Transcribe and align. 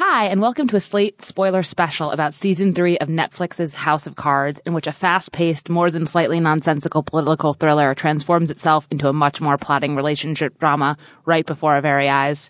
Hi, 0.00 0.26
and 0.26 0.40
welcome 0.40 0.68
to 0.68 0.76
a 0.76 0.80
Slate 0.80 1.22
spoiler 1.22 1.64
special 1.64 2.12
about 2.12 2.32
season 2.32 2.72
three 2.72 2.98
of 2.98 3.08
Netflix's 3.08 3.74
House 3.74 4.06
of 4.06 4.14
Cards, 4.14 4.60
in 4.64 4.72
which 4.72 4.86
a 4.86 4.92
fast-paced, 4.92 5.68
more 5.68 5.90
than 5.90 6.06
slightly 6.06 6.38
nonsensical 6.38 7.02
political 7.02 7.52
thriller 7.52 7.96
transforms 7.96 8.52
itself 8.52 8.86
into 8.92 9.08
a 9.08 9.12
much 9.12 9.40
more 9.40 9.58
plotting 9.58 9.96
relationship 9.96 10.56
drama 10.60 10.96
right 11.24 11.44
before 11.44 11.74
our 11.74 11.80
very 11.80 12.08
eyes. 12.08 12.48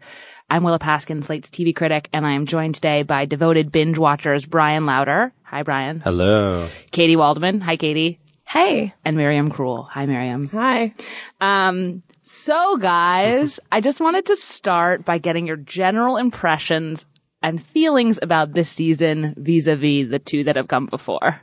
I'm 0.50 0.62
Willa 0.62 0.78
Paskin, 0.78 1.24
Slate's 1.24 1.48
TV 1.48 1.74
critic, 1.74 2.10
and 2.12 2.26
I 2.26 2.32
am 2.32 2.44
joined 2.44 2.74
today 2.74 3.02
by 3.02 3.24
devoted 3.24 3.72
binge 3.72 3.96
watchers 3.96 4.44
Bryan 4.44 4.84
Lowder. 4.84 5.32
Hi, 5.44 5.62
Bryan. 5.62 6.00
Hello. 6.00 6.68
Katy 6.90 7.16
Waldman. 7.16 7.62
Hi, 7.62 7.78
Katy. 7.78 8.18
Hey. 8.44 8.92
And 9.06 9.16
Miriam 9.16 9.50
Krule. 9.50 9.88
Hi, 9.88 10.04
Miriam. 10.04 10.50
Hi. 10.50 10.92
Um, 11.40 12.02
so 12.24 12.76
guys, 12.76 13.58
I 13.72 13.80
just 13.80 14.02
wanted 14.02 14.26
to 14.26 14.36
start 14.36 15.06
by 15.06 15.16
getting 15.16 15.46
your 15.46 15.56
general 15.56 16.18
impressions 16.18 17.06
and 17.48 17.62
feelings 17.62 18.18
about 18.22 18.52
this 18.52 18.68
season 18.68 19.34
vis-a-vis 19.36 20.08
the 20.10 20.18
two 20.18 20.44
that 20.44 20.56
have 20.56 20.68
come 20.68 20.86
before. 20.86 21.40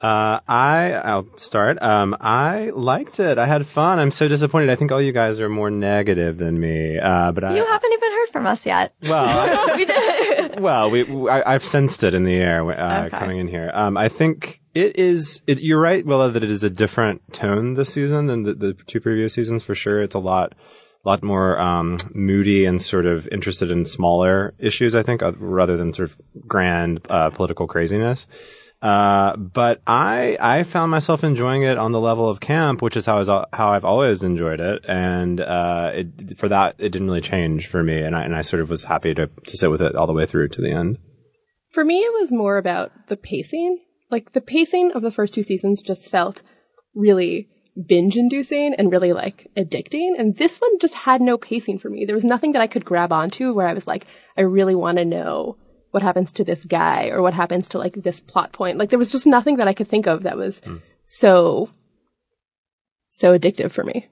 Uh, 0.00 0.38
I, 0.46 0.92
I'll 0.92 1.26
start. 1.38 1.80
Um, 1.80 2.14
I 2.20 2.70
liked 2.74 3.18
it. 3.20 3.38
I 3.38 3.46
had 3.46 3.66
fun. 3.66 3.98
I'm 3.98 4.10
so 4.10 4.28
disappointed. 4.28 4.68
I 4.68 4.74
think 4.74 4.92
all 4.92 5.00
you 5.00 5.12
guys 5.12 5.40
are 5.40 5.48
more 5.48 5.70
negative 5.70 6.36
than 6.36 6.60
me. 6.60 6.98
Uh, 6.98 7.32
but 7.32 7.42
I, 7.42 7.56
You 7.56 7.64
haven't 7.64 7.92
even 7.92 8.12
heard 8.12 8.28
from 8.30 8.46
us 8.46 8.66
yet. 8.66 8.94
well, 9.04 9.24
I, 9.70 9.76
we 9.76 9.84
did. 9.86 10.60
well, 10.60 10.90
we, 10.90 11.30
I, 11.30 11.54
I've 11.54 11.64
sensed 11.64 12.04
it 12.04 12.12
in 12.12 12.24
the 12.24 12.34
air, 12.34 12.70
uh, 12.78 13.06
Okay. 13.06 13.16
coming 13.18 13.38
in 13.38 13.48
here. 13.48 13.70
Um, 13.72 13.96
I 13.96 14.10
think 14.10 14.60
it 14.74 14.98
is, 14.98 15.40
it, 15.46 15.62
you're 15.62 15.80
right, 15.80 16.04
Willa, 16.04 16.30
that 16.32 16.44
it 16.44 16.50
is 16.50 16.62
a 16.62 16.70
different 16.70 17.32
tone 17.32 17.72
this 17.74 17.94
season 17.94 18.26
than 18.26 18.42
the, 18.42 18.52
the 18.52 18.74
two 18.74 19.00
previous 19.00 19.32
seasons 19.32 19.64
for 19.64 19.74
sure. 19.74 20.02
It's 20.02 20.14
a 20.14 20.18
lot, 20.18 20.54
lot 21.04 21.22
more, 21.22 21.58
um, 21.58 21.98
moody 22.14 22.64
and 22.64 22.80
sort 22.80 23.06
of 23.06 23.28
interested 23.28 23.70
in 23.70 23.84
smaller 23.84 24.54
issues, 24.58 24.94
I 24.94 25.02
think, 25.02 25.22
uh, 25.22 25.32
rather 25.38 25.76
than 25.76 25.92
sort 25.92 26.10
of 26.10 26.20
grand, 26.46 27.06
uh, 27.10 27.30
political 27.30 27.66
craziness. 27.66 28.26
Uh, 28.82 29.34
but 29.36 29.80
I, 29.86 30.36
I 30.38 30.62
found 30.62 30.90
myself 30.90 31.24
enjoying 31.24 31.62
it 31.62 31.78
on 31.78 31.92
the 31.92 32.00
level 32.00 32.28
of 32.28 32.40
camp, 32.40 32.82
which 32.82 32.98
is 32.98 33.06
how 33.06 33.16
I 33.16 33.18
was, 33.18 33.28
how 33.28 33.70
I've 33.70 33.84
always 33.84 34.22
enjoyed 34.22 34.60
it. 34.60 34.84
And, 34.86 35.40
uh, 35.40 35.92
it, 35.94 36.36
for 36.36 36.48
that, 36.48 36.76
it 36.78 36.90
didn't 36.90 37.08
really 37.08 37.22
change 37.22 37.66
for 37.66 37.82
me. 37.82 38.00
And 38.00 38.14
I, 38.14 38.24
and 38.24 38.36
I 38.36 38.42
sort 38.42 38.60
of 38.60 38.68
was 38.68 38.84
happy 38.84 39.14
to, 39.14 39.26
to 39.26 39.56
sit 39.56 39.70
with 39.70 39.80
it 39.80 39.96
all 39.96 40.06
the 40.06 40.12
way 40.12 40.26
through 40.26 40.48
to 40.48 40.60
the 40.60 40.70
end. 40.70 40.98
For 41.70 41.84
me, 41.84 42.00
it 42.00 42.12
was 42.12 42.30
more 42.30 42.58
about 42.58 42.92
the 43.06 43.16
pacing. 43.16 43.80
Like 44.10 44.32
the 44.32 44.42
pacing 44.42 44.92
of 44.92 45.02
the 45.02 45.10
first 45.10 45.32
two 45.32 45.42
seasons 45.42 45.80
just 45.80 46.10
felt 46.10 46.42
really 46.94 47.48
binge 47.86 48.16
inducing 48.16 48.74
and 48.74 48.92
really 48.92 49.12
like 49.12 49.50
addicting. 49.56 50.18
And 50.18 50.36
this 50.36 50.58
one 50.58 50.78
just 50.78 50.94
had 50.94 51.20
no 51.20 51.36
pacing 51.36 51.78
for 51.78 51.90
me. 51.90 52.04
There 52.04 52.14
was 52.14 52.24
nothing 52.24 52.52
that 52.52 52.62
I 52.62 52.66
could 52.66 52.84
grab 52.84 53.12
onto 53.12 53.52
where 53.52 53.66
I 53.66 53.74
was 53.74 53.86
like, 53.86 54.06
I 54.36 54.42
really 54.42 54.74
want 54.74 54.98
to 54.98 55.04
know 55.04 55.56
what 55.90 56.02
happens 56.02 56.32
to 56.32 56.44
this 56.44 56.64
guy 56.64 57.08
or 57.08 57.22
what 57.22 57.34
happens 57.34 57.68
to 57.68 57.78
like 57.78 57.94
this 57.94 58.20
plot 58.20 58.52
point. 58.52 58.78
Like 58.78 58.90
there 58.90 58.98
was 58.98 59.12
just 59.12 59.26
nothing 59.26 59.56
that 59.56 59.68
I 59.68 59.74
could 59.74 59.88
think 59.88 60.06
of 60.06 60.22
that 60.22 60.36
was 60.36 60.60
so, 61.04 61.70
so 63.08 63.36
addictive 63.36 63.70
for 63.70 63.84
me. 63.84 64.08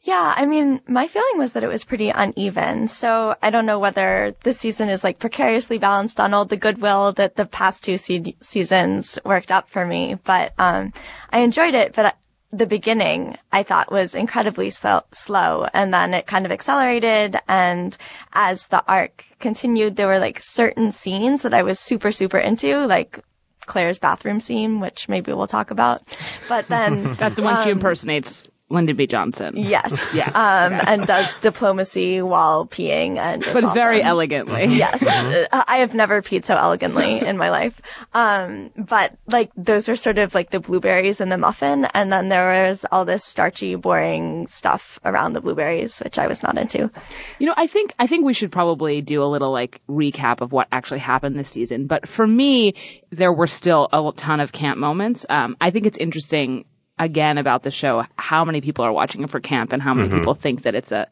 Yeah, 0.00 0.32
I 0.36 0.46
mean, 0.46 0.80
my 0.86 1.06
feeling 1.06 1.36
was 1.36 1.52
that 1.52 1.64
it 1.64 1.68
was 1.68 1.84
pretty 1.84 2.08
uneven. 2.08 2.88
So 2.88 3.34
I 3.42 3.50
don't 3.50 3.66
know 3.66 3.78
whether 3.78 4.34
this 4.44 4.58
season 4.58 4.88
is 4.88 5.02
like 5.04 5.18
precariously 5.18 5.76
balanced 5.76 6.20
on 6.20 6.32
all 6.32 6.44
the 6.44 6.56
goodwill 6.56 7.12
that 7.12 7.36
the 7.36 7.44
past 7.44 7.84
two 7.84 7.98
se- 7.98 8.36
seasons 8.40 9.18
worked 9.24 9.50
up 9.50 9.68
for 9.68 9.84
me. 9.84 10.16
But 10.24 10.54
um, 10.56 10.92
I 11.30 11.40
enjoyed 11.40 11.74
it. 11.74 11.94
But 11.94 12.16
the 12.52 12.66
beginning 12.66 13.36
I 13.52 13.62
thought 13.62 13.92
was 13.92 14.14
incredibly 14.14 14.70
so- 14.70 15.04
slow, 15.12 15.66
and 15.74 15.92
then 15.92 16.14
it 16.14 16.26
kind 16.26 16.46
of 16.46 16.52
accelerated. 16.52 17.36
And 17.48 17.96
as 18.32 18.66
the 18.68 18.82
arc 18.88 19.24
continued, 19.38 19.96
there 19.96 20.06
were 20.06 20.18
like 20.18 20.40
certain 20.40 20.90
scenes 20.92 21.42
that 21.42 21.54
I 21.54 21.62
was 21.62 21.78
super 21.78 22.12
super 22.12 22.38
into, 22.38 22.86
like. 22.86 23.20
Claire's 23.66 23.98
bathroom 23.98 24.40
scene, 24.40 24.80
which 24.80 25.10
maybe 25.10 25.30
we'll 25.30 25.46
talk 25.46 25.70
about. 25.70 26.00
But 26.48 26.68
then 26.68 27.14
That's 27.18 27.36
the 27.36 27.42
one 27.42 27.62
she 27.62 27.70
um, 27.70 27.76
impersonates 27.76 28.48
Lyndon 28.70 28.96
B. 28.96 29.06
Johnson. 29.06 29.54
Yes. 29.56 30.06
Yeah. 30.18 30.30
Um, 30.30 30.80
and 30.86 31.06
does 31.06 31.32
diplomacy 31.40 32.20
while 32.22 32.66
peeing 32.66 33.18
and 33.18 33.44
But 33.52 33.72
very 33.72 34.02
elegantly. 34.02 34.64
Yes. 34.66 34.98
Uh, 35.50 35.64
I 35.66 35.78
have 35.78 35.94
never 35.94 36.20
peed 36.20 36.44
so 36.44 36.56
elegantly 36.56 37.20
in 37.20 37.36
my 37.36 37.50
life. 37.50 37.80
Um, 38.12 38.70
but 38.76 39.16
like 39.26 39.50
those 39.56 39.88
are 39.88 39.96
sort 39.96 40.18
of 40.18 40.34
like 40.34 40.50
the 40.50 40.60
blueberries 40.60 41.20
in 41.20 41.28
the 41.28 41.38
muffin. 41.38 41.86
And 41.94 42.12
then 42.12 42.28
there 42.28 42.66
was 42.66 42.84
all 42.90 43.04
this 43.04 43.24
starchy, 43.24 43.76
boring 43.76 44.46
stuff 44.46 44.98
around 45.04 45.32
the 45.34 45.40
blueberries, 45.40 46.00
which 46.00 46.18
I 46.18 46.26
was 46.26 46.42
not 46.42 46.58
into. 46.58 46.90
You 47.38 47.46
know, 47.46 47.54
I 47.56 47.66
think 47.66 47.94
I 47.98 48.06
think 48.06 48.24
we 48.24 48.34
should 48.34 48.50
probably 48.52 49.00
do 49.00 49.22
a 49.22 49.26
little 49.26 49.52
like 49.52 49.80
recap 49.88 50.40
of 50.40 50.52
what 50.52 50.68
actually 50.72 51.00
happened 51.00 51.38
this 51.38 51.50
season. 51.50 51.86
But 51.86 52.08
for 52.08 52.26
me, 52.26 52.74
there 53.10 53.32
were 53.32 53.46
still 53.46 53.88
a 53.92 54.12
ton 54.16 54.40
of 54.40 54.52
camp 54.52 54.78
moments. 54.78 55.24
Um, 55.28 55.56
I 55.60 55.70
think 55.70 55.86
it's 55.86 55.98
interesting 55.98 56.64
again 56.98 57.38
about 57.38 57.62
the 57.62 57.70
show 57.70 58.04
how 58.16 58.44
many 58.44 58.60
people 58.60 58.84
are 58.84 58.92
watching 58.92 59.22
it 59.22 59.30
for 59.30 59.40
camp 59.40 59.72
and 59.72 59.82
how 59.82 59.94
many 59.94 60.08
people 60.08 60.34
think 60.34 60.62
that 60.62 60.74
it's 60.74 60.92
a 60.92 61.08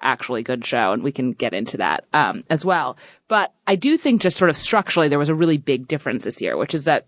actually 0.00 0.42
good 0.42 0.64
show, 0.64 0.92
and 0.92 1.02
we 1.02 1.12
can 1.12 1.32
get 1.32 1.54
into 1.54 1.78
that 1.78 2.04
um, 2.12 2.44
as 2.50 2.64
well. 2.64 2.96
But 3.28 3.52
I 3.66 3.76
do 3.76 3.96
think 3.96 4.20
just 4.20 4.36
sort 4.36 4.50
of 4.50 4.56
structurally 4.56 5.08
there 5.08 5.18
was 5.18 5.28
a 5.28 5.34
really 5.34 5.58
big 5.58 5.88
difference 5.88 6.24
this 6.24 6.42
year, 6.42 6.56
which 6.56 6.74
is 6.74 6.84
that 6.84 7.06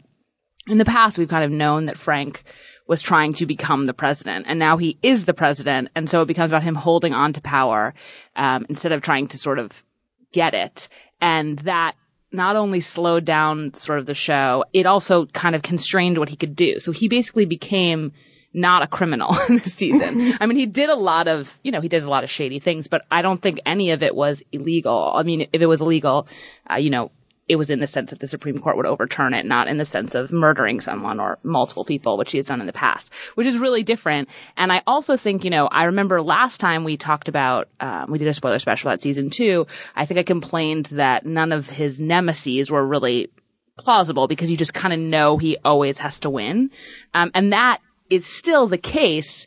in 0.66 0.78
the 0.78 0.84
past 0.84 1.18
we've 1.18 1.28
kind 1.28 1.44
of 1.44 1.50
known 1.50 1.86
that 1.86 1.98
Frank 1.98 2.44
was 2.86 3.02
trying 3.02 3.34
to 3.34 3.46
become 3.46 3.84
the 3.86 3.94
president 3.94 4.46
and 4.48 4.58
now 4.58 4.78
he 4.78 4.98
is 5.02 5.26
the 5.26 5.34
president 5.34 5.88
and 5.94 6.08
so 6.08 6.22
it 6.22 6.26
becomes 6.26 6.50
about 6.50 6.62
him 6.62 6.74
holding 6.74 7.12
on 7.12 7.34
to 7.34 7.40
power 7.40 7.94
um, 8.36 8.64
instead 8.70 8.92
of 8.92 9.02
trying 9.02 9.28
to 9.28 9.36
sort 9.36 9.58
of 9.58 9.84
get 10.32 10.54
it 10.54 10.88
and 11.20 11.58
that 11.60 11.94
not 12.32 12.56
only 12.56 12.80
slowed 12.80 13.24
down 13.24 13.72
sort 13.74 13.98
of 13.98 14.06
the 14.06 14.14
show 14.14 14.64
it 14.72 14.86
also 14.86 15.26
kind 15.26 15.54
of 15.54 15.62
constrained 15.62 16.18
what 16.18 16.28
he 16.28 16.36
could 16.36 16.54
do 16.54 16.78
so 16.78 16.92
he 16.92 17.08
basically 17.08 17.46
became 17.46 18.12
not 18.54 18.82
a 18.82 18.86
criminal 18.86 19.32
this 19.48 19.74
season. 19.74 20.32
I 20.40 20.46
mean, 20.46 20.56
he 20.56 20.66
did 20.66 20.88
a 20.88 20.94
lot 20.94 21.28
of, 21.28 21.58
you 21.62 21.70
know, 21.70 21.80
he 21.80 21.88
does 21.88 22.04
a 22.04 22.10
lot 22.10 22.24
of 22.24 22.30
shady 22.30 22.58
things, 22.58 22.88
but 22.88 23.04
I 23.10 23.22
don't 23.22 23.40
think 23.40 23.60
any 23.66 23.90
of 23.90 24.02
it 24.02 24.14
was 24.14 24.42
illegal. 24.52 25.12
I 25.14 25.22
mean, 25.22 25.48
if 25.52 25.60
it 25.60 25.66
was 25.66 25.80
illegal, 25.80 26.26
uh, 26.70 26.76
you 26.76 26.90
know, 26.90 27.10
it 27.48 27.56
was 27.56 27.70
in 27.70 27.80
the 27.80 27.86
sense 27.86 28.10
that 28.10 28.20
the 28.20 28.26
Supreme 28.26 28.58
Court 28.58 28.76
would 28.76 28.86
overturn 28.86 29.34
it, 29.34 29.46
not 29.46 29.68
in 29.68 29.78
the 29.78 29.84
sense 29.84 30.14
of 30.14 30.32
murdering 30.32 30.80
someone 30.80 31.18
or 31.18 31.38
multiple 31.42 31.84
people, 31.84 32.18
which 32.18 32.32
he 32.32 32.38
has 32.38 32.46
done 32.46 32.60
in 32.60 32.66
the 32.66 32.72
past, 32.72 33.12
which 33.34 33.46
is 33.46 33.58
really 33.58 33.82
different. 33.82 34.28
And 34.56 34.72
I 34.72 34.82
also 34.86 35.16
think, 35.16 35.44
you 35.44 35.50
know, 35.50 35.66
I 35.68 35.84
remember 35.84 36.20
last 36.20 36.58
time 36.58 36.84
we 36.84 36.96
talked 36.96 37.28
about, 37.28 37.68
um, 37.80 38.10
we 38.10 38.18
did 38.18 38.28
a 38.28 38.34
spoiler 38.34 38.58
special 38.58 38.90
about 38.90 39.00
season 39.00 39.30
two. 39.30 39.66
I 39.96 40.04
think 40.04 40.18
I 40.18 40.22
complained 40.22 40.86
that 40.86 41.24
none 41.24 41.52
of 41.52 41.68
his 41.70 42.00
nemesis 42.00 42.70
were 42.70 42.86
really 42.86 43.30
plausible 43.78 44.28
because 44.28 44.50
you 44.50 44.56
just 44.56 44.74
kind 44.74 44.92
of 44.92 45.00
know 45.00 45.38
he 45.38 45.56
always 45.64 45.98
has 45.98 46.20
to 46.20 46.30
win. 46.30 46.70
Um, 47.14 47.30
and 47.34 47.52
that 47.52 47.80
is 48.10 48.26
still 48.26 48.66
the 48.66 48.78
case, 48.78 49.46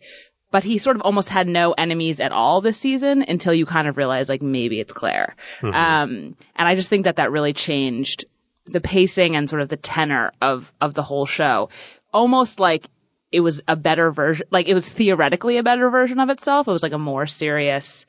but 0.52 0.64
he 0.64 0.78
sort 0.78 0.98
of 0.98 1.02
almost 1.02 1.30
had 1.30 1.48
no 1.48 1.72
enemies 1.74 2.20
at 2.20 2.32
all 2.32 2.62
this 2.62 2.78
season 2.78 3.24
until 3.28 3.54
you 3.54 3.66
kind 3.66 3.88
of 3.88 3.98
realize 3.98 4.30
like 4.30 4.42
maybe 4.42 4.80
it's 4.80 4.94
Claire. 4.94 5.36
Um, 5.74 6.36
and 6.56 6.68
I 6.68 6.76
just 6.76 6.90
think 6.90 7.06
that 7.06 7.16
that 7.16 7.32
really 7.32 7.54
changed 7.54 8.26
the 8.66 8.82
pacing 8.82 9.36
and 9.36 9.50
sort 9.50 9.62
of 9.62 9.70
the 9.70 9.78
tenor 9.78 10.32
of, 10.42 10.72
of 10.82 10.94
the 10.94 11.04
whole 11.04 11.26
show. 11.26 11.70
Almost 12.14 12.60
like 12.60 12.90
it 13.32 13.40
was 13.40 13.62
a 13.68 13.76
better 13.76 14.12
version, 14.12 14.46
like 14.52 14.68
it 14.68 14.74
was 14.74 14.88
theoretically 14.88 15.58
a 15.58 15.64
better 15.64 15.90
version 15.90 16.20
of 16.20 16.30
itself. 16.30 16.68
It 16.68 16.72
was 16.72 16.84
like 16.84 16.92
a 16.92 17.00
more 17.00 17.26
serious, 17.26 18.06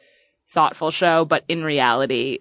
thoughtful 0.49 0.91
show, 0.91 1.25
but 1.25 1.45
in 1.49 1.63
reality, 1.63 2.41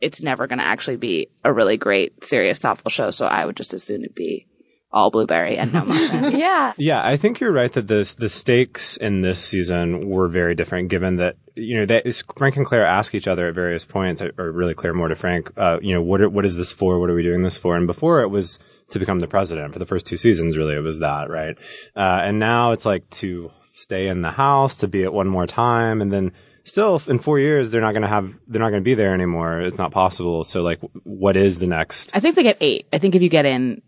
it's 0.00 0.22
never 0.22 0.46
going 0.46 0.58
to 0.58 0.64
actually 0.64 0.96
be 0.96 1.28
a 1.44 1.52
really 1.52 1.76
great, 1.76 2.24
serious, 2.24 2.58
thoughtful 2.58 2.90
show. 2.90 3.10
So 3.10 3.26
I 3.26 3.44
would 3.44 3.56
just 3.56 3.74
as 3.74 3.84
soon 3.84 4.02
it 4.02 4.14
be 4.14 4.46
all 4.92 5.10
blueberry 5.10 5.56
and 5.56 5.72
no 5.72 5.84
muffin. 5.86 6.38
Yeah. 6.38 6.72
Yeah, 6.76 7.04
I 7.04 7.16
think 7.16 7.40
you're 7.40 7.52
right 7.52 7.72
that 7.72 7.86
the 7.86 8.14
the 8.18 8.28
stakes 8.28 8.96
in 8.96 9.20
this 9.20 9.42
season 9.42 10.08
were 10.08 10.28
very 10.28 10.54
different, 10.54 10.88
given 10.88 11.16
that 11.16 11.36
you 11.54 11.76
know 11.76 11.86
that 11.86 12.22
Frank 12.36 12.56
and 12.56 12.66
Claire 12.66 12.86
ask 12.86 13.14
each 13.14 13.28
other 13.28 13.48
at 13.48 13.54
various 13.54 13.84
points, 13.84 14.22
or 14.22 14.52
really 14.52 14.74
Claire 14.74 14.94
more 14.94 15.08
to 15.08 15.16
Frank, 15.16 15.50
uh, 15.56 15.78
you 15.82 15.94
know, 15.94 16.02
what 16.02 16.20
are, 16.20 16.28
what 16.28 16.44
is 16.44 16.56
this 16.56 16.72
for? 16.72 16.98
What 16.98 17.10
are 17.10 17.14
we 17.14 17.22
doing 17.22 17.42
this 17.42 17.56
for? 17.56 17.76
And 17.76 17.86
before 17.86 18.22
it 18.22 18.28
was 18.28 18.58
to 18.92 18.98
become 18.98 19.20
the 19.20 19.26
president. 19.26 19.72
For 19.72 19.78
the 19.78 19.86
first 19.86 20.06
two 20.06 20.16
seasons, 20.16 20.56
really, 20.56 20.74
it 20.74 20.80
was 20.80 21.00
that, 21.00 21.28
right? 21.30 21.56
Uh, 21.96 22.20
and 22.22 22.38
now 22.38 22.72
it's 22.72 22.86
like 22.86 23.08
to 23.10 23.50
stay 23.74 24.08
in 24.08 24.22
the 24.22 24.30
house, 24.30 24.78
to 24.78 24.88
be 24.88 25.02
at 25.04 25.12
one 25.12 25.28
more 25.28 25.46
time, 25.46 26.00
and 26.00 26.12
then 26.12 26.32
still 26.64 27.00
in 27.08 27.18
four 27.18 27.40
years 27.40 27.70
they're 27.70 27.80
not 27.80 27.92
going 27.92 28.02
to 28.02 28.08
have 28.08 28.32
they're 28.46 28.60
not 28.60 28.70
going 28.70 28.82
to 28.82 28.84
be 28.84 28.94
there 28.94 29.14
anymore. 29.14 29.60
It's 29.60 29.78
not 29.78 29.90
possible. 29.90 30.44
So 30.44 30.62
like, 30.62 30.80
what 31.02 31.36
is 31.36 31.58
the 31.58 31.66
next? 31.66 32.10
I 32.14 32.20
think 32.20 32.36
they 32.36 32.42
get 32.42 32.58
eight. 32.60 32.86
I 32.92 32.98
think 32.98 33.14
if 33.14 33.22
you 33.22 33.28
get 33.28 33.46
in, 33.46 33.82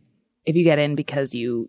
if 0.47 0.57
you 0.57 0.65
get 0.65 0.79
in 0.79 0.95
because 0.95 1.35
you 1.35 1.69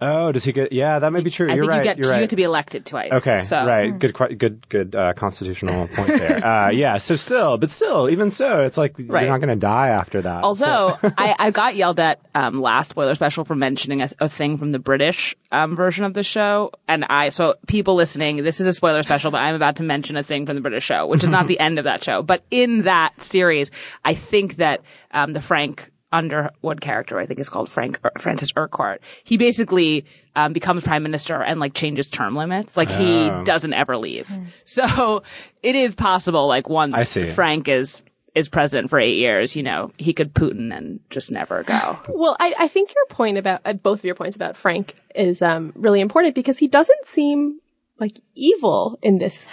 Oh, 0.00 0.32
does 0.32 0.42
he 0.42 0.50
get? 0.50 0.72
Yeah, 0.72 0.98
that 0.98 1.12
may 1.12 1.20
be 1.20 1.30
true. 1.30 1.48
I 1.48 1.54
You're 1.54 1.62
think 1.64 1.70
right. 1.70 1.78
you 1.78 1.84
get 1.84 1.98
You're 1.98 2.06
you 2.06 2.12
right. 2.12 2.20
get 2.20 2.30
to 2.30 2.36
be 2.36 2.42
elected 2.42 2.84
twice. 2.84 3.12
Okay, 3.12 3.38
so. 3.38 3.64
right. 3.64 3.96
Good, 3.96 4.14
good, 4.36 4.68
good 4.68 4.96
uh, 4.96 5.12
constitutional 5.12 5.86
point 5.86 6.08
there. 6.08 6.44
uh, 6.44 6.70
yeah. 6.72 6.98
So 6.98 7.14
still, 7.14 7.56
but 7.56 7.70
still, 7.70 8.10
even 8.10 8.32
so, 8.32 8.64
it's 8.64 8.76
like 8.76 8.96
Right. 8.98 9.22
you're 9.22 9.30
not 9.30 9.38
going 9.38 9.50
to 9.50 9.56
die 9.56 9.88
after 9.88 10.20
that. 10.22 10.42
Although 10.42 10.98
I, 11.16 11.36
I 11.38 11.50
got 11.52 11.76
yelled 11.76 12.00
at 12.00 12.20
um, 12.34 12.60
last 12.60 12.88
spoiler 12.88 13.14
special 13.14 13.44
for 13.44 13.54
mentioning 13.54 14.02
a, 14.02 14.10
a 14.18 14.28
thing 14.28 14.58
from 14.58 14.72
the 14.72 14.80
British 14.80 15.36
um, 15.52 15.76
version 15.76 16.04
of 16.04 16.14
the 16.14 16.24
show, 16.24 16.72
and 16.88 17.04
I 17.04 17.28
so 17.28 17.54
people 17.68 17.94
listening, 17.94 18.42
this 18.42 18.60
is 18.60 18.66
a 18.66 18.72
spoiler 18.72 19.04
special, 19.04 19.30
but 19.30 19.38
I'm 19.38 19.54
about 19.54 19.76
to 19.76 19.84
mention 19.84 20.16
a 20.16 20.24
thing 20.24 20.46
from 20.46 20.56
the 20.56 20.62
British 20.62 20.84
show, 20.84 21.06
which 21.06 21.22
is 21.22 21.30
not 21.30 21.46
the 21.48 21.60
end 21.60 21.78
of 21.78 21.84
that 21.84 22.02
show, 22.02 22.22
but 22.22 22.42
in 22.50 22.82
that 22.82 23.22
series, 23.22 23.70
I 24.04 24.14
think 24.14 24.56
that 24.56 24.82
um, 25.12 25.32
the 25.32 25.40
Frank 25.40 25.91
Underwood 26.12 26.80
character, 26.80 27.18
I 27.18 27.26
think 27.26 27.40
is 27.40 27.48
called 27.48 27.68
Frank 27.68 27.98
Ur- 28.04 28.12
Francis 28.18 28.50
Urquhart. 28.56 29.00
He 29.24 29.36
basically 29.36 30.04
um, 30.36 30.52
becomes 30.52 30.82
prime 30.82 31.02
minister 31.02 31.42
and 31.42 31.58
like 31.60 31.74
changes 31.74 32.10
term 32.10 32.36
limits. 32.36 32.76
Like 32.76 32.90
he 32.90 33.28
Oh. 33.30 33.44
doesn't 33.44 33.72
ever 33.72 33.96
leave. 33.96 34.30
So 34.64 35.22
it 35.62 35.74
is 35.74 35.94
possible. 35.94 36.46
Like 36.46 36.68
I 36.68 36.72
once 36.72 37.08
see. 37.08 37.26
Frank 37.26 37.68
is 37.68 38.02
is 38.34 38.48
president 38.48 38.88
for 38.88 38.98
eight 38.98 39.16
years, 39.18 39.54
you 39.56 39.62
know, 39.62 39.92
he 39.98 40.14
could 40.14 40.32
Putin 40.32 40.74
and 40.74 41.00
just 41.10 41.30
never 41.30 41.62
go. 41.64 41.98
Well, 42.08 42.34
I, 42.40 42.54
I 42.60 42.66
think 42.68 42.94
your 42.94 43.04
point 43.06 43.36
about 43.36 43.60
uh, 43.66 43.74
both 43.74 43.98
of 43.98 44.04
your 44.06 44.14
points 44.14 44.36
about 44.36 44.56
Frank 44.56 44.96
is 45.14 45.42
um, 45.42 45.70
really 45.76 46.00
important 46.00 46.34
because 46.34 46.56
he 46.58 46.66
doesn't 46.66 47.04
seem 47.04 47.60
like 47.98 48.18
evil 48.34 48.98
in 49.02 49.18
this 49.18 49.48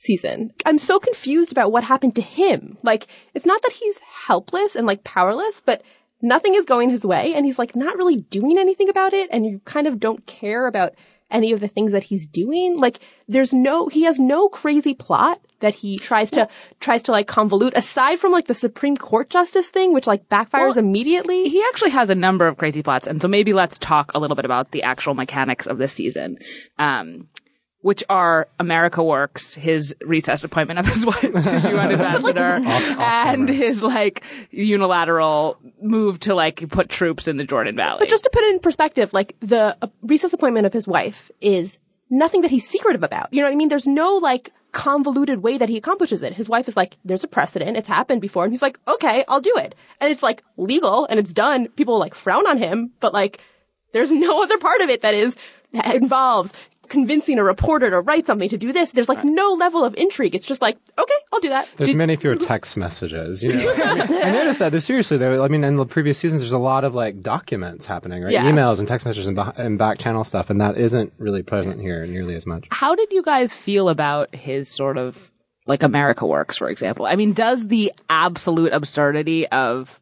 season. 0.00 0.52
I'm 0.64 0.78
so 0.78 0.98
confused 0.98 1.52
about 1.52 1.72
what 1.72 1.84
happened 1.84 2.16
to 2.16 2.22
him. 2.22 2.78
Like, 2.82 3.06
it's 3.34 3.46
not 3.46 3.62
that 3.62 3.72
he's 3.72 3.98
helpless 4.26 4.74
and 4.74 4.86
like 4.86 5.04
powerless, 5.04 5.60
but 5.60 5.82
nothing 6.22 6.54
is 6.54 6.64
going 6.64 6.90
his 6.90 7.04
way 7.04 7.34
and 7.34 7.46
he's 7.46 7.58
like 7.58 7.76
not 7.76 7.96
really 7.96 8.16
doing 8.16 8.58
anything 8.58 8.88
about 8.88 9.12
it 9.12 9.28
and 9.30 9.46
you 9.46 9.60
kind 9.64 9.86
of 9.86 10.00
don't 10.00 10.26
care 10.26 10.66
about 10.66 10.94
any 11.30 11.52
of 11.52 11.60
the 11.60 11.68
things 11.68 11.92
that 11.92 12.04
he's 12.04 12.26
doing. 12.26 12.78
Like, 12.78 12.98
there's 13.28 13.52
no, 13.52 13.88
he 13.88 14.02
has 14.02 14.18
no 14.18 14.48
crazy 14.48 14.94
plot 14.94 15.40
that 15.60 15.74
he 15.74 15.98
tries 15.98 16.30
to, 16.32 16.48
tries 16.80 17.02
to 17.02 17.12
like 17.12 17.28
convolute 17.28 17.74
aside 17.76 18.18
from 18.18 18.32
like 18.32 18.46
the 18.46 18.54
Supreme 18.54 18.96
Court 18.96 19.30
justice 19.30 19.68
thing, 19.68 19.92
which 19.92 20.06
like 20.06 20.28
backfires 20.28 20.50
Well, 20.52 20.78
immediately. 20.78 21.48
He 21.48 21.62
actually 21.68 21.90
has 21.90 22.10
a 22.10 22.14
number 22.14 22.46
of 22.46 22.56
crazy 22.56 22.82
plots, 22.82 23.06
and 23.06 23.22
so 23.22 23.28
maybe 23.28 23.52
let's 23.52 23.78
talk 23.78 24.10
a 24.14 24.18
little 24.18 24.34
bit 24.34 24.44
about 24.44 24.72
the 24.72 24.82
actual 24.82 25.14
mechanics 25.14 25.66
of 25.66 25.78
this 25.78 25.92
season. 25.92 26.38
Um, 26.78 27.28
which 27.82 28.04
are 28.10 28.46
America 28.58 29.02
Works, 29.02 29.54
his 29.54 29.94
recess 30.02 30.44
appointment 30.44 30.78
of 30.78 30.86
his 30.86 31.06
wife 31.06 31.20
to 31.20 31.70
UN 31.72 31.92
ambassador, 31.92 32.60
and 33.00 33.48
his 33.48 33.82
like 33.82 34.22
unilateral 34.50 35.58
move 35.80 36.20
to 36.20 36.34
like 36.34 36.68
put 36.70 36.88
troops 36.88 37.26
in 37.26 37.36
the 37.36 37.44
Jordan 37.44 37.76
Valley. 37.76 38.00
But 38.00 38.08
just 38.08 38.24
to 38.24 38.30
put 38.32 38.42
it 38.44 38.54
in 38.54 38.60
perspective, 38.60 39.12
like 39.12 39.36
the 39.40 39.76
uh, 39.80 39.88
recess 40.02 40.32
appointment 40.32 40.66
of 40.66 40.72
his 40.72 40.86
wife 40.86 41.30
is 41.40 41.78
nothing 42.10 42.42
that 42.42 42.50
he's 42.50 42.68
secretive 42.68 43.02
about. 43.02 43.32
You 43.32 43.40
know 43.40 43.48
what 43.48 43.54
I 43.54 43.56
mean? 43.56 43.68
There's 43.68 43.86
no 43.86 44.16
like 44.16 44.52
convoluted 44.72 45.42
way 45.42 45.58
that 45.58 45.68
he 45.68 45.76
accomplishes 45.76 46.22
it. 46.22 46.34
His 46.34 46.48
wife 46.48 46.68
is 46.68 46.76
like, 46.76 46.96
there's 47.04 47.24
a 47.24 47.28
precedent. 47.28 47.76
It's 47.76 47.88
happened 47.88 48.20
before. 48.20 48.44
And 48.44 48.52
he's 48.52 48.62
like, 48.62 48.78
okay, 48.86 49.24
I'll 49.28 49.40
do 49.40 49.54
it. 49.56 49.74
And 50.00 50.12
it's 50.12 50.22
like 50.22 50.44
legal 50.56 51.06
and 51.06 51.18
it's 51.18 51.32
done. 51.32 51.68
People 51.68 51.98
like 51.98 52.14
frown 52.14 52.46
on 52.46 52.58
him, 52.58 52.92
but 53.00 53.12
like 53.14 53.40
there's 53.92 54.10
no 54.10 54.42
other 54.42 54.58
part 54.58 54.82
of 54.82 54.90
it 54.90 55.02
that 55.02 55.14
is, 55.14 55.36
that 55.72 55.94
involves 55.94 56.52
convincing 56.90 57.38
a 57.38 57.44
reporter 57.44 57.88
to 57.88 58.00
write 58.00 58.26
something 58.26 58.48
to 58.50 58.58
do 58.58 58.72
this. 58.72 58.92
There's 58.92 59.08
like 59.08 59.24
no 59.24 59.52
level 59.52 59.82
of 59.84 59.94
intrigue. 59.94 60.34
It's 60.34 60.44
just 60.44 60.60
like, 60.60 60.76
okay, 60.98 61.14
I'll 61.32 61.40
do 61.40 61.48
that. 61.48 61.68
There's 61.78 61.94
many 61.94 62.16
fewer 62.16 62.36
text 62.36 62.76
messages. 62.76 63.42
You 63.42 63.54
know, 63.54 63.74
I, 63.76 63.94
mean, 63.94 64.22
I 64.22 64.30
noticed 64.30 64.58
that. 64.58 64.72
There's 64.72 64.84
seriously 64.84 65.16
though. 65.16 65.42
I 65.42 65.48
mean, 65.48 65.64
in 65.64 65.76
the 65.76 65.86
previous 65.86 66.18
seasons, 66.18 66.42
there's 66.42 66.52
a 66.52 66.58
lot 66.58 66.84
of 66.84 66.94
like 66.94 67.22
documents 67.22 67.86
happening, 67.86 68.22
right? 68.22 68.32
Yeah. 68.32 68.44
Emails 68.44 68.78
and 68.78 68.86
text 68.86 69.06
messages 69.06 69.26
and, 69.26 69.36
beh- 69.36 69.58
and 69.58 69.78
back 69.78 69.98
channel 69.98 70.24
stuff, 70.24 70.50
and 70.50 70.60
that 70.60 70.76
isn't 70.76 71.12
really 71.16 71.42
present 71.42 71.80
here 71.80 72.04
nearly 72.04 72.34
as 72.34 72.46
much. 72.46 72.66
How 72.70 72.94
did 72.94 73.10
you 73.12 73.22
guys 73.22 73.54
feel 73.54 73.88
about 73.88 74.34
his 74.34 74.68
sort 74.68 74.98
of 74.98 75.30
like 75.66 75.82
America 75.82 76.26
Works, 76.26 76.58
for 76.58 76.68
example? 76.68 77.06
I 77.06 77.16
mean, 77.16 77.32
does 77.32 77.68
the 77.68 77.92
absolute 78.10 78.72
absurdity 78.72 79.46
of 79.48 80.00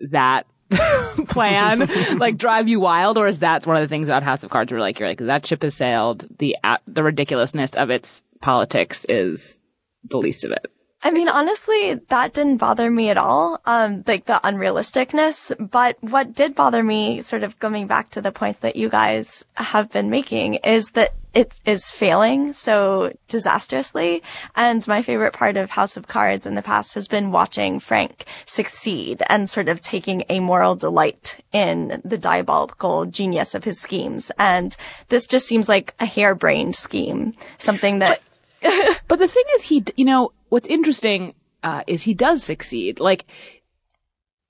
that 0.00 0.46
plan 1.28 1.88
like 2.18 2.36
drive 2.36 2.68
you 2.68 2.80
wild, 2.80 3.18
or 3.18 3.26
is 3.26 3.38
that 3.38 3.66
one 3.66 3.76
of 3.76 3.82
the 3.82 3.88
things 3.88 4.08
about 4.08 4.22
House 4.22 4.44
of 4.44 4.50
Cards 4.50 4.72
where 4.72 4.80
like 4.80 4.98
you're 4.98 5.08
like 5.08 5.18
that 5.18 5.46
ship 5.46 5.62
has 5.62 5.74
sailed? 5.74 6.26
The 6.38 6.56
the 6.86 7.02
ridiculousness 7.02 7.72
of 7.72 7.90
its 7.90 8.24
politics 8.40 9.04
is 9.08 9.60
the 10.04 10.18
least 10.18 10.44
of 10.44 10.52
it. 10.52 10.70
I 11.02 11.10
mean, 11.10 11.28
honestly, 11.28 11.94
that 11.94 12.34
didn't 12.34 12.58
bother 12.58 12.90
me 12.90 13.08
at 13.08 13.16
all. 13.16 13.60
Um, 13.64 14.04
like 14.06 14.26
the 14.26 14.38
unrealisticness. 14.44 15.70
But 15.70 15.96
what 16.02 16.34
did 16.34 16.54
bother 16.54 16.82
me, 16.82 17.22
sort 17.22 17.42
of 17.42 17.58
going 17.58 17.86
back 17.86 18.10
to 18.10 18.20
the 18.20 18.32
points 18.32 18.58
that 18.58 18.76
you 18.76 18.90
guys 18.90 19.46
have 19.54 19.90
been 19.90 20.10
making, 20.10 20.54
is 20.56 20.90
that 20.90 21.14
it 21.32 21.54
is 21.64 21.90
failing 21.90 22.52
so 22.52 23.12
disastrously. 23.28 24.22
And 24.56 24.86
my 24.88 25.02
favorite 25.02 25.32
part 25.32 25.56
of 25.56 25.70
House 25.70 25.96
of 25.96 26.08
Cards 26.08 26.46
in 26.46 26.54
the 26.54 26.62
past 26.62 26.94
has 26.94 27.08
been 27.08 27.30
watching 27.30 27.78
Frank 27.78 28.24
succeed 28.46 29.22
and 29.28 29.48
sort 29.48 29.68
of 29.68 29.80
taking 29.80 30.24
a 30.28 30.40
moral 30.40 30.74
delight 30.74 31.40
in 31.52 32.00
the 32.04 32.18
diabolical 32.18 33.06
genius 33.06 33.54
of 33.54 33.64
his 33.64 33.80
schemes. 33.80 34.32
And 34.38 34.76
this 35.08 35.26
just 35.26 35.46
seems 35.46 35.68
like 35.68 35.94
a 36.00 36.06
harebrained 36.06 36.76
scheme, 36.76 37.34
something 37.58 38.00
that. 38.00 38.22
But 39.08 39.18
the 39.18 39.28
thing 39.28 39.44
is, 39.54 39.64
he, 39.64 39.84
you 39.96 40.04
know, 40.04 40.32
what's 40.48 40.68
interesting 40.68 41.34
uh, 41.62 41.82
is 41.86 42.02
he 42.02 42.14
does 42.14 42.42
succeed. 42.42 43.00
Like 43.00 43.26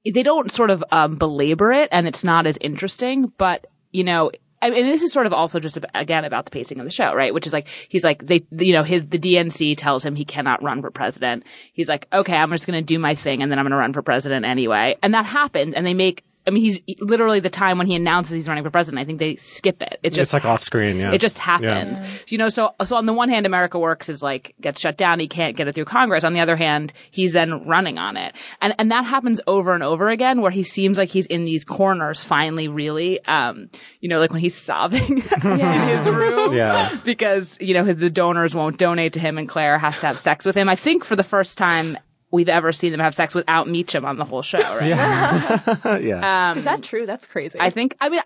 they 0.04 0.22
don't 0.22 0.50
sort 0.50 0.70
of 0.70 0.82
um, 0.90 1.16
belabor 1.16 1.72
it, 1.72 1.88
and 1.92 2.08
it's 2.08 2.24
not 2.24 2.46
as 2.46 2.58
interesting. 2.60 3.32
But 3.36 3.66
you 3.92 4.04
know, 4.04 4.30
I 4.62 4.70
mean, 4.70 4.84
this 4.84 5.02
is 5.02 5.12
sort 5.12 5.26
of 5.26 5.32
also 5.32 5.58
just 5.58 5.78
again 5.94 6.24
about 6.24 6.44
the 6.44 6.50
pacing 6.50 6.78
of 6.80 6.84
the 6.84 6.90
show, 6.90 7.14
right? 7.14 7.32
Which 7.32 7.46
is 7.46 7.52
like 7.52 7.68
he's 7.88 8.04
like 8.04 8.26
they, 8.26 8.44
you 8.50 8.72
know, 8.72 8.82
his 8.82 9.06
the 9.06 9.18
DNC 9.18 9.76
tells 9.76 10.04
him 10.04 10.14
he 10.14 10.24
cannot 10.24 10.62
run 10.62 10.82
for 10.82 10.90
president. 10.90 11.44
He's 11.72 11.88
like, 11.88 12.06
okay, 12.12 12.36
I'm 12.36 12.50
just 12.50 12.66
going 12.66 12.78
to 12.78 12.84
do 12.84 12.98
my 12.98 13.14
thing, 13.14 13.42
and 13.42 13.50
then 13.50 13.58
I'm 13.58 13.64
going 13.64 13.72
to 13.72 13.78
run 13.78 13.92
for 13.92 14.02
president 14.02 14.44
anyway. 14.44 14.96
And 15.02 15.14
that 15.14 15.26
happened, 15.26 15.74
and 15.74 15.86
they 15.86 15.94
make. 15.94 16.24
I 16.46 16.50
mean, 16.50 16.62
he's 16.62 16.80
literally 17.00 17.38
the 17.40 17.50
time 17.50 17.76
when 17.76 17.86
he 17.86 17.94
announces 17.94 18.32
he's 18.34 18.48
running 18.48 18.64
for 18.64 18.70
president. 18.70 18.98
I 19.00 19.04
think 19.04 19.18
they 19.18 19.36
skip 19.36 19.82
it. 19.82 20.00
It's 20.02 20.16
just 20.16 20.28
It's 20.28 20.32
like 20.32 20.44
off 20.46 20.62
screen. 20.62 20.96
Yeah, 20.96 21.12
it 21.12 21.20
just 21.20 21.38
happened. 21.38 22.00
You 22.28 22.38
know, 22.38 22.48
so 22.48 22.74
so 22.82 22.96
on 22.96 23.04
the 23.06 23.12
one 23.12 23.28
hand, 23.28 23.44
America 23.44 23.78
Works 23.78 24.08
is 24.08 24.22
like 24.22 24.54
gets 24.60 24.80
shut 24.80 24.96
down. 24.96 25.20
He 25.20 25.28
can't 25.28 25.54
get 25.56 25.68
it 25.68 25.74
through 25.74 25.84
Congress. 25.84 26.24
On 26.24 26.32
the 26.32 26.40
other 26.40 26.56
hand, 26.56 26.92
he's 27.10 27.32
then 27.34 27.66
running 27.66 27.98
on 27.98 28.16
it, 28.16 28.34
and 28.62 28.74
and 28.78 28.90
that 28.90 29.04
happens 29.04 29.40
over 29.46 29.74
and 29.74 29.82
over 29.82 30.08
again, 30.08 30.40
where 30.40 30.50
he 30.50 30.62
seems 30.62 30.96
like 30.96 31.10
he's 31.10 31.26
in 31.26 31.44
these 31.44 31.64
corners. 31.64 32.24
Finally, 32.24 32.68
really, 32.68 33.22
um, 33.26 33.68
you 34.00 34.08
know, 34.08 34.18
like 34.18 34.30
when 34.30 34.40
he's 34.40 34.56
sobbing 34.56 35.18
in 35.18 35.60
his 35.60 36.06
room, 36.08 36.54
Yeah. 36.54 36.90
because 37.04 37.56
you 37.60 37.74
know 37.74 37.84
his, 37.84 37.96
the 37.98 38.10
donors 38.10 38.54
won't 38.54 38.78
donate 38.78 39.12
to 39.12 39.20
him, 39.20 39.36
and 39.36 39.48
Claire 39.48 39.78
has 39.78 40.00
to 40.00 40.06
have 40.06 40.18
sex 40.18 40.46
with 40.46 40.56
him. 40.56 40.68
I 40.70 40.76
think 40.76 41.04
for 41.04 41.16
the 41.16 41.22
first 41.24 41.58
time. 41.58 41.98
We've 42.32 42.48
ever 42.48 42.70
seen 42.72 42.92
them 42.92 43.00
have 43.00 43.14
sex 43.14 43.34
without 43.34 43.66
Meechum 43.66 44.04
on 44.04 44.16
the 44.16 44.24
whole 44.24 44.42
show, 44.42 44.58
right? 44.58 44.86
yeah. 44.86 45.98
Yeah. 46.00 46.54
Is 46.54 46.64
that 46.64 46.82
true? 46.82 47.06
That's 47.06 47.26
crazy. 47.26 47.58
I 47.60 47.70
think. 47.70 47.96
I 48.00 48.08
mean, 48.08 48.20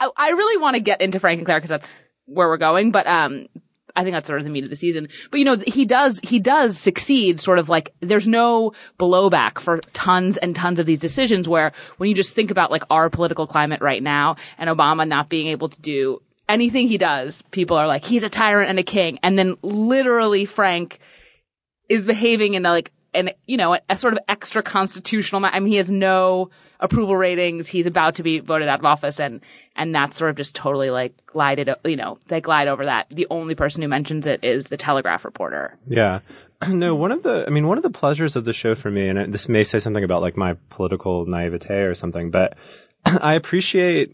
I, 0.00 0.10
I 0.16 0.30
really 0.30 0.60
want 0.60 0.74
to 0.74 0.80
get 0.80 1.00
into 1.00 1.20
Frank 1.20 1.38
and 1.38 1.46
Claire 1.46 1.58
because 1.58 1.70
that's 1.70 2.00
where 2.26 2.48
we're 2.48 2.56
going. 2.56 2.90
But 2.90 3.06
um, 3.06 3.46
I 3.96 4.02
think 4.02 4.14
that's 4.14 4.26
sort 4.26 4.38
of 4.38 4.44
the 4.44 4.50
meat 4.50 4.64
of 4.64 4.70
the 4.70 4.76
season. 4.76 5.08
But 5.30 5.38
you 5.38 5.44
know, 5.44 5.56
he 5.66 5.84
does 5.84 6.20
he 6.22 6.38
does 6.38 6.78
succeed. 6.78 7.40
Sort 7.40 7.58
of 7.58 7.68
like 7.68 7.92
there's 8.00 8.28
no 8.28 8.72
blowback 8.98 9.58
for 9.58 9.78
tons 9.92 10.36
and 10.36 10.54
tons 10.54 10.78
of 10.78 10.86
these 10.86 11.00
decisions. 11.00 11.48
Where 11.48 11.72
when 11.96 12.08
you 12.08 12.14
just 12.14 12.34
think 12.34 12.50
about 12.50 12.70
like 12.70 12.84
our 12.90 13.10
political 13.10 13.46
climate 13.46 13.80
right 13.80 14.02
now 14.02 14.36
and 14.56 14.70
Obama 14.70 15.06
not 15.06 15.28
being 15.28 15.48
able 15.48 15.68
to 15.68 15.80
do 15.80 16.22
anything 16.48 16.88
he 16.88 16.98
does, 16.98 17.42
people 17.50 17.76
are 17.76 17.86
like 17.86 18.04
he's 18.04 18.22
a 18.22 18.28
tyrant 18.28 18.70
and 18.70 18.78
a 18.78 18.84
king. 18.84 19.18
And 19.22 19.38
then 19.38 19.56
literally 19.62 20.44
Frank 20.44 20.98
is 21.88 22.04
behaving 22.04 22.54
in 22.54 22.66
a, 22.66 22.70
like 22.70 22.92
an 23.18 23.30
you 23.46 23.56
know 23.56 23.74
a, 23.74 23.80
a 23.90 23.96
sort 23.96 24.14
of 24.14 24.20
extra 24.28 24.62
constitutional. 24.62 25.44
I 25.44 25.58
mean, 25.60 25.72
he 25.72 25.76
has 25.76 25.90
no 25.90 26.50
approval 26.80 27.16
ratings. 27.16 27.68
He's 27.68 27.86
about 27.86 28.14
to 28.16 28.22
be 28.22 28.38
voted 28.38 28.68
out 28.68 28.78
of 28.78 28.84
office, 28.84 29.18
and 29.20 29.40
and 29.76 29.94
that's 29.94 30.16
sort 30.16 30.30
of 30.30 30.36
just 30.36 30.54
totally 30.54 30.90
like 30.90 31.14
glided. 31.26 31.70
You 31.84 31.96
know, 31.96 32.18
they 32.28 32.40
glide 32.40 32.68
over 32.68 32.84
that. 32.84 33.10
The 33.10 33.26
only 33.30 33.54
person 33.54 33.82
who 33.82 33.88
mentions 33.88 34.26
it 34.26 34.42
is 34.44 34.64
the 34.64 34.76
Telegraph 34.76 35.24
reporter. 35.24 35.76
Yeah. 35.86 36.20
No, 36.68 36.96
one 36.96 37.12
of 37.12 37.22
the, 37.22 37.44
I 37.46 37.50
mean, 37.50 37.68
one 37.68 37.76
of 37.76 37.84
the 37.84 37.90
pleasures 37.90 38.34
of 38.34 38.44
the 38.44 38.52
show 38.52 38.74
for 38.74 38.90
me, 38.90 39.06
and 39.06 39.32
this 39.32 39.48
may 39.48 39.62
say 39.62 39.78
something 39.78 40.02
about 40.02 40.22
like 40.22 40.36
my 40.36 40.56
political 40.70 41.24
naivete 41.24 41.82
or 41.82 41.94
something, 41.94 42.32
but 42.32 42.56
I 43.04 43.34
appreciate, 43.34 44.10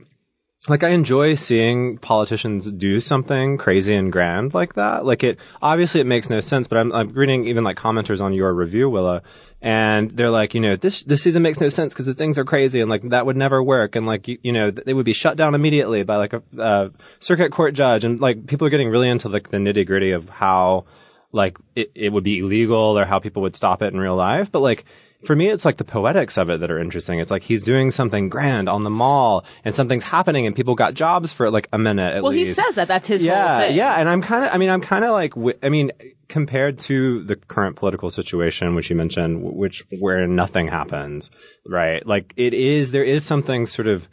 like, 0.66 0.82
I 0.82 0.90
enjoy 0.90 1.34
seeing 1.34 1.98
politicians 1.98 2.70
do 2.72 2.98
something 2.98 3.58
crazy 3.58 3.94
and 3.94 4.10
grand 4.10 4.54
like 4.54 4.74
that. 4.74 5.04
Like, 5.04 5.22
it, 5.22 5.38
obviously 5.60 6.00
it 6.00 6.06
makes 6.06 6.30
no 6.30 6.40
sense, 6.40 6.66
but 6.68 6.78
I'm, 6.78 6.90
I'm 6.92 7.08
reading 7.10 7.46
even 7.46 7.64
like 7.64 7.76
commenters 7.76 8.22
on 8.22 8.32
your 8.32 8.52
review, 8.54 8.88
Willa, 8.88 9.22
and 9.60 10.10
they're 10.10 10.30
like, 10.30 10.54
you 10.54 10.60
know, 10.60 10.76
this, 10.76 11.04
this 11.04 11.22
season 11.22 11.42
makes 11.42 11.60
no 11.60 11.68
sense 11.68 11.92
because 11.92 12.06
the 12.06 12.14
things 12.14 12.38
are 12.38 12.44
crazy 12.44 12.80
and 12.80 12.88
like 12.88 13.02
that 13.10 13.26
would 13.26 13.36
never 13.36 13.62
work. 13.62 13.94
And 13.94 14.06
like, 14.06 14.26
you, 14.26 14.38
you 14.42 14.52
know, 14.52 14.70
they 14.70 14.94
would 14.94 15.04
be 15.04 15.12
shut 15.12 15.36
down 15.36 15.54
immediately 15.54 16.02
by 16.02 16.16
like 16.16 16.32
a, 16.32 16.92
circuit 17.20 17.52
court 17.52 17.74
judge. 17.74 18.04
And 18.04 18.18
like, 18.20 18.46
people 18.46 18.66
are 18.66 18.70
getting 18.70 18.88
really 18.88 19.10
into 19.10 19.28
like 19.28 19.50
the 19.50 19.58
nitty 19.58 19.86
gritty 19.86 20.12
of 20.12 20.30
how, 20.30 20.86
like 21.32 21.58
it, 21.74 21.90
it 21.94 22.12
would 22.12 22.24
be 22.24 22.38
illegal 22.38 22.98
or 22.98 23.04
how 23.04 23.18
people 23.18 23.42
would 23.42 23.56
stop 23.56 23.82
it 23.82 23.92
in 23.92 24.00
real 24.00 24.16
life. 24.16 24.50
But 24.50 24.60
like 24.60 24.84
for 25.26 25.34
me, 25.36 25.48
it's 25.48 25.64
like 25.64 25.76
the 25.76 25.84
poetics 25.84 26.36
of 26.38 26.50
it 26.50 26.60
that 26.60 26.70
are 26.70 26.78
interesting. 26.78 27.18
It's 27.18 27.30
like 27.30 27.42
he's 27.42 27.62
doing 27.62 27.90
something 27.90 28.28
grand 28.28 28.68
on 28.68 28.84
the 28.84 28.90
mall 28.90 29.44
and 29.64 29.74
something's 29.74 30.04
happening 30.04 30.46
and 30.46 30.54
people 30.54 30.74
got 30.74 30.94
jobs 30.94 31.32
for 31.32 31.50
like 31.50 31.68
a 31.72 31.78
minute 31.78 32.08
at 32.08 32.22
least. 32.22 32.22
Well, 32.22 32.32
he 32.32 32.52
says 32.52 32.74
that. 32.76 32.88
That's 32.88 33.08
his 33.08 33.22
whole 33.22 33.30
yeah, 33.30 33.58
thing. 33.60 33.76
yeah. 33.76 33.94
And 34.00 34.08
I'm 34.08 34.22
kind 34.22 34.44
of, 34.44 34.54
I 34.54 34.58
mean, 34.58 34.70
I'm 34.70 34.80
kind 34.80 35.04
of 35.04 35.12
like, 35.12 35.32
I 35.62 35.68
mean, 35.68 35.92
compared 36.28 36.78
to 36.80 37.22
the 37.24 37.36
current 37.36 37.76
political 37.76 38.10
situation, 38.10 38.74
which 38.74 38.90
you 38.90 38.96
mentioned, 38.96 39.42
which 39.42 39.84
where 40.00 40.26
nothing 40.26 40.68
happens, 40.68 41.30
right? 41.66 42.04
Like 42.06 42.32
it 42.36 42.54
is, 42.54 42.90
there 42.90 43.04
is 43.04 43.24
something 43.24 43.66
sort 43.66 43.88
of 43.88 44.08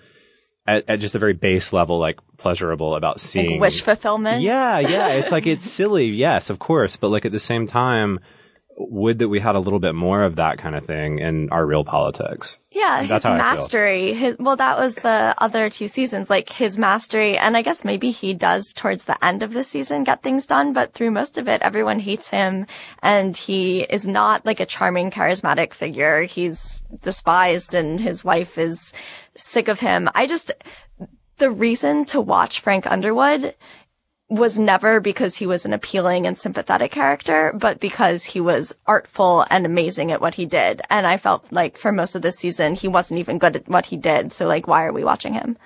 at, 0.68 0.86
at 0.88 1.00
just 1.00 1.16
a 1.16 1.20
very 1.20 1.34
base 1.34 1.74
level, 1.74 1.98
like 2.00 2.20
pleasurable 2.38 2.96
about 2.96 3.20
seeing 3.20 3.52
Like 3.54 3.62
wish 3.62 3.82
fulfillment. 3.82 4.42
yeah, 4.42 4.80
yeah. 4.80 5.10
It's 5.10 5.32
like 5.32 5.48
it's 5.48 5.70
silly, 5.70 6.08
yes, 6.08 6.50
of 6.50 6.60
course, 6.60 6.96
but 6.96 7.10
like 7.10 7.26
at 7.26 7.32
the 7.32 7.40
same 7.40 7.68
time, 7.68 8.20
would 8.78 9.20
that 9.20 9.30
we 9.30 9.40
had 9.40 9.56
a 9.56 9.60
little 9.60 9.80
bit 9.80 9.94
more 9.96 10.24
of 10.24 10.38
that 10.38 10.58
kind 10.58 10.76
of 10.76 10.86
thing 10.86 11.20
in 11.20 11.50
our 11.50 11.66
real 11.66 11.84
politics. 11.84 12.58
Yeah, 12.72 13.06
That's 13.06 13.24
his 13.24 13.30
how 13.30 13.34
I 13.34 13.38
feel. 13.38 13.44
mastery. 13.44 14.14
His, 14.14 14.36
well, 14.40 14.56
that 14.56 14.78
was 14.78 14.96
the 14.96 15.36
other 15.38 15.70
two 15.70 15.88
seasons, 15.88 16.30
like 16.30 16.50
his 16.50 16.78
mastery. 16.80 17.38
And 17.38 17.56
I 17.58 17.62
guess 17.62 17.84
maybe 17.84 18.12
he 18.12 18.34
does 18.34 18.74
towards 18.74 19.06
the 19.06 19.24
end 19.24 19.44
of 19.44 19.52
the 19.54 19.64
season 19.64 20.04
get 20.04 20.24
things 20.24 20.46
done, 20.46 20.74
but 20.74 20.94
through 20.94 21.12
most 21.12 21.38
of 21.38 21.48
it, 21.48 21.62
everyone 21.62 22.00
hates 22.00 22.30
him 22.30 22.66
and 23.04 23.36
he 23.36 23.82
is 23.84 24.08
not 24.08 24.46
like 24.46 24.60
a 24.60 24.66
charming, 24.66 25.12
charismatic 25.12 25.74
figure. 25.74 26.24
He's 26.24 26.82
despised 27.02 27.76
and 27.76 28.00
his 28.00 28.24
wife 28.24 28.58
is 28.58 28.94
sick 29.36 29.68
of 29.68 29.80
him. 29.80 30.10
I 30.16 30.26
just, 30.28 30.52
the 31.38 31.52
reason 31.52 32.06
to 32.06 32.22
watch 32.22 32.62
Frank 32.62 32.88
Underwood 32.88 33.54
was 34.32 34.58
never 34.58 35.02
because 35.02 35.36
he 35.36 35.46
was 35.46 35.66
an 35.66 35.74
appealing 35.74 36.26
and 36.26 36.38
sympathetic 36.38 36.90
character, 36.90 37.52
but 37.54 37.82
because 37.82 38.24
he 38.24 38.40
was 38.40 38.74
artful 38.88 39.46
and 39.50 39.66
amazing 39.66 40.10
at 40.10 40.22
what 40.22 40.36
he 40.36 40.46
did. 40.46 40.82
And 40.90 41.06
I 41.06 41.18
felt 41.18 41.52
like 41.52 41.78
for 41.78 41.92
most 41.92 42.16
of 42.16 42.22
the 42.22 42.32
season, 42.32 42.74
he 42.74 42.88
wasn't 42.88 43.20
even 43.20 43.40
good 43.40 43.58
at 43.58 43.68
what 43.68 43.88
he 43.88 43.98
did. 43.98 44.32
So 44.32 44.48
like, 44.48 44.68
why 44.68 44.86
are 44.86 44.94
we 44.94 45.04
watching 45.04 45.34
him? 45.34 45.58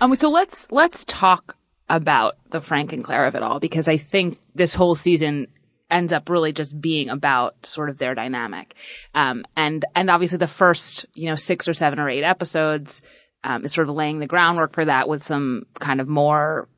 Um, 0.00 0.14
so 0.14 0.30
let's 0.30 0.70
let's 0.70 1.04
talk 1.06 1.56
about 1.88 2.36
the 2.50 2.60
Frank 2.60 2.92
and 2.92 3.02
Claire 3.02 3.26
of 3.26 3.34
it 3.34 3.42
all 3.42 3.58
because 3.58 3.88
I 3.88 3.96
think 3.96 4.38
this 4.54 4.72
whole 4.72 4.94
season 4.94 5.48
ends 5.90 6.12
up 6.12 6.28
really 6.28 6.52
just 6.52 6.80
being 6.80 7.08
about 7.08 7.66
sort 7.66 7.90
of 7.90 7.98
their 7.98 8.14
dynamic, 8.14 8.76
um, 9.16 9.44
and 9.56 9.84
and 9.96 10.10
obviously 10.10 10.38
the 10.38 10.46
first 10.46 11.06
you 11.14 11.26
know 11.26 11.36
six 11.36 11.66
or 11.66 11.74
seven 11.74 11.98
or 11.98 12.08
eight 12.08 12.22
episodes 12.22 13.02
um, 13.42 13.64
is 13.64 13.72
sort 13.72 13.88
of 13.88 13.96
laying 13.96 14.20
the 14.20 14.28
groundwork 14.28 14.72
for 14.74 14.84
that 14.84 15.08
with 15.08 15.24
some 15.24 15.66
kind 15.80 16.00
of 16.00 16.06
more 16.06 16.68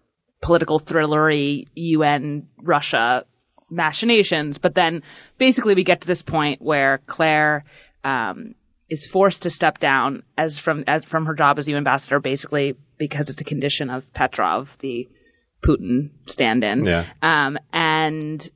political 0.41 0.79
thrillery 0.79 1.67
UN 1.75 2.47
Russia 2.63 3.25
machinations, 3.71 4.59
but 4.59 4.75
then 4.75 5.03
basically 5.39 5.75
we 5.75 5.85
get 5.85 6.01
to 6.03 6.07
this 6.07 6.23
point 6.23 6.61
where 6.61 6.99
Claire 7.07 7.65
um, 8.05 8.55
is 8.91 9.07
forced 9.07 9.43
to 9.43 9.51
step 9.51 9.79
down 9.79 10.23
as 10.37 10.59
from 10.59 10.85
as 10.87 11.05
from 11.05 11.27
her 11.27 11.35
job 11.35 11.59
as 11.59 11.69
UN 11.69 11.79
ambassador, 11.79 12.21
basically 12.21 12.77
because 12.99 13.29
it's 13.29 13.41
a 13.41 13.45
condition 13.45 13.91
of 13.91 14.13
Petrov, 14.13 14.79
the 14.79 15.09
Putin 15.63 16.11
stand-in. 16.27 16.85
Yeah. 16.85 17.07
Um, 17.23 17.59
and 17.73 18.47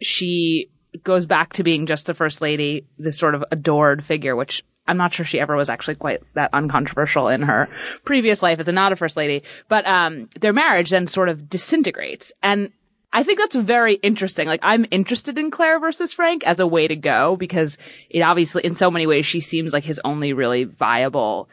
she 0.00 0.70
goes 1.02 1.26
back 1.26 1.52
to 1.54 1.64
being 1.64 1.86
just 1.86 2.06
the 2.06 2.14
first 2.14 2.40
lady, 2.40 2.86
this 2.98 3.18
sort 3.18 3.34
of 3.34 3.44
adored 3.50 4.04
figure, 4.04 4.36
which 4.36 4.62
I'm 4.88 4.96
not 4.96 5.12
sure 5.12 5.24
she 5.24 5.40
ever 5.40 5.56
was 5.56 5.68
actually 5.68 5.96
quite 5.96 6.22
that 6.34 6.50
uncontroversial 6.52 7.28
in 7.28 7.42
her 7.42 7.68
previous 8.04 8.42
life 8.42 8.60
as 8.60 8.68
a 8.68 8.72
not 8.72 8.92
a 8.92 8.96
first 8.96 9.16
lady. 9.16 9.42
But 9.68 9.86
um, 9.86 10.28
their 10.40 10.52
marriage 10.52 10.90
then 10.90 11.06
sort 11.06 11.28
of 11.28 11.48
disintegrates, 11.48 12.32
and 12.42 12.72
I 13.12 13.22
think 13.22 13.38
that's 13.38 13.56
very 13.56 13.94
interesting. 13.94 14.46
Like 14.46 14.60
I'm 14.62 14.86
interested 14.90 15.38
in 15.38 15.50
Claire 15.50 15.80
versus 15.80 16.12
Frank 16.12 16.44
as 16.44 16.60
a 16.60 16.66
way 16.66 16.86
to 16.86 16.96
go 16.96 17.36
because 17.36 17.78
it 18.10 18.20
obviously, 18.20 18.64
in 18.64 18.74
so 18.74 18.90
many 18.90 19.06
ways, 19.06 19.26
she 19.26 19.40
seems 19.40 19.72
like 19.72 19.84
his 19.84 20.00
only 20.04 20.32
really 20.32 20.64
viable 20.64 21.48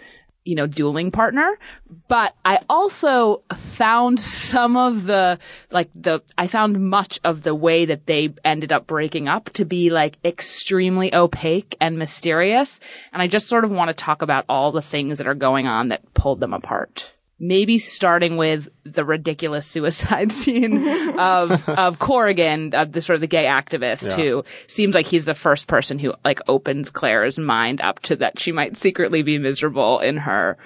you 0.46 0.56
know, 0.56 0.68
dueling 0.68 1.12
partner. 1.12 1.58
But 2.08 2.36
I 2.44 2.60
also 2.70 3.44
found 3.56 4.20
some 4.20 4.76
of 4.76 5.06
the, 5.06 5.40
like 5.72 5.90
the, 5.96 6.22
I 6.38 6.48
found 6.48 6.80
much 6.90 7.20
of 7.24 7.44
the 7.44 7.56
way 7.56 7.86
that 7.86 8.06
they 8.06 8.34
ended 8.44 8.72
up 8.72 8.88
breaking 8.88 9.28
up 9.28 9.50
to 9.52 9.66
be 9.66 9.90
like 9.90 10.18
extremely 10.26 11.14
opaque 11.14 11.76
and 11.80 11.98
mysterious. 11.98 12.80
And 13.12 13.22
I 13.22 13.28
just 13.28 13.48
sort 13.48 13.64
of 13.64 13.72
want 13.72 13.90
to 13.90 13.94
talk 13.94 14.22
about 14.22 14.46
all 14.50 14.72
the 14.72 14.82
things 14.82 15.18
that 15.18 15.28
are 15.28 15.36
going 15.36 15.68
on 15.68 15.90
that 15.90 16.14
pulled 16.14 16.40
them 16.40 16.54
apart. 16.54 17.13
Maybe 17.40 17.78
starting 17.78 18.38
with 18.38 18.70
the 18.84 19.04
ridiculous 19.04 19.66
suicide 19.66 20.32
scene 20.42 20.88
of 21.18 21.68
of 21.68 22.00
Corrigan, 22.00 22.74
of 22.74 22.92
the 22.92 23.02
sort 23.02 23.16
of 23.16 23.22
the 23.22 23.28
gay 23.28 23.46
activist 23.46 24.14
who 24.14 24.44
seems 24.68 24.96
like 24.96 25.08
he's 25.08 25.26
the 25.26 25.36
first 25.36 25.68
person 25.68 26.00
who 26.00 26.14
like 26.24 26.40
opens 26.48 26.90
Claire's 26.90 27.38
mind 27.38 27.82
up 27.82 28.00
to 28.02 28.16
that 28.18 28.40
she 28.40 28.52
might 28.52 28.78
secretly 28.78 29.24
be 29.24 29.38
miserable 29.38 30.00
in 30.00 30.18
her 30.18 30.58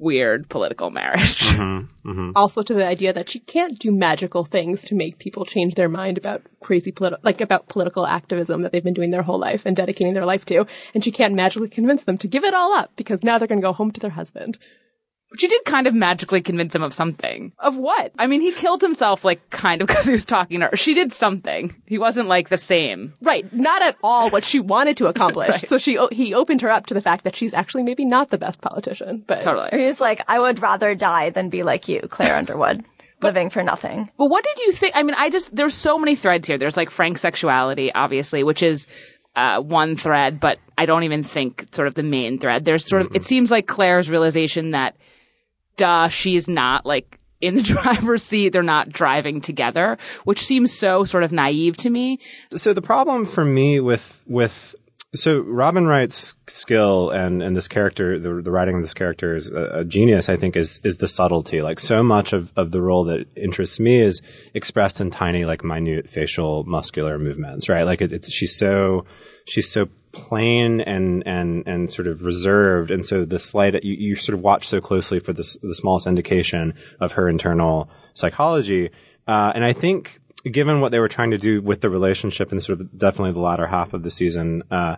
weird 0.00 0.48
political 0.48 0.90
marriage. 0.90 1.40
Mm-hmm. 1.50 2.10
Mm-hmm. 2.10 2.30
also 2.34 2.62
to 2.62 2.74
the 2.74 2.86
idea 2.86 3.12
that 3.12 3.28
she 3.28 3.38
can't 3.40 3.78
do 3.78 3.92
magical 3.92 4.44
things 4.44 4.82
to 4.84 4.94
make 4.94 5.18
people 5.18 5.44
change 5.44 5.74
their 5.74 5.88
mind 5.88 6.16
about 6.16 6.42
crazy 6.58 6.90
political, 6.90 7.22
like 7.22 7.40
about 7.40 7.68
political 7.68 8.06
activism 8.06 8.62
that 8.62 8.72
they've 8.72 8.82
been 8.82 8.94
doing 8.94 9.10
their 9.10 9.22
whole 9.22 9.38
life 9.38 9.62
and 9.66 9.76
dedicating 9.76 10.14
their 10.14 10.24
life 10.24 10.46
to. 10.46 10.66
And 10.94 11.04
she 11.04 11.12
can't 11.12 11.34
magically 11.34 11.68
convince 11.68 12.02
them 12.04 12.16
to 12.18 12.26
give 12.26 12.44
it 12.44 12.54
all 12.54 12.72
up 12.72 12.90
because 12.96 13.22
now 13.22 13.38
they're 13.38 13.46
going 13.46 13.60
to 13.60 13.66
go 13.66 13.74
home 13.74 13.92
to 13.92 14.00
their 14.00 14.10
husband. 14.10 14.58
She 15.38 15.46
did 15.46 15.64
kind 15.64 15.86
of 15.86 15.94
magically 15.94 16.40
convince 16.40 16.74
him 16.74 16.82
of 16.82 16.92
something. 16.92 17.52
Of 17.60 17.76
what? 17.78 18.12
I 18.18 18.26
mean, 18.26 18.40
he 18.40 18.52
killed 18.52 18.80
himself 18.82 19.24
like 19.24 19.48
kind 19.50 19.80
of 19.80 19.88
because 19.88 20.04
he 20.06 20.12
was 20.12 20.24
talking 20.24 20.60
to 20.60 20.66
her. 20.66 20.76
She 20.76 20.92
did 20.94 21.12
something. 21.12 21.74
He 21.86 21.98
wasn't 21.98 22.28
like 22.28 22.48
the 22.48 22.58
same. 22.58 23.14
Right. 23.22 23.50
Not 23.52 23.82
at 23.82 23.96
all 24.02 24.30
what 24.30 24.44
she 24.44 24.58
wanted 24.60 24.96
to 24.98 25.06
accomplish. 25.06 25.62
So 25.70 25.78
she, 25.78 25.98
he 26.10 26.34
opened 26.34 26.62
her 26.62 26.68
up 26.68 26.86
to 26.86 26.94
the 26.94 27.00
fact 27.00 27.22
that 27.22 27.36
she's 27.36 27.54
actually 27.54 27.84
maybe 27.84 28.04
not 28.04 28.30
the 28.30 28.38
best 28.38 28.60
politician, 28.60 29.22
but 29.26 29.42
Totally. 29.42 29.68
He 29.72 29.86
was 29.86 30.00
like, 30.00 30.20
I 30.26 30.40
would 30.40 30.60
rather 30.60 30.96
die 30.96 31.30
than 31.30 31.48
be 31.48 31.62
like 31.62 31.86
you, 31.86 32.00
Claire 32.10 32.34
Underwood, 32.34 32.84
living 33.22 33.50
for 33.50 33.62
nothing. 33.62 34.10
But 34.18 34.26
what 34.30 34.42
did 34.42 34.58
you 34.58 34.72
think? 34.72 34.96
I 34.96 35.04
mean, 35.04 35.14
I 35.16 35.30
just, 35.30 35.54
there's 35.54 35.74
so 35.74 35.96
many 35.96 36.16
threads 36.16 36.48
here. 36.48 36.58
There's 36.58 36.76
like 36.76 36.90
Frank's 36.90 37.20
sexuality, 37.20 37.92
obviously, 37.94 38.42
which 38.42 38.64
is, 38.64 38.88
uh, 39.36 39.60
one 39.60 39.94
thread, 39.94 40.40
but 40.40 40.58
I 40.76 40.86
don't 40.86 41.04
even 41.04 41.22
think 41.22 41.66
sort 41.72 41.86
of 41.86 41.94
the 41.94 42.02
main 42.02 42.38
thread. 42.40 42.64
There's 42.64 42.84
sort 42.88 43.02
of, 43.02 43.14
it 43.14 43.22
seems 43.22 43.50
like 43.50 43.68
Claire's 43.68 44.10
realization 44.10 44.72
that, 44.72 44.96
duh, 45.80 46.08
she's 46.08 46.46
not 46.46 46.84
like 46.84 47.18
in 47.40 47.54
the 47.54 47.62
driver's 47.82 48.22
seat. 48.22 48.50
They're 48.50 48.62
not 48.62 48.90
driving 48.90 49.40
together, 49.40 49.96
which 50.24 50.44
seems 50.44 50.72
so 50.72 51.04
sort 51.04 51.24
of 51.24 51.32
naive 51.32 51.76
to 51.78 51.90
me. 51.90 52.20
So 52.54 52.74
the 52.74 52.82
problem 52.82 53.24
for 53.24 53.44
me 53.44 53.80
with 53.80 54.22
with 54.26 54.74
so 55.14 55.40
Robin 55.40 55.86
Wright's 55.88 56.36
skill 56.46 57.10
and 57.10 57.42
and 57.42 57.56
this 57.56 57.66
character, 57.66 58.18
the, 58.18 58.40
the 58.42 58.50
writing 58.52 58.76
of 58.76 58.82
this 58.82 58.94
character 58.94 59.34
is 59.34 59.48
a, 59.48 59.80
a 59.80 59.84
genius. 59.84 60.28
I 60.28 60.36
think 60.36 60.54
is 60.54 60.80
is 60.84 60.98
the 60.98 61.08
subtlety. 61.08 61.62
Like 61.62 61.80
so 61.80 62.02
much 62.02 62.32
of 62.32 62.52
of 62.54 62.70
the 62.70 62.80
role 62.80 63.04
that 63.04 63.26
interests 63.36 63.80
me 63.80 63.96
is 63.96 64.22
expressed 64.54 65.00
in 65.00 65.10
tiny, 65.10 65.44
like 65.44 65.64
minute 65.64 66.08
facial 66.08 66.62
muscular 66.64 67.18
movements. 67.18 67.68
Right? 67.68 67.82
Like 67.82 68.00
it, 68.00 68.12
it's 68.12 68.30
she's 68.30 68.56
so 68.56 69.04
she's 69.46 69.68
so 69.68 69.88
plain 70.12 70.80
and 70.80 71.26
and 71.26 71.66
and 71.66 71.90
sort 71.90 72.06
of 72.06 72.22
reserved, 72.22 72.92
and 72.92 73.04
so 73.04 73.24
the 73.24 73.40
slight 73.40 73.82
you, 73.82 73.94
you 73.94 74.14
sort 74.14 74.38
of 74.38 74.42
watch 74.42 74.68
so 74.68 74.80
closely 74.80 75.18
for 75.18 75.32
this 75.32 75.56
the 75.60 75.74
smallest 75.74 76.06
indication 76.06 76.74
of 77.00 77.12
her 77.12 77.28
internal 77.28 77.90
psychology. 78.14 78.90
Uh, 79.26 79.52
and 79.56 79.64
I 79.64 79.72
think 79.72 80.20
given 80.44 80.80
what 80.80 80.92
they 80.92 81.00
were 81.00 81.08
trying 81.08 81.30
to 81.32 81.38
do 81.38 81.60
with 81.60 81.80
the 81.80 81.90
relationship 81.90 82.52
and 82.52 82.62
sort 82.62 82.80
of 82.80 82.98
definitely 82.98 83.32
the 83.32 83.40
latter 83.40 83.66
half 83.66 83.92
of 83.92 84.02
the 84.02 84.10
season, 84.10 84.62
uh, 84.70 84.96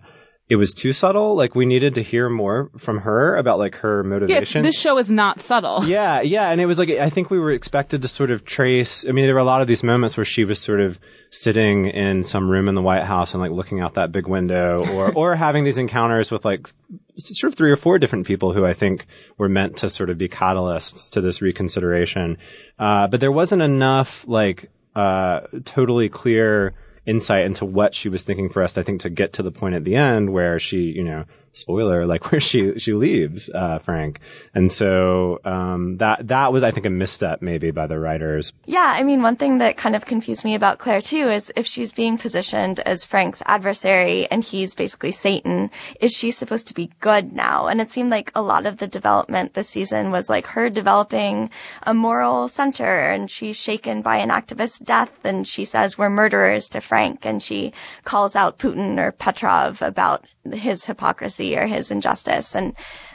it 0.48 0.56
was 0.56 0.74
too 0.74 0.92
subtle. 0.92 1.34
Like 1.34 1.54
we 1.54 1.64
needed 1.64 1.94
to 1.94 2.02
hear 2.02 2.28
more 2.28 2.70
from 2.76 2.98
her 2.98 3.36
about 3.36 3.58
like 3.58 3.76
her 3.76 4.04
motivation. 4.04 4.62
Yeah, 4.62 4.68
this 4.68 4.78
show 4.78 4.98
is 4.98 5.10
not 5.10 5.40
subtle. 5.40 5.82
Yeah, 5.92 6.20
yeah, 6.20 6.50
and 6.50 6.60
it 6.60 6.66
was 6.66 6.78
like 6.78 6.90
I 6.90 7.08
think 7.10 7.30
we 7.30 7.38
were 7.38 7.52
expected 7.52 8.02
to 8.02 8.08
sort 8.08 8.30
of 8.30 8.44
trace. 8.44 9.06
I 9.06 9.12
mean, 9.12 9.24
there 9.24 9.34
were 9.34 9.40
a 9.40 9.44
lot 9.44 9.62
of 9.62 9.66
these 9.66 9.82
moments 9.82 10.16
where 10.16 10.24
she 10.24 10.44
was 10.44 10.60
sort 10.60 10.80
of 10.80 11.00
sitting 11.30 11.86
in 11.86 12.22
some 12.22 12.50
room 12.50 12.68
in 12.68 12.74
the 12.74 12.82
White 12.82 13.04
House 13.04 13.32
and 13.34 13.42
like 13.42 13.50
looking 13.50 13.80
out 13.80 13.94
that 13.94 14.12
big 14.12 14.26
window, 14.26 14.84
or 14.92 15.12
or 15.14 15.36
having 15.36 15.64
these 15.64 15.78
encounters 15.78 16.30
with 16.30 16.44
like 16.44 16.68
sort 17.16 17.52
of 17.52 17.56
three 17.56 17.70
or 17.70 17.76
four 17.76 17.98
different 17.98 18.26
people 18.26 18.52
who 18.52 18.66
I 18.66 18.74
think 18.74 19.06
were 19.38 19.48
meant 19.48 19.78
to 19.78 19.88
sort 19.88 20.10
of 20.10 20.18
be 20.18 20.28
catalysts 20.28 21.10
to 21.12 21.20
this 21.20 21.40
reconsideration. 21.40 22.36
Uh, 22.78 23.06
but 23.06 23.20
there 23.20 23.32
wasn't 23.32 23.62
enough 23.62 24.26
like 24.28 24.70
uh, 24.94 25.40
totally 25.64 26.08
clear 26.08 26.74
insight 27.06 27.44
into 27.44 27.64
what 27.64 27.94
she 27.94 28.08
was 28.08 28.22
thinking 28.22 28.48
for 28.48 28.62
us. 28.62 28.78
I 28.78 28.82
think 28.82 29.00
to 29.02 29.10
get 29.10 29.32
to 29.34 29.42
the 29.42 29.50
point 29.50 29.74
at 29.74 29.84
the 29.84 29.96
end 29.96 30.32
where 30.32 30.58
she, 30.58 30.92
you 30.92 31.02
know, 31.02 31.24
spoiler, 31.52 32.06
like 32.06 32.30
where 32.32 32.40
she, 32.40 32.78
she 32.78 32.94
leaves, 32.94 33.50
uh, 33.50 33.78
Frank. 33.78 34.20
And 34.54 34.70
so, 34.70 35.40
um, 35.44 35.98
that, 35.98 36.28
that 36.28 36.52
was, 36.52 36.62
I 36.62 36.70
think, 36.70 36.86
a 36.86 36.90
misstep 36.90 37.42
maybe 37.42 37.70
by 37.70 37.86
the 37.86 37.98
writers. 37.98 38.52
Yeah, 38.66 38.94
I 38.96 39.02
mean, 39.02 39.22
one 39.22 39.36
thing 39.36 39.58
that 39.58 39.76
kind 39.76 39.96
of 39.96 40.06
confused 40.06 40.44
me 40.44 40.54
about 40.54 40.78
Claire 40.78 41.02
too 41.02 41.28
is 41.30 41.52
if 41.56 41.66
she's 41.66 41.92
being 41.92 42.18
positioned 42.18 42.80
as 42.80 43.04
Frank's 43.04 43.42
adversary 43.46 44.26
and 44.30 44.42
he's 44.42 44.74
basically 44.74 45.12
Satan, 45.12 45.70
is 46.00 46.12
she 46.12 46.30
supposed 46.30 46.68
to 46.68 46.74
be 46.74 46.90
good 47.00 47.32
now? 47.32 47.66
And 47.66 47.80
it 47.80 47.90
seemed 47.90 48.10
like 48.10 48.30
a 48.34 48.42
lot 48.42 48.66
of 48.66 48.78
the 48.78 48.86
development 48.86 49.54
this 49.54 49.68
season 49.68 50.10
was 50.10 50.28
like 50.28 50.46
her 50.46 50.70
developing 50.70 51.50
a 51.82 51.94
moral 51.94 52.48
center 52.48 52.84
and 52.84 53.30
she's 53.30 53.56
shaken 53.56 54.02
by 54.02 54.16
an 54.16 54.30
activist's 54.30 54.78
death 54.78 55.24
and 55.24 55.46
she 55.46 55.64
says 55.64 55.98
we're 55.98 56.10
murderers 56.10 56.68
to 56.68 56.80
Frank 56.80 57.24
and 57.26 57.42
she 57.42 57.72
calls 58.04 58.36
out 58.36 58.58
Putin 58.58 58.98
or 58.98 59.12
Petrov 59.12 59.82
about 59.82 60.26
his 60.52 60.84
hypocrisy 60.86 61.41
or 61.56 61.66
his 61.66 61.90
injustice. 61.90 62.54
And 62.54 62.74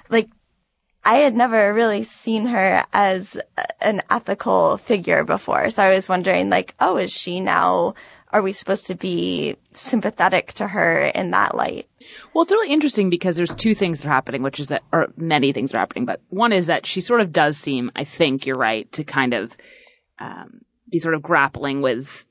like, 0.09 0.29
I 1.03 1.17
had 1.17 1.35
never 1.35 1.73
really 1.73 2.03
seen 2.03 2.47
her 2.47 2.83
as 2.91 3.39
an 3.79 4.01
ethical 4.09 4.77
figure 4.77 5.23
before. 5.23 5.69
So 5.69 5.83
I 5.83 5.95
was 5.95 6.09
wondering 6.09 6.49
like, 6.49 6.75
oh, 6.81 6.97
is 6.97 7.13
she 7.13 7.39
now, 7.39 7.93
are 8.33 8.41
we 8.41 8.51
supposed 8.51 8.87
to 8.87 8.95
be 8.95 9.55
sympathetic 9.71 10.51
to 10.53 10.67
her 10.67 11.05
in 11.05 11.31
that 11.31 11.55
light? 11.55 11.87
Well, 12.33 12.43
it's 12.43 12.51
really 12.51 12.73
interesting 12.73 13.09
because 13.09 13.37
there's 13.37 13.55
two 13.55 13.73
things 13.73 13.99
that 13.99 14.07
are 14.07 14.11
happening, 14.11 14.43
which 14.43 14.59
is 14.59 14.67
that, 14.67 14.83
or 14.91 15.07
many 15.15 15.53
things 15.53 15.73
are 15.73 15.79
happening, 15.79 16.05
but 16.05 16.21
one 16.27 16.51
is 16.51 16.65
that 16.65 16.85
she 16.85 16.99
sort 16.99 17.21
of 17.21 17.31
does 17.31 17.57
seem, 17.57 17.89
I 17.95 18.03
think 18.03 18.45
you're 18.45 18.57
right, 18.57 18.91
to 18.91 19.05
kind 19.05 19.33
of, 19.33 19.55
um, 20.19 20.61
be 20.91 20.99
sort 20.99 21.15
of 21.15 21.21
grappling 21.21 21.81
with 21.81 22.25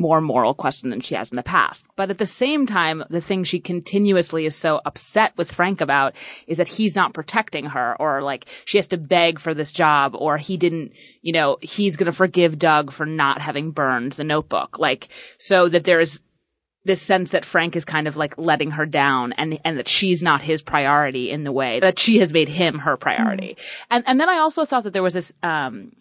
more 0.00 0.20
moral 0.20 0.54
question 0.54 0.90
than 0.90 1.00
she 1.00 1.14
has 1.14 1.30
in 1.30 1.36
the 1.36 1.42
past. 1.42 1.86
But 1.94 2.10
at 2.10 2.18
the 2.18 2.26
same 2.26 2.66
time, 2.66 3.04
the 3.10 3.20
thing 3.20 3.44
she 3.44 3.60
continuously 3.60 4.46
is 4.46 4.56
so 4.56 4.80
upset 4.84 5.36
with 5.36 5.52
Frank 5.52 5.80
about 5.80 6.14
is 6.46 6.56
that 6.56 6.68
he's 6.68 6.96
not 6.96 7.14
protecting 7.14 7.66
her 7.66 7.96
or 8.00 8.22
like 8.22 8.46
she 8.64 8.78
has 8.78 8.88
to 8.88 8.96
beg 8.96 9.38
for 9.38 9.54
this 9.54 9.72
job 9.72 10.16
or 10.16 10.38
he 10.38 10.56
didn't, 10.56 10.92
you 11.22 11.32
know, 11.32 11.58
he's 11.60 11.96
going 11.96 12.06
to 12.06 12.12
forgive 12.12 12.58
Doug 12.58 12.90
for 12.90 13.06
not 13.06 13.40
having 13.40 13.70
burned 13.70 14.12
the 14.12 14.24
notebook. 14.24 14.78
Like, 14.78 15.08
so 15.38 15.68
that 15.68 15.84
there's 15.84 16.20
this 16.84 17.02
sense 17.02 17.30
that 17.32 17.44
Frank 17.44 17.76
is 17.76 17.84
kind 17.84 18.08
of 18.08 18.16
like 18.16 18.38
letting 18.38 18.70
her 18.70 18.86
down 18.86 19.32
and, 19.34 19.60
and 19.64 19.78
that 19.78 19.88
she's 19.88 20.22
not 20.22 20.40
his 20.40 20.62
priority 20.62 21.30
in 21.30 21.44
the 21.44 21.52
way 21.52 21.78
that 21.80 21.98
she 21.98 22.18
has 22.18 22.32
made 22.32 22.48
him 22.48 22.78
her 22.78 22.96
priority. 22.96 23.56
Mm. 23.58 23.84
And, 23.90 24.04
and 24.06 24.20
then 24.20 24.30
I 24.30 24.38
also 24.38 24.64
thought 24.64 24.84
that 24.84 24.92
there 24.92 25.02
was 25.02 25.14
this, 25.14 25.34
um, 25.42 25.92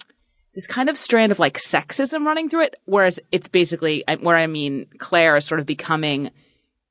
this 0.59 0.67
kind 0.67 0.89
of 0.89 0.97
strand 0.97 1.31
of 1.31 1.39
like 1.39 1.57
sexism 1.57 2.25
running 2.25 2.49
through 2.49 2.63
it, 2.63 2.75
whereas 2.83 3.17
it's 3.31 3.47
basically 3.47 4.03
where 4.19 4.35
I 4.35 4.45
mean 4.45 4.87
Claire 4.97 5.37
is 5.37 5.45
sort 5.45 5.61
of 5.61 5.65
becoming 5.65 6.31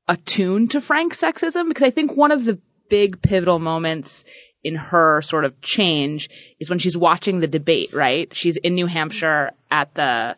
attuned 0.07 0.71
to 0.71 0.81
Frank's 0.81 1.21
sexism 1.21 1.67
because 1.67 1.83
I 1.83 1.91
think 1.91 2.17
one 2.17 2.31
of 2.31 2.45
the 2.45 2.59
big 2.89 3.21
pivotal 3.21 3.59
moments 3.59 4.25
in 4.63 4.73
her 4.73 5.21
sort 5.21 5.45
of 5.45 5.61
change 5.61 6.31
is 6.59 6.67
when 6.67 6.79
she's 6.79 6.97
watching 6.97 7.41
the 7.41 7.47
debate, 7.47 7.93
right? 7.93 8.35
She's 8.35 8.57
in 8.57 8.73
New 8.73 8.87
Hampshire 8.87 9.51
at 9.69 9.93
the 9.93 10.35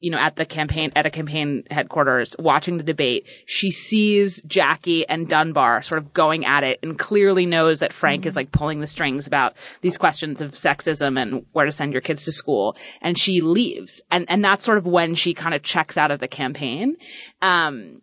you 0.00 0.10
know, 0.10 0.18
at 0.18 0.36
the 0.36 0.44
campaign, 0.44 0.92
at 0.94 1.06
a 1.06 1.10
campaign 1.10 1.64
headquarters 1.70 2.36
watching 2.38 2.76
the 2.76 2.84
debate, 2.84 3.26
she 3.46 3.70
sees 3.70 4.42
Jackie 4.42 5.08
and 5.08 5.26
Dunbar 5.26 5.80
sort 5.80 5.98
of 5.98 6.12
going 6.12 6.44
at 6.44 6.64
it 6.64 6.78
and 6.82 6.98
clearly 6.98 7.46
knows 7.46 7.78
that 7.78 7.92
Frank 7.92 8.22
mm-hmm. 8.22 8.28
is 8.28 8.36
like 8.36 8.52
pulling 8.52 8.80
the 8.80 8.86
strings 8.86 9.26
about 9.26 9.54
these 9.80 9.96
questions 9.96 10.40
of 10.40 10.52
sexism 10.52 11.20
and 11.20 11.46
where 11.52 11.64
to 11.64 11.72
send 11.72 11.92
your 11.92 12.02
kids 12.02 12.24
to 12.24 12.32
school. 12.32 12.76
And 13.00 13.18
she 13.18 13.40
leaves. 13.40 14.02
And, 14.10 14.26
and 14.28 14.44
that's 14.44 14.64
sort 14.64 14.78
of 14.78 14.86
when 14.86 15.14
she 15.14 15.32
kind 15.32 15.54
of 15.54 15.62
checks 15.62 15.96
out 15.96 16.10
of 16.10 16.20
the 16.20 16.28
campaign. 16.28 16.96
Um, 17.40 18.02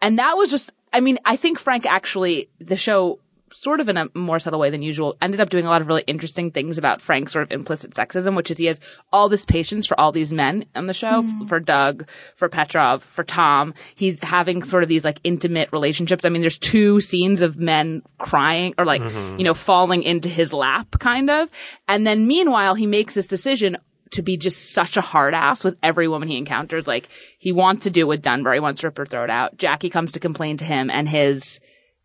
and 0.00 0.18
that 0.18 0.36
was 0.36 0.50
just, 0.50 0.70
I 0.92 1.00
mean, 1.00 1.18
I 1.24 1.34
think 1.34 1.58
Frank 1.58 1.84
actually, 1.84 2.48
the 2.60 2.76
show 2.76 3.18
sort 3.54 3.80
of 3.80 3.88
in 3.88 3.96
a 3.96 4.08
more 4.14 4.38
subtle 4.38 4.58
way 4.58 4.70
than 4.70 4.82
usual, 4.82 5.16
ended 5.22 5.40
up 5.40 5.50
doing 5.50 5.64
a 5.64 5.68
lot 5.68 5.80
of 5.80 5.86
really 5.86 6.04
interesting 6.06 6.50
things 6.50 6.78
about 6.78 7.00
Frank's 7.00 7.32
sort 7.32 7.44
of 7.44 7.52
implicit 7.52 7.92
sexism, 7.92 8.36
which 8.36 8.50
is 8.50 8.58
he 8.58 8.66
has 8.66 8.80
all 9.12 9.28
this 9.28 9.44
patience 9.44 9.86
for 9.86 9.98
all 9.98 10.12
these 10.12 10.32
men 10.32 10.64
on 10.74 10.86
the 10.86 10.92
show, 10.92 11.22
mm. 11.22 11.48
for 11.48 11.60
Doug, 11.60 12.08
for 12.34 12.48
Petrov, 12.48 13.02
for 13.02 13.24
Tom. 13.24 13.74
He's 13.94 14.18
having 14.22 14.62
sort 14.62 14.82
of 14.82 14.88
these 14.88 15.04
like 15.04 15.20
intimate 15.24 15.70
relationships. 15.72 16.24
I 16.24 16.28
mean, 16.28 16.42
there's 16.42 16.58
two 16.58 17.00
scenes 17.00 17.42
of 17.42 17.56
men 17.56 18.02
crying 18.18 18.74
or 18.76 18.84
like, 18.84 19.02
mm-hmm. 19.02 19.38
you 19.38 19.44
know, 19.44 19.54
falling 19.54 20.02
into 20.02 20.28
his 20.28 20.52
lap 20.52 20.98
kind 20.98 21.30
of. 21.30 21.48
And 21.88 22.06
then 22.06 22.26
meanwhile, 22.26 22.74
he 22.74 22.86
makes 22.86 23.14
this 23.14 23.26
decision 23.26 23.76
to 24.10 24.22
be 24.22 24.36
just 24.36 24.72
such 24.72 24.96
a 24.96 25.00
hard 25.00 25.34
ass 25.34 25.64
with 25.64 25.76
every 25.82 26.08
woman 26.08 26.28
he 26.28 26.36
encounters. 26.36 26.86
Like 26.86 27.08
he 27.38 27.52
wants 27.52 27.84
to 27.84 27.90
do 27.90 28.02
it 28.02 28.08
with 28.08 28.22
Dunbar. 28.22 28.54
He 28.54 28.60
wants 28.60 28.80
to 28.80 28.88
rip 28.88 28.98
her 28.98 29.06
throat 29.06 29.30
out. 29.30 29.56
Jackie 29.58 29.90
comes 29.90 30.12
to 30.12 30.20
complain 30.20 30.56
to 30.58 30.64
him 30.64 30.90
and 30.90 31.08
his 31.08 31.60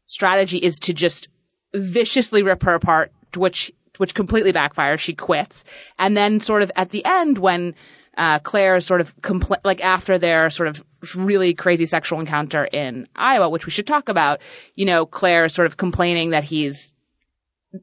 strategy 0.05 0.57
is 0.57 0.79
to 0.79 0.93
just 0.93 1.29
viciously 1.73 2.43
rip 2.43 2.63
her 2.63 2.73
apart, 2.73 3.11
which 3.35 3.71
which 3.97 4.15
completely 4.15 4.53
backfires. 4.53 4.99
She 4.99 5.13
quits, 5.13 5.65
and 5.97 6.15
then 6.15 6.39
sort 6.39 6.61
of 6.61 6.71
at 6.75 6.89
the 6.89 7.03
end 7.05 7.37
when 7.37 7.75
uh, 8.17 8.39
Claire 8.39 8.75
is 8.75 8.85
sort 8.85 9.01
of 9.01 9.15
compl- 9.21 9.59
like 9.63 9.83
after 9.83 10.17
their 10.17 10.49
sort 10.49 10.67
of 10.67 10.83
really 11.15 11.53
crazy 11.53 11.85
sexual 11.85 12.19
encounter 12.19 12.65
in 12.65 13.07
Iowa, 13.15 13.49
which 13.49 13.65
we 13.65 13.71
should 13.71 13.87
talk 13.87 14.09
about. 14.09 14.41
You 14.75 14.85
know, 14.85 15.05
Claire 15.05 15.45
is 15.45 15.53
sort 15.53 15.67
of 15.67 15.77
complaining 15.77 16.31
that 16.31 16.43
he's 16.43 16.91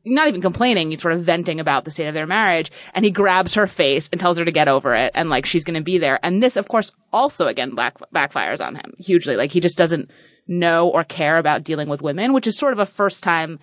not 0.04 0.26
even 0.26 0.40
complaining, 0.40 0.90
he's 0.90 1.00
sort 1.00 1.14
of 1.14 1.20
venting 1.20 1.60
about 1.60 1.84
the 1.84 1.90
state 1.90 2.08
of 2.08 2.14
their 2.14 2.26
marriage, 2.26 2.72
and 2.92 3.04
he 3.04 3.10
grabs 3.10 3.54
her 3.54 3.66
face 3.66 4.08
and 4.10 4.20
tells 4.20 4.36
her 4.36 4.44
to 4.44 4.50
get 4.50 4.68
over 4.68 4.94
it, 4.94 5.12
and 5.14 5.30
like 5.30 5.46
she's 5.46 5.64
going 5.64 5.76
to 5.76 5.82
be 5.82 5.96
there. 5.96 6.18
And 6.22 6.42
this, 6.42 6.56
of 6.56 6.68
course, 6.68 6.92
also 7.12 7.46
again 7.46 7.74
back- 7.74 7.98
backfires 8.14 8.64
on 8.64 8.74
him 8.74 8.94
hugely. 8.98 9.36
Like 9.36 9.52
he 9.52 9.60
just 9.60 9.78
doesn't 9.78 10.10
know 10.48 10.88
or 10.88 11.04
care 11.04 11.38
about 11.38 11.64
dealing 11.64 11.88
with 11.88 12.02
women, 12.02 12.32
which 12.32 12.46
is 12.46 12.58
sort 12.58 12.72
of 12.72 12.78
a 12.78 12.86
first 12.86 13.22
time 13.22 13.58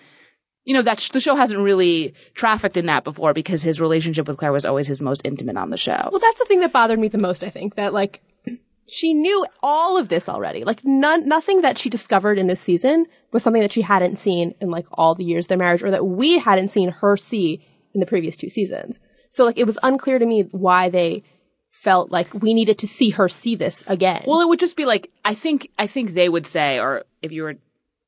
you 0.65 0.73
know, 0.73 0.81
that 0.81 0.99
sh- 0.99 1.09
the 1.09 1.19
show 1.19 1.35
hasn't 1.35 1.59
really 1.59 2.13
trafficked 2.35 2.77
in 2.77 2.85
that 2.85 3.03
before 3.03 3.33
because 3.33 3.61
his 3.61 3.81
relationship 3.81 4.27
with 4.27 4.37
Claire 4.37 4.51
was 4.51 4.65
always 4.65 4.87
his 4.87 5.01
most 5.01 5.21
intimate 5.25 5.57
on 5.57 5.69
the 5.69 5.77
show. 5.77 6.09
Well, 6.11 6.19
that's 6.19 6.39
the 6.39 6.45
thing 6.45 6.61
that 6.61 6.71
bothered 6.71 6.99
me 6.99 7.07
the 7.07 7.17
most, 7.17 7.43
I 7.43 7.49
think, 7.49 7.75
that 7.75 7.93
like, 7.93 8.21
she 8.87 9.13
knew 9.13 9.45
all 9.61 9.97
of 9.97 10.09
this 10.09 10.29
already. 10.29 10.63
Like 10.63 10.83
none, 10.85 11.27
nothing 11.27 11.61
that 11.61 11.77
she 11.77 11.89
discovered 11.89 12.37
in 12.37 12.47
this 12.47 12.61
season 12.61 13.07
was 13.31 13.43
something 13.43 13.61
that 13.61 13.71
she 13.71 13.81
hadn't 13.81 14.17
seen 14.17 14.55
in 14.61 14.71
like 14.71 14.85
all 14.93 15.15
the 15.15 15.25
years 15.25 15.45
of 15.45 15.49
their 15.49 15.57
marriage 15.57 15.83
or 15.83 15.91
that 15.91 16.05
we 16.05 16.39
hadn't 16.39 16.69
seen 16.69 16.89
her 16.89 17.17
see 17.17 17.65
in 17.93 17.99
the 17.99 18.05
previous 18.05 18.37
two 18.37 18.49
seasons. 18.49 18.99
So 19.31 19.45
like 19.45 19.57
it 19.57 19.65
was 19.65 19.79
unclear 19.83 20.19
to 20.19 20.25
me 20.25 20.43
why 20.51 20.89
they 20.89 21.23
felt 21.71 22.11
like 22.11 22.33
we 22.35 22.53
needed 22.53 22.77
to 22.77 22.87
see 22.87 23.09
her 23.09 23.27
see 23.27 23.55
this 23.55 23.83
again. 23.87 24.23
Well, 24.27 24.41
it 24.41 24.47
would 24.47 24.59
just 24.59 24.77
be 24.77 24.85
like, 24.85 25.11
I 25.25 25.33
think, 25.33 25.71
I 25.77 25.87
think 25.87 26.13
they 26.13 26.29
would 26.29 26.45
say, 26.45 26.79
or 26.79 27.03
if 27.21 27.31
you 27.31 27.43
were 27.43 27.55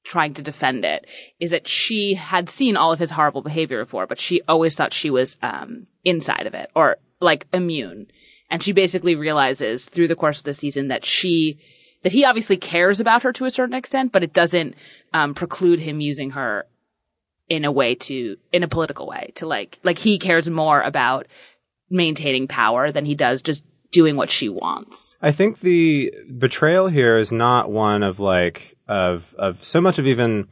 trying 0.05 0.33
to 0.35 0.41
defend 0.41 0.85
it 0.85 1.05
is 1.39 1.51
that 1.51 1.67
she 1.67 2.13
had 2.13 2.49
seen 2.49 2.77
all 2.77 2.93
of 2.93 2.99
his 2.99 3.11
horrible 3.11 3.41
behavior 3.41 3.83
before, 3.83 4.07
but 4.07 4.19
she 4.19 4.41
always 4.47 4.75
thought 4.75 4.93
she 4.93 5.09
was 5.09 5.37
um, 5.41 5.85
inside 6.03 6.47
of 6.47 6.53
it 6.53 6.69
or 6.75 6.97
like 7.19 7.47
immune. 7.51 8.07
And 8.49 8.61
she 8.61 8.71
basically 8.71 9.15
realizes 9.15 9.85
through 9.85 10.07
the 10.07 10.15
course 10.15 10.37
of 10.37 10.43
the 10.45 10.53
season 10.53 10.87
that 10.87 11.03
she 11.03 11.59
that 12.03 12.11
he 12.11 12.23
obviously 12.23 12.55
cares 12.55 12.99
about 12.99 13.23
her 13.23 13.33
to 13.33 13.45
a 13.45 13.49
certain 13.49 13.73
extent, 13.73 14.11
but 14.11 14.21
it 14.21 14.31
doesn't 14.31 14.75
um, 15.11 15.33
preclude 15.33 15.79
him 15.79 15.99
using 15.99 16.31
her 16.31 16.67
in 17.49 17.65
a 17.65 17.71
way 17.71 17.95
to 17.95 18.37
in 18.51 18.63
a 18.63 18.67
political 18.67 19.07
way 19.07 19.31
to 19.35 19.45
like 19.45 19.79
like 19.83 19.97
he 19.97 20.17
cares 20.17 20.49
more 20.49 20.81
about 20.81 21.27
maintaining 21.89 22.47
power 22.47 22.91
than 22.91 23.05
he 23.05 23.15
does 23.15 23.41
just 23.41 23.63
doing 23.95 24.17
what 24.17 24.29
she 24.29 24.49
wants. 24.49 25.17
I 25.21 25.31
think 25.31 25.61
the 25.61 26.13
betrayal 26.37 26.89
here 26.89 27.17
is 27.17 27.31
not 27.31 27.71
one 27.71 28.03
of 28.03 28.19
like 28.19 28.75
of 28.87 29.33
of 29.39 29.63
so 29.63 29.79
much 29.79 29.97
of 29.97 30.05
even 30.05 30.49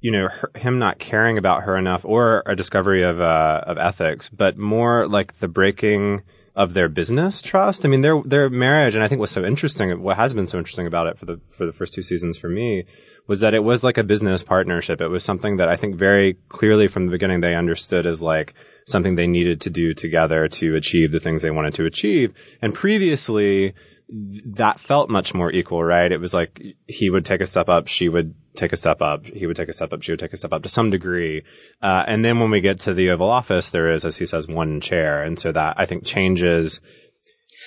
you 0.00 0.10
know 0.10 0.28
her, 0.28 0.50
him 0.56 0.80
not 0.80 0.98
caring 0.98 1.38
about 1.38 1.62
her 1.62 1.76
enough 1.76 2.04
or 2.04 2.42
a 2.44 2.56
discovery 2.56 3.02
of 3.02 3.20
uh, 3.20 3.62
of 3.66 3.78
ethics, 3.78 4.28
but 4.28 4.58
more 4.58 5.06
like 5.06 5.38
the 5.38 5.46
breaking 5.46 6.22
of 6.54 6.74
their 6.74 6.88
business 6.88 7.40
trust. 7.40 7.84
I 7.84 7.88
mean, 7.88 8.02
their 8.02 8.20
their 8.24 8.50
marriage, 8.50 8.96
and 8.96 9.04
I 9.04 9.08
think 9.08 9.20
what's 9.20 9.32
so 9.32 9.44
interesting, 9.44 10.02
what 10.02 10.16
has 10.16 10.34
been 10.34 10.48
so 10.48 10.58
interesting 10.58 10.88
about 10.88 11.06
it 11.06 11.18
for 11.18 11.24
the 11.24 11.40
for 11.48 11.64
the 11.64 11.72
first 11.72 11.94
two 11.94 12.02
seasons 12.02 12.36
for 12.36 12.48
me, 12.48 12.84
was 13.28 13.38
that 13.40 13.54
it 13.54 13.62
was 13.62 13.84
like 13.84 13.96
a 13.96 14.04
business 14.04 14.42
partnership. 14.42 15.00
It 15.00 15.08
was 15.08 15.22
something 15.22 15.58
that 15.58 15.68
I 15.68 15.76
think 15.76 15.94
very 15.94 16.34
clearly 16.48 16.88
from 16.88 17.06
the 17.06 17.12
beginning 17.12 17.40
they 17.40 17.54
understood 17.54 18.06
as 18.06 18.20
like 18.20 18.54
something 18.92 19.16
they 19.16 19.26
needed 19.26 19.60
to 19.62 19.70
do 19.70 19.94
together 19.94 20.46
to 20.48 20.76
achieve 20.76 21.10
the 21.10 21.20
things 21.20 21.42
they 21.42 21.50
wanted 21.50 21.74
to 21.74 21.86
achieve. 21.86 22.32
And 22.60 22.74
previously, 22.74 23.74
that 24.08 24.78
felt 24.78 25.08
much 25.08 25.32
more 25.32 25.50
equal, 25.50 25.82
right? 25.82 26.12
It 26.12 26.20
was 26.20 26.34
like 26.34 26.60
he 26.86 27.08
would 27.08 27.24
take 27.24 27.40
a 27.40 27.46
step 27.46 27.68
up, 27.68 27.88
she 27.88 28.08
would 28.08 28.34
take 28.54 28.72
a 28.72 28.76
step 28.76 29.00
up, 29.00 29.24
he 29.24 29.46
would 29.46 29.56
take 29.56 29.70
a 29.70 29.72
step 29.72 29.92
up, 29.92 30.02
she 30.02 30.12
would 30.12 30.20
take 30.20 30.34
a 30.34 30.36
step 30.36 30.52
up 30.52 30.62
to 30.62 30.68
some 30.68 30.90
degree. 30.90 31.42
Uh, 31.80 32.04
and 32.06 32.24
then 32.24 32.38
when 32.38 32.50
we 32.50 32.60
get 32.60 32.78
to 32.80 32.92
the 32.92 33.08
Oval 33.10 33.30
Office, 33.30 33.70
there 33.70 33.90
is, 33.90 34.04
as 34.04 34.18
he 34.18 34.26
says, 34.26 34.46
one 34.46 34.80
chair. 34.80 35.22
And 35.22 35.38
so 35.38 35.50
that 35.52 35.76
I 35.78 35.86
think 35.86 36.04
changes 36.04 36.80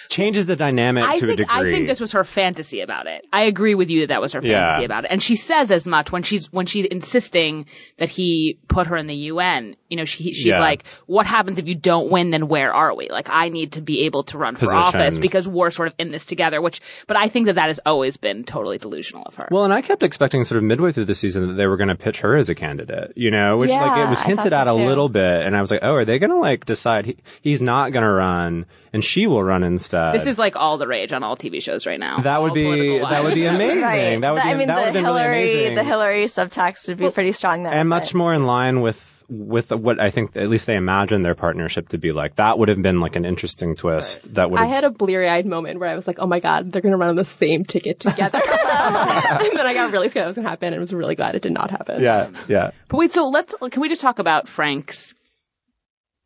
changes 0.09 0.45
the 0.45 0.55
dynamic 0.55 1.03
I 1.03 1.19
to 1.19 1.27
think 1.27 1.31
a 1.39 1.43
degree. 1.43 1.55
I 1.55 1.63
think 1.63 1.87
this 1.87 1.99
was 1.99 2.11
her 2.13 2.23
fantasy 2.23 2.81
about 2.81 3.07
it. 3.07 3.25
I 3.33 3.43
agree 3.43 3.75
with 3.75 3.89
you 3.89 4.01
that 4.01 4.07
that 4.07 4.21
was 4.21 4.33
her 4.33 4.41
fantasy 4.41 4.81
Yeah. 4.81 4.85
about 4.85 5.05
it, 5.05 5.11
and 5.11 5.21
she 5.21 5.35
says 5.35 5.71
as 5.71 5.85
much 5.87 6.11
when 6.11 6.23
she's 6.23 6.51
when 6.51 6.65
she's 6.65 6.85
insisting 6.85 7.65
that 7.97 8.09
he 8.09 8.57
put 8.67 8.87
her 8.87 8.97
in 8.97 9.07
the 9.07 9.15
UN. 9.15 9.75
You 9.89 9.97
know, 9.97 10.05
she 10.05 10.33
she's 10.33 10.47
Yeah. 10.47 10.59
like, 10.59 10.83
"What 11.05 11.25
happens 11.27 11.59
if 11.59 11.67
you 11.67 11.75
don't 11.75 12.09
win? 12.09 12.31
Then 12.31 12.47
where 12.47 12.73
are 12.73 12.95
we? 12.95 13.07
Like, 13.09 13.27
I 13.29 13.49
need 13.49 13.73
to 13.73 13.81
be 13.81 14.01
able 14.05 14.23
to 14.23 14.37
run 14.37 14.55
for 14.55 14.61
Position. 14.61 14.79
office 14.81 15.19
because 15.19 15.47
we're 15.47 15.69
sort 15.69 15.87
of 15.89 15.93
in 15.99 16.11
this 16.11 16.25
together." 16.25 16.59
Which, 16.61 16.81
but 17.07 17.15
I 17.17 17.27
think 17.27 17.45
that 17.45 17.53
that 17.53 17.67
has 17.67 17.79
always 17.85 18.17
been 18.17 18.43
totally 18.43 18.77
delusional 18.79 19.23
of 19.23 19.35
her. 19.35 19.47
Well, 19.51 19.63
and 19.63 19.71
I 19.73 19.81
kept 19.81 20.01
expecting 20.01 20.43
sort 20.43 20.57
of 20.57 20.63
midway 20.63 20.91
through 20.91 21.05
the 21.05 21.15
season 21.15 21.47
that 21.47 21.53
they 21.53 21.67
were 21.67 21.77
going 21.77 21.89
to 21.89 21.95
pitch 21.95 22.21
her 22.21 22.35
as 22.35 22.49
a 22.49 22.55
candidate, 22.55 23.13
you 23.15 23.29
know, 23.29 23.57
which 23.57 23.69
like 23.69 23.97
it 24.05 24.09
was 24.09 24.19
hinted 24.21 24.51
thought 24.51 24.53
at 24.53 24.67
so 24.67 24.75
a 24.75 24.79
too. 24.79 24.85
little 24.87 25.07
bit. 25.09 25.43
And 25.45 25.55
I 25.55 25.61
was 25.61 25.69
like, 25.71 25.81
oh, 25.83 25.93
are 25.93 26.03
they 26.05 26.17
going 26.19 26.31
to 26.31 26.37
like 26.39 26.65
decide 26.65 27.05
he, 27.05 27.17
he's 27.41 27.61
not 27.61 27.91
going 27.91 28.03
to 28.03 28.09
run 28.11 28.65
and 28.91 29.03
she 29.03 29.27
will 29.27 29.43
run 29.43 29.63
instead? 29.63 29.94
Uh, 29.95 30.11
this 30.11 30.27
is 30.27 30.37
like 30.37 30.55
all 30.55 30.77
the 30.77 30.87
rage 30.87 31.13
on 31.13 31.23
all 31.23 31.35
TV 31.35 31.61
shows 31.61 31.85
right 31.87 31.99
now. 31.99 32.19
that 32.19 32.41
would 32.41 32.49
All 32.49 32.55
be, 32.55 32.99
that 32.99 33.23
would 33.23 33.33
be 33.33 33.45
amazing. 33.45 33.81
Right. 33.81 34.21
That 34.21 34.33
would 34.33 34.43
be, 34.43 34.49
I 34.49 34.55
mean, 34.55 34.67
that 34.67 34.75
would 34.77 34.81
the 34.81 34.85
have 34.85 34.93
been 34.93 35.05
Hillary, 35.05 35.27
really 35.43 35.51
amazing. 35.53 35.75
the 35.75 35.83
Hillary 35.83 36.23
subtext 36.25 36.87
would 36.87 36.97
be 36.97 37.09
pretty 37.09 37.31
strong 37.31 37.63
there. 37.63 37.73
and 37.73 37.89
much 37.89 38.13
but- 38.13 38.17
more 38.17 38.33
in 38.33 38.45
line 38.45 38.81
with 38.81 39.11
with 39.27 39.71
what 39.71 39.99
I 39.99 40.11
think 40.11 40.37
at 40.37 40.49
least 40.49 40.67
they 40.67 40.75
imagined 40.75 41.25
their 41.25 41.33
partnership 41.33 41.89
to 41.89 41.97
be 41.97 42.11
like. 42.11 42.35
That 42.35 42.59
would 42.59 42.69
have 42.69 42.79
been 42.83 42.99
like 42.99 43.15
an 43.15 43.25
interesting 43.25 43.75
twist. 43.75 44.35
That 44.35 44.51
would 44.51 44.59
I 44.59 44.65
had 44.65 44.83
a 44.83 44.91
bleary 44.91 45.27
eyed 45.27 45.47
moment 45.47 45.79
where 45.79 45.89
I 45.89 45.95
was 45.95 46.05
like, 46.05 46.19
oh 46.19 46.27
my 46.27 46.39
God, 46.39 46.71
they're 46.71 46.81
going 46.83 46.91
to 46.91 46.97
run 46.97 47.09
on 47.09 47.15
the 47.15 47.25
same 47.25 47.65
ticket 47.65 47.99
together. 47.99 48.37
and 48.69 49.57
then 49.57 49.65
I 49.65 49.73
got 49.73 49.91
really 49.91 50.09
scared 50.09 50.25
it 50.25 50.27
was 50.27 50.35
going 50.35 50.43
to 50.43 50.49
happen 50.51 50.73
and 50.73 50.79
was 50.79 50.93
really 50.93 51.15
glad 51.15 51.33
it 51.33 51.41
did 51.41 51.53
not 51.53 51.71
happen. 51.71 52.03
yeah, 52.03 52.29
yeah. 52.47 52.69
But 52.87 52.97
wait, 52.97 53.13
so 53.13 53.27
let's 53.27 53.55
can 53.71 53.81
we 53.81 53.89
just 53.89 54.01
talk 54.01 54.19
about 54.19 54.47
Frank's 54.47 55.15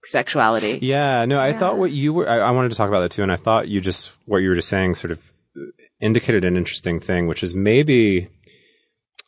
sexuality? 0.04 0.80
Yeah, 0.82 1.26
no, 1.26 1.40
I 1.40 1.54
thought 1.54 1.78
what 1.78 1.92
you 1.92 2.14
were, 2.14 2.30
I, 2.30 2.40
I 2.40 2.52
wanted 2.52 2.70
to 2.70 2.76
talk 2.76 2.90
about 2.90 3.02
that 3.02 3.12
too. 3.12 3.24
And 3.24 3.32
I 3.32 3.36
thought 3.36 3.68
you 3.68 3.82
just, 3.82 4.12
what 4.26 4.38
you 4.38 4.50
were 4.50 4.56
just 4.56 4.70
saying 4.70 4.96
sort 4.96 5.12
of 5.12 5.20
indicated 6.02 6.46
an 6.46 6.58
interesting 6.58 7.00
thing, 7.00 7.28
which 7.28 7.44
is 7.44 7.54
maybe, 7.54 8.30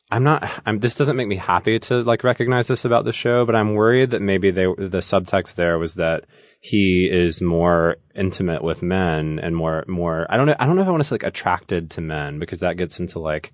I'm 0.10 0.24
not, 0.24 0.50
I'm, 0.66 0.80
this 0.80 0.96
doesn't 0.96 1.16
make 1.16 1.28
me 1.28 1.38
happy 1.38 1.80
to 1.80 2.04
like 2.04 2.24
recognize 2.24 2.68
this 2.68 2.86
about 2.86 3.06
the 3.06 3.14
show, 3.14 3.46
but 3.46 3.56
I'm 3.56 3.76
worried 3.76 4.12
that 4.12 4.22
maybe 4.22 4.52
they, 4.52 4.66
the 4.66 5.00
subtext 5.00 5.56
there 5.56 5.78
was 5.78 5.96
that 5.96 6.26
he 6.60 7.10
is 7.12 7.42
more 7.42 7.98
intimate 8.16 8.64
with 8.64 8.84
men 8.84 9.40
and 9.40 9.56
more, 9.56 9.84
more, 9.88 10.28
I 10.30 10.38
don't 10.38 10.46
know, 10.46 10.56
I 10.60 10.66
don't 10.66 10.76
know 10.76 10.82
if 10.82 10.88
I 10.88 10.92
want 10.92 11.02
to 11.02 11.08
say 11.08 11.16
like 11.16 11.24
attracted 11.24 11.92
to 11.92 12.02
men 12.02 12.40
because 12.40 12.60
that 12.60 12.78
gets 12.78 13.00
into 13.00 13.20
like, 13.20 13.54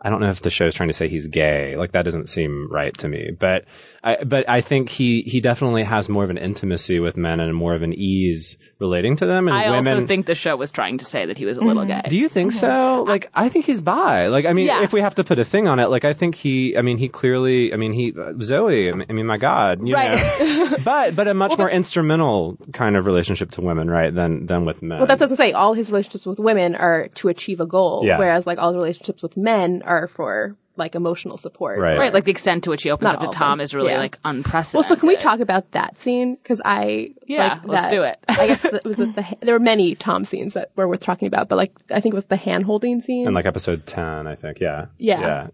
I 0.00 0.10
don't 0.10 0.20
know 0.20 0.30
if 0.30 0.42
the 0.42 0.50
show 0.50 0.66
is 0.66 0.74
trying 0.74 0.90
to 0.90 0.94
say 0.94 1.08
he's 1.08 1.26
gay. 1.26 1.76
Like 1.76 1.92
that 1.92 2.04
doesn't 2.04 2.28
seem 2.28 2.68
right 2.70 2.96
to 2.98 3.08
me. 3.08 3.30
But 3.38 3.64
I, 4.08 4.24
but 4.24 4.48
I 4.48 4.60
think 4.60 4.88
he, 4.88 5.22
he 5.22 5.40
definitely 5.40 5.82
has 5.84 6.08
more 6.08 6.24
of 6.24 6.30
an 6.30 6.38
intimacy 6.38 6.98
with 7.00 7.16
men 7.16 7.40
and 7.40 7.54
more 7.54 7.74
of 7.74 7.82
an 7.82 7.92
ease 7.92 8.56
relating 8.78 9.16
to 9.16 9.26
them. 9.26 9.48
And 9.48 9.56
I 9.56 9.70
women. 9.70 9.94
also 9.94 10.06
think 10.06 10.26
the 10.26 10.34
show 10.34 10.56
was 10.56 10.70
trying 10.72 10.98
to 10.98 11.04
say 11.04 11.26
that 11.26 11.36
he 11.38 11.44
was 11.44 11.56
a 11.56 11.60
little 11.60 11.84
gay. 11.84 12.02
do 12.08 12.16
you 12.16 12.28
think 12.28 12.52
so? 12.52 13.04
Like, 13.06 13.28
I 13.34 13.48
think 13.48 13.64
he's 13.66 13.82
bi. 13.82 14.28
Like, 14.28 14.44
I 14.46 14.52
mean, 14.52 14.66
Yes. 14.66 14.84
if 14.84 14.92
we 14.92 15.00
have 15.00 15.14
to 15.16 15.24
put 15.24 15.38
a 15.38 15.44
thing 15.44 15.68
on 15.68 15.78
it, 15.78 15.88
like, 15.88 16.04
I 16.04 16.12
think 16.14 16.34
he, 16.34 16.76
I 16.76 16.82
mean, 16.82 16.98
he 16.98 17.08
clearly, 17.08 17.72
I 17.72 17.76
mean, 17.76 17.92
he, 17.92 18.12
uh, 18.18 18.32
Zoe, 18.42 18.90
I 18.90 19.12
mean, 19.12 19.26
my 19.26 19.36
God, 19.38 19.86
you 19.86 19.94
Right. 19.94 20.38
know, 20.40 20.76
but, 20.84 21.14
but 21.16 21.28
a 21.28 21.34
much 21.34 21.58
more 21.58 21.70
instrumental 21.70 22.56
kind 22.72 22.96
of 22.96 23.04
relationship 23.06 23.50
to 23.52 23.60
women, 23.60 23.90
right? 23.90 24.14
Than, 24.14 24.46
than 24.46 24.64
with 24.64 24.82
men. 24.82 24.98
Well, 24.98 25.06
that's 25.06 25.20
what 25.20 25.28
I 25.28 25.32
was 25.32 25.38
gonna 25.38 25.48
say. 25.50 25.52
All 25.52 25.74
his 25.74 25.90
relationships 25.90 26.26
with 26.26 26.38
women 26.38 26.74
are 26.74 27.08
to 27.16 27.28
achieve 27.28 27.60
a 27.60 27.66
goal, 27.66 28.02
Yeah. 28.04 28.18
whereas 28.18 28.46
like 28.46 28.58
all 28.58 28.72
the 28.72 28.78
relationships 28.78 29.22
with 29.22 29.36
men 29.36 29.82
are 29.84 30.06
for 30.08 30.56
like 30.78 30.94
emotional 30.94 31.36
support. 31.36 31.78
Right. 31.78 31.98
Right, 31.98 32.14
like 32.14 32.24
the 32.24 32.30
extent 32.30 32.64
to 32.64 32.70
which 32.70 32.82
he 32.84 32.90
opens 32.90 33.06
Not 33.06 33.14
up 33.16 33.20
to 33.20 33.26
all 33.26 33.30
of 33.30 33.36
Tom 33.36 33.58
them. 33.58 33.64
is 33.64 33.74
really 33.74 33.90
Yeah. 33.90 33.98
like 33.98 34.18
Well, 34.24 34.34
unprecedented. 34.34 34.88
so 34.88 34.96
can 34.96 35.08
we 35.08 35.16
talk 35.16 35.40
about 35.40 35.70
that 35.72 35.98
scene? 35.98 36.36
Because 36.36 36.62
I 36.64 37.10
Yeah, 37.26 37.48
like, 37.54 37.60
let's 37.66 37.84
that- 37.84 37.90
do 37.90 38.02
it. 38.04 38.18
I 38.28 38.46
guess 38.46 38.64
it 38.64 38.84
was 38.84 38.96
the, 38.96 39.06
the 39.06 39.36
there 39.40 39.54
were 39.54 39.58
many 39.60 39.94
Tom 39.94 40.24
scenes 40.24 40.54
that 40.54 40.70
were 40.76 40.88
worth 40.88 41.00
talking 41.00 41.28
about, 41.28 41.48
but 41.48 41.56
like 41.56 41.72
I 41.90 42.00
think 42.00 42.14
it 42.14 42.16
was 42.16 42.26
the 42.26 42.36
hand 42.36 42.64
holding 42.64 43.00
scene. 43.00 43.26
in 43.28 43.34
like 43.34 43.46
episode 43.46 43.86
10, 43.86 44.26
I 44.26 44.34
think. 44.34 44.60
Yeah. 44.60 44.86
Yeah. 44.98 45.20
Yeah. 45.20 45.48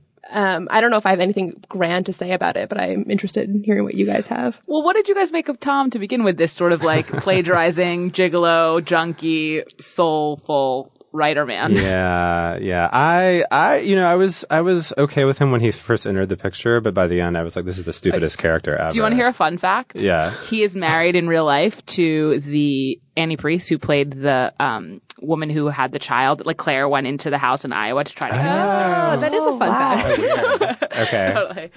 um, 0.57 0.69
I 0.71 0.81
don't 0.81 0.91
know 0.91 0.97
if 0.97 1.05
I 1.07 1.11
have 1.11 1.21
anything 1.21 1.61
grand 1.69 2.07
to 2.07 2.13
say 2.15 2.33
about 2.33 2.57
it, 2.57 2.69
but 2.71 2.81
I'm 2.81 3.11
interested 3.11 3.49
in 3.49 3.63
hearing 3.63 3.85
what 3.85 3.95
you 3.95 4.07
guys 4.07 4.27
have. 4.29 4.59
Well, 4.67 4.83
what 4.83 4.97
did 4.97 5.07
you 5.09 5.15
guys 5.15 5.31
make 5.33 5.49
of 5.51 5.61
Tom 5.61 5.91
to 5.91 5.99
begin 5.99 6.25
with? 6.25 6.39
This 6.39 6.53
sort 6.53 6.73
of 6.73 6.83
like 6.83 7.07
plagiarizing, 7.23 8.11
gigolo, 8.11 8.83
junkie, 8.83 9.63
soulful 9.79 10.93
writer 11.15 11.47
man. 11.47 11.73
Yeah, 11.85 12.57
yeah. 12.57 12.89
I, 12.93 13.45
I, 13.51 13.79
you 13.79 13.95
know, 13.95 14.07
I 14.07 14.17
was, 14.17 14.45
I 14.51 14.63
was 14.63 14.93
okay 14.99 15.25
with 15.25 15.39
him 15.39 15.51
when 15.53 15.61
he 15.61 15.71
first 15.71 16.07
entered 16.07 16.29
the 16.29 16.37
picture, 16.37 16.81
but 16.81 16.93
by 16.95 17.07
the 17.07 17.21
end, 17.21 17.39
I 17.39 17.43
was 17.43 17.57
like, 17.57 17.65
this 17.65 17.79
is 17.79 17.85
the 17.85 17.93
stupidest 17.93 18.39
character 18.39 18.75
ever. 18.75 18.91
Do 18.91 18.97
you 18.97 19.03
want 19.03 19.13
to 19.13 19.17
hear 19.17 19.29
a 19.29 19.33
fun 19.33 19.59
fact? 19.59 20.01
Yeah. 20.01 20.33
He 20.47 20.63
is 20.63 20.75
married 20.75 21.15
in 21.15 21.29
real 21.29 21.45
life 21.45 21.85
to 21.87 22.41
the 22.41 23.01
Annie 23.17 23.37
Parisse 23.37 23.69
who 23.69 23.79
played 23.79 24.13
the 24.13 24.53
um, 24.59 25.01
woman 25.27 25.51
who 25.51 25.67
had 25.69 25.93
the 25.93 25.99
child. 25.99 26.45
Like 26.47 26.57
Claire 26.57 26.89
went 26.89 27.07
into 27.07 27.31
the 27.31 27.39
house 27.39 27.65
in 27.65 27.73
Iowa 27.73 28.05
to 28.05 28.15
try 28.15 28.29
to 28.29 28.35
convince 28.35 28.55
her. 28.55 29.13
Oh, 29.17 29.21
that 29.21 29.35
is 29.35 29.45
a 29.45 29.59
fun 29.59 29.71
fact. 30.79 30.91
Okay. 30.95 31.33
Totally. 31.35 31.71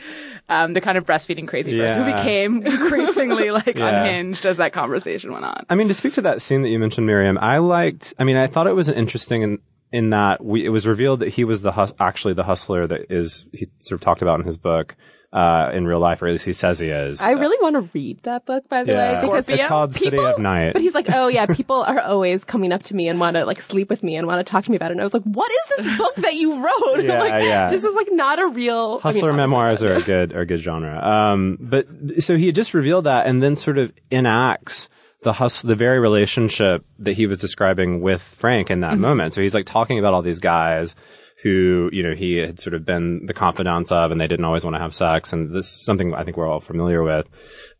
Um, 0.47 0.73
the 0.73 0.81
kind 0.81 0.95
of 0.97 1.03
breastfeeding 1.05 1.47
crazy 1.47 1.75
person 1.77 2.03
who 2.03 2.13
became 2.13 2.61
increasingly 2.65 3.49
like 3.49 3.77
Yeah. 3.77 3.87
unhinged 4.03 4.45
as 4.45 4.57
that 4.57 4.73
conversation 4.73 5.31
went 5.33 5.43
on. 5.43 5.65
I 5.71 5.75
mean, 5.75 5.87
to 5.87 5.93
speak 5.95 6.13
to 6.13 6.21
that 6.21 6.41
scene 6.41 6.61
that 6.61 6.69
you 6.69 6.77
mentioned, 6.77 7.07
Miriam, 7.07 7.37
I 7.41 7.57
liked. 7.57 8.13
I 8.19 8.23
mean, 8.25 8.35
I 8.37 8.45
thought 8.47 8.67
it 8.67 8.75
was 8.75 8.87
an 8.89 8.95
interesting 8.95 9.41
in 9.41 9.59
in 9.91 10.09
that 10.11 10.43
we 10.43 10.65
it 10.65 10.69
was 10.69 10.85
revealed 10.85 11.21
that 11.21 11.29
he 11.29 11.43
was 11.45 11.61
the 11.63 11.71
hus- 11.71 11.93
actually 11.99 12.33
the 12.35 12.43
hustler 12.43 12.85
that 12.85 13.09
is 13.09 13.45
he 13.53 13.67
sort 13.79 13.99
of 13.99 14.01
talked 14.03 14.21
about 14.21 14.37
in 14.39 14.45
his 14.45 14.57
book 14.57 14.95
uh, 15.33 15.71
in 15.73 15.85
real 15.85 15.99
life, 15.99 16.21
or 16.21 16.27
at 16.27 16.31
least 16.31 16.45
he 16.45 16.53
says 16.53 16.79
he 16.79 16.87
is. 16.87 17.21
I 17.21 17.31
really 17.31 17.57
want 17.61 17.75
to 17.75 17.89
read 17.93 18.23
that 18.23 18.45
book, 18.45 18.67
by 18.69 18.83
the 18.83 18.93
yeah. 18.93 19.13
way, 19.13 19.21
because 19.27 19.49
it's 19.49 19.63
called 19.65 19.93
City 19.93 20.17
of 20.17 20.39
Night. 20.39 20.73
But 20.73 20.81
he's 20.81 20.93
like, 20.93 21.07
oh 21.11 21.27
yeah, 21.27 21.45
people 21.45 21.83
are 21.83 21.99
always 21.99 22.43
coming 22.45 22.71
up 22.71 22.83
to 22.83 22.95
me 22.95 23.07
and 23.09 23.19
want 23.19 23.35
to 23.35 23.45
like 23.45 23.61
sleep 23.61 23.89
with 23.89 24.03
me 24.03 24.15
and 24.15 24.25
want 24.25 24.39
to 24.45 24.49
talk 24.49 24.63
to 24.65 24.71
me 24.71 24.77
about 24.77 24.91
it. 24.91 24.93
And 24.93 25.01
I 25.01 25.03
was 25.03 25.13
like, 25.13 25.23
what 25.23 25.51
is 25.51 25.77
this 25.85 25.97
book 25.97 26.15
that 26.15 26.33
you 26.35 26.63
wrote? 26.63 27.03
Yeah, 27.03 27.19
like, 27.19 27.43
yeah. 27.43 27.69
This 27.69 27.83
is 27.83 27.93
like 27.93 28.07
not 28.11 28.39
a 28.39 28.47
real 28.47 29.01
I 29.03 29.11
mean, 29.11 29.15
Hustler 29.15 29.33
memoirs 29.33 29.83
are 29.83 29.93
a 29.93 30.01
good 30.01 30.33
are 30.33 30.41
a 30.41 30.45
good 30.45 30.59
genre. 30.61 30.97
Um, 31.05 31.57
but 31.59 31.87
so 32.19 32.37
he 32.37 32.47
had 32.47 32.55
just 32.55 32.73
revealed 32.73 33.03
that, 33.05 33.27
and 33.27 33.43
then 33.43 33.55
sort 33.55 33.77
of 33.77 33.91
enacts 34.09 34.87
the 35.23 35.33
hus- 35.33 35.61
the 35.61 35.75
very 35.75 35.99
relationship 35.99 36.85
that 36.99 37.13
he 37.13 37.25
was 37.27 37.39
describing 37.41 38.01
with 38.01 38.21
Frank 38.21 38.71
in 38.71 38.79
that 38.81 38.93
Mm-hmm. 38.93 39.01
moment. 39.01 39.33
So 39.33 39.41
he's 39.41 39.53
like 39.53 39.65
talking 39.65 39.99
about 39.99 40.13
all 40.13 40.21
these 40.21 40.39
guys 40.39 40.95
who 41.43 41.89
you 41.93 42.01
know 42.03 42.15
he 42.15 42.37
had 42.37 42.59
sort 42.59 42.73
of 42.73 42.85
been 42.85 43.25
the 43.25 43.33
confidants 43.33 43.91
of, 43.91 44.11
and 44.11 44.19
they 44.19 44.27
didn't 44.27 44.45
always 44.45 44.63
want 44.63 44.75
to 44.75 44.81
have 44.81 44.93
sex, 44.93 45.33
and 45.33 45.53
this 45.53 45.67
is 45.67 45.85
something 45.85 46.13
I 46.13 46.23
think 46.23 46.37
we're 46.37 46.47
all 46.47 46.59
familiar 46.59 47.03
with. 47.03 47.27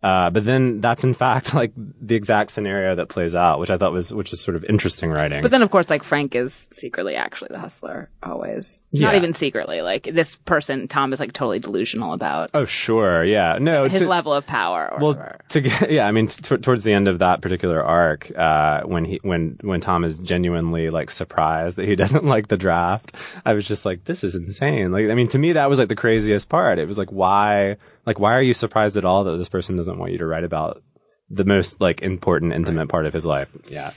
Uh, 0.04 0.30
but 0.30 0.46
then 0.46 0.80
that's 0.80 1.04
in 1.04 1.14
fact 1.14 1.54
like 1.56 1.72
the 1.76 2.16
exact 2.16 2.52
scenario 2.52 2.94
that 2.96 3.10
plays 3.10 3.34
out, 3.34 3.60
which 3.60 3.70
I 3.72 3.78
thought 3.78 3.92
was 3.92 4.14
which 4.14 4.32
is 4.32 4.40
sort 4.40 4.56
of 4.56 4.64
interesting 4.66 5.10
writing. 5.10 5.42
But 5.42 5.50
then, 5.52 5.62
of 5.64 5.72
course, 5.72 5.90
like 5.90 6.04
Frank 6.04 6.36
is 6.36 6.68
secretly 6.72 7.16
actually 7.16 7.50
the 7.52 7.60
hustler, 7.60 8.10
always. 8.22 8.80
Yeah. 8.92 9.08
Not 9.08 9.16
even 9.16 9.34
secretly. 9.34 9.82
Like 9.82 10.04
this 10.14 10.36
person, 10.36 10.88
Tom 10.88 11.14
is 11.14 11.20
like 11.20 11.34
totally 11.34 11.60
delusional 11.60 12.14
about 12.14 12.52
oh 12.54 12.66
sure, 12.66 13.24
yeah, 13.24 13.58
no, 13.60 13.86
his 13.88 14.02
to- 14.02 14.08
level 14.08 14.34
of 14.34 14.46
power. 14.46 14.88
Or 14.94 15.00
Well, 15.00 15.08
whatever. 15.14 15.40
to 15.50 15.62
get, 15.62 15.92
yeah, 15.92 16.08
I 16.08 16.12
mean, 16.12 16.28
t- 16.28 16.58
towards 16.58 16.84
the 16.84 16.94
end 16.94 17.08
of 17.08 17.20
that 17.20 17.42
particular 17.42 17.84
arc, 17.84 18.32
uh, 18.38 18.82
when 18.84 19.04
he, 19.06 19.20
when, 19.24 19.58
when 19.62 19.82
Tom 19.82 20.04
is 20.04 20.20
genuinely 20.20 20.90
like 20.92 21.10
surprised 21.10 21.76
that 21.78 21.88
he 21.88 21.96
doesn't 22.04 22.24
like 22.26 22.50
the 22.50 22.58
draft, 22.58 23.16
I 23.46 23.54
was 23.54 23.68
just 23.68 23.84
like, 23.86 24.06
this 24.06 24.24
is 24.24 24.36
insane. 24.36 24.92
Like, 24.92 25.10
I 25.10 25.16
mean, 25.16 25.28
to 25.30 25.40
me, 25.40 25.54
that 25.54 25.70
was 25.70 25.80
like 25.80 25.90
the 25.90 25.96
craziest 25.96 26.50
part. 26.50 26.78
It 26.78 26.88
was 26.88 26.98
like, 27.00 27.12
why, 27.12 27.78
like, 28.08 28.20
why 28.20 28.34
are 28.34 28.42
you 28.42 28.54
surprised 28.54 28.96
at 28.96 29.06
all 29.06 29.26
that 29.26 29.38
this 29.38 29.50
person 29.50 29.76
doesn't 29.76 30.00
want 30.00 30.14
you 30.14 30.18
to 30.20 30.26
write 30.26 30.46
about 30.46 30.82
the 31.30 31.44
most 31.44 31.82
like 31.82 32.02
important, 32.02 32.54
intimate 32.54 32.88
part 32.88 33.06
of 33.06 33.14
his 33.14 33.26
life? 33.26 33.50
Yeah. 33.68 33.92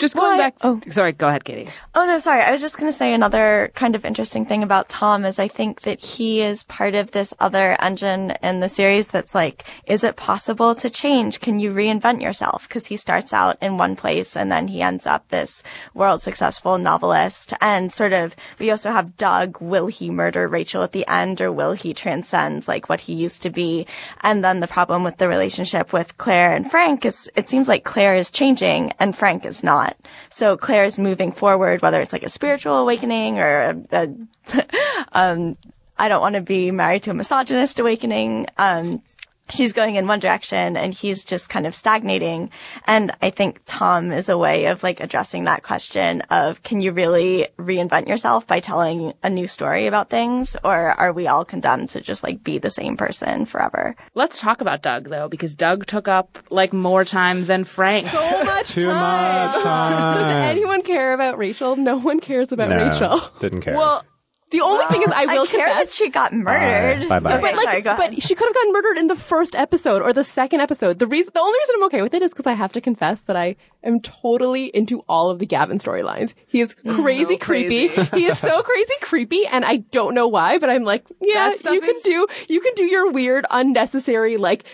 Just 0.00 0.14
going 0.16 0.26
Well, 0.38 0.40
I- 0.40 0.44
back. 0.50 0.54
oh. 0.62 0.80
Sorry, 0.88 1.12
go 1.12 1.28
ahead, 1.28 1.44
Katy. 1.44 1.68
Oh 1.94 2.06
no, 2.06 2.18
sorry. 2.18 2.40
I 2.42 2.50
was 2.50 2.60
just 2.62 2.78
going 2.78 2.90
to 2.90 2.96
say 2.96 3.12
another 3.12 3.70
kind 3.74 3.94
of 3.94 4.04
interesting 4.04 4.46
thing 4.46 4.62
about 4.62 4.88
Tom 4.88 5.24
is 5.26 5.38
I 5.38 5.46
think 5.48 5.82
that 5.82 6.00
he 6.00 6.40
is 6.40 6.64
part 6.64 6.94
of 6.94 7.10
this 7.10 7.34
other 7.38 7.76
engine 7.80 8.32
in 8.42 8.60
the 8.60 8.68
series 8.68 9.08
that's 9.08 9.34
like, 9.34 9.64
is 9.86 10.02
it 10.02 10.16
possible 10.16 10.74
to 10.76 10.88
change? 10.88 11.40
Can 11.40 11.58
you 11.58 11.70
reinvent 11.72 12.22
yourself? 12.22 12.66
Because 12.66 12.86
he 12.86 12.96
starts 12.96 13.32
out 13.34 13.58
in 13.60 13.76
one 13.76 13.94
place 13.94 14.36
and 14.36 14.50
then 14.50 14.68
he 14.68 14.80
ends 14.82 15.06
up 15.06 15.28
this 15.28 15.62
world 15.94 16.22
successful 16.22 16.78
novelist. 16.78 17.52
And 17.60 17.92
sort 17.92 18.12
of, 18.14 18.34
we 18.58 18.70
also 18.70 18.92
have 18.92 19.16
Doug. 19.18 19.60
Will 19.60 19.88
he 19.88 20.08
murder 20.10 20.48
Rachel 20.48 20.82
at 20.82 20.92
the 20.92 21.06
end 21.08 21.40
or 21.42 21.52
will 21.52 21.72
he 21.72 21.92
transcend 21.92 22.66
like 22.66 22.88
what 22.88 23.00
he 23.00 23.12
used 23.12 23.42
to 23.42 23.50
be? 23.50 23.86
And 24.22 24.42
then 24.42 24.60
the 24.60 24.66
problem 24.66 25.04
with 25.04 25.18
the 25.18 25.28
relationship 25.28 25.92
with 25.92 26.16
Claire 26.16 26.54
and 26.54 26.70
Frank 26.70 27.04
is 27.04 27.30
it 27.36 27.48
seems 27.50 27.68
like 27.68 27.84
Claire 27.84 28.14
is 28.14 28.30
changing 28.30 28.92
and 28.98 29.14
Frank 29.14 29.44
is 29.44 29.62
not. 29.62 29.89
So 30.28 30.56
Claire 30.56 30.84
is 30.84 30.98
moving 30.98 31.32
forward, 31.32 31.82
whether 31.82 32.00
it's 32.00 32.12
like 32.12 32.22
a 32.22 32.28
spiritual 32.28 32.78
awakening 32.78 33.38
or 33.38 33.60
a, 33.60 33.76
a 33.92 34.66
um, 35.12 35.56
I 35.98 36.08
don't 36.08 36.20
want 36.20 36.34
to 36.36 36.40
be 36.40 36.70
married 36.70 37.02
to 37.04 37.10
a 37.10 37.14
misogynist 37.14 37.78
awakening. 37.78 38.46
Um, 38.56 39.02
she's 39.50 39.72
going 39.72 39.96
in 39.96 40.06
one 40.06 40.18
direction 40.20 40.76
and 40.76 40.94
he's 40.94 41.24
just 41.24 41.48
kind 41.50 41.66
of 41.66 41.74
stagnating. 41.74 42.50
And 42.86 43.12
I 43.22 43.30
think 43.30 43.60
Tom 43.66 44.12
is 44.12 44.28
a 44.28 44.38
way 44.38 44.66
of 44.66 44.82
like 44.82 45.00
addressing 45.00 45.44
that 45.44 45.62
question 45.62 46.22
of 46.30 46.62
can 46.62 46.80
you 46.80 46.92
really 46.92 47.48
reinvent 47.58 48.08
yourself 48.08 48.46
by 48.46 48.60
telling 48.60 49.12
a 49.22 49.30
new 49.30 49.46
story 49.46 49.86
about 49.86 50.10
things 50.10 50.56
or 50.64 50.92
are 50.92 51.12
we 51.12 51.26
all 51.28 51.44
condemned 51.44 51.90
to 51.90 52.00
just 52.00 52.22
like 52.22 52.42
be 52.44 52.58
the 52.58 52.70
same 52.70 52.96
person 52.96 53.46
forever? 53.46 53.96
Let's 54.14 54.38
talk 54.40 54.60
about 54.60 54.82
Doug 54.82 55.08
though, 55.08 55.28
because 55.28 55.54
Doug 55.54 55.86
took 55.86 56.08
up 56.08 56.38
like 56.50 56.72
more 56.72 57.04
time 57.04 57.44
than 57.46 57.64
Frank. 57.64 58.06
So 58.06 58.20
much 58.44 58.70
Too 58.70 58.86
time. 58.86 59.46
much 59.46 59.62
time. 59.62 60.16
Does 60.16 60.50
anyone 60.50 60.82
care 60.82 61.12
about 61.12 61.38
Rachel? 61.38 61.76
No 61.76 61.96
one 61.98 62.20
cares 62.20 62.52
about 62.52 62.68
No, 62.70 62.88
Rachel. 62.90 63.20
Didn't 63.40 63.62
care. 63.62 63.74
well, 63.76 64.04
The 64.50 64.60
only 64.62 64.84
thing 64.86 65.02
is, 65.02 65.08
I 65.14 65.26
will 65.26 65.44
I 65.44 65.46
care 65.46 65.66
that 65.68 65.90
she 65.90 66.08
got 66.10 66.32
murdered. 66.32 67.08
Bye, 67.08 67.20
bye. 67.20 67.34
Okay, 67.34 67.40
But 67.42 67.54
like, 67.56 67.84
sorry, 67.84 67.96
but 68.10 68.22
she 68.22 68.34
could 68.34 68.46
have 68.46 68.54
gotten 68.54 68.72
murdered 68.72 68.98
in 68.98 69.06
the 69.06 69.14
first 69.16 69.54
episode 69.54 70.02
or 70.02 70.12
the 70.12 70.24
second 70.24 70.60
episode. 70.60 70.98
The 70.98 71.06
reason, 71.06 71.30
the 71.32 71.40
only 71.40 71.56
reason 71.58 71.74
I'm 71.78 71.84
okay 71.84 72.02
with 72.02 72.14
it 72.14 72.22
is 72.22 72.30
because 72.32 72.46
I 72.46 72.54
have 72.54 72.72
to 72.72 72.80
confess 72.80 73.20
that 73.22 73.36
I 73.36 73.54
am 73.84 74.00
totally 74.00 74.66
into 74.66 75.00
all 75.08 75.30
of 75.30 75.38
the 75.38 75.46
Gavin 75.46 75.78
storylines. 75.78 76.34
He 76.48 76.60
is 76.60 76.74
crazy, 76.74 77.34
so 77.34 77.38
crazy. 77.38 77.88
creepy. 77.88 77.88
he 78.18 78.24
is 78.26 78.38
so 78.38 78.62
crazy 78.62 78.94
creepy, 79.00 79.46
and 79.46 79.64
I 79.64 79.76
don't 79.76 80.14
know 80.14 80.26
why, 80.26 80.58
but 80.58 80.68
I'm 80.68 80.84
like, 80.84 81.04
yeah, 81.20 81.50
That 81.50 81.60
stuff 81.60 81.74
you 81.74 81.80
can 81.80 81.94
is- 81.96 82.02
do, 82.02 82.26
you 82.48 82.60
can 82.60 82.74
do 82.74 82.84
your 82.84 83.10
weird, 83.12 83.46
unnecessary, 83.50 84.36
like. 84.36 84.64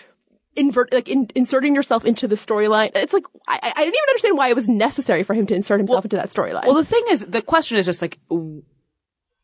Invert 0.59 0.91
like 0.91 1.07
in, 1.11 1.29
inserting 1.35 1.75
yourself 1.75 2.03
into 2.07 2.27
the 2.27 2.35
storyline. 2.35 2.91
It's 2.95 3.13
like 3.13 3.25
I, 3.47 3.59
I 3.63 3.69
didn't 3.85 3.89
even 3.89 4.09
understand 4.09 4.39
why 4.39 4.49
it 4.49 4.57
was 4.57 4.71
necessary 4.71 5.23
for 5.23 5.35
him 5.35 5.47
to 5.49 5.55
insert 5.55 5.79
himself 5.81 6.07
into 6.07 6.17
that 6.17 6.31
storyline. 6.31 6.65
well, 6.65 6.73
the 6.77 6.83
thing 6.83 7.03
is, 7.11 7.27
the 7.27 7.43
question 7.43 7.77
is 7.77 7.85
just 7.85 8.01
like, 8.01 8.19
w- 8.31 8.63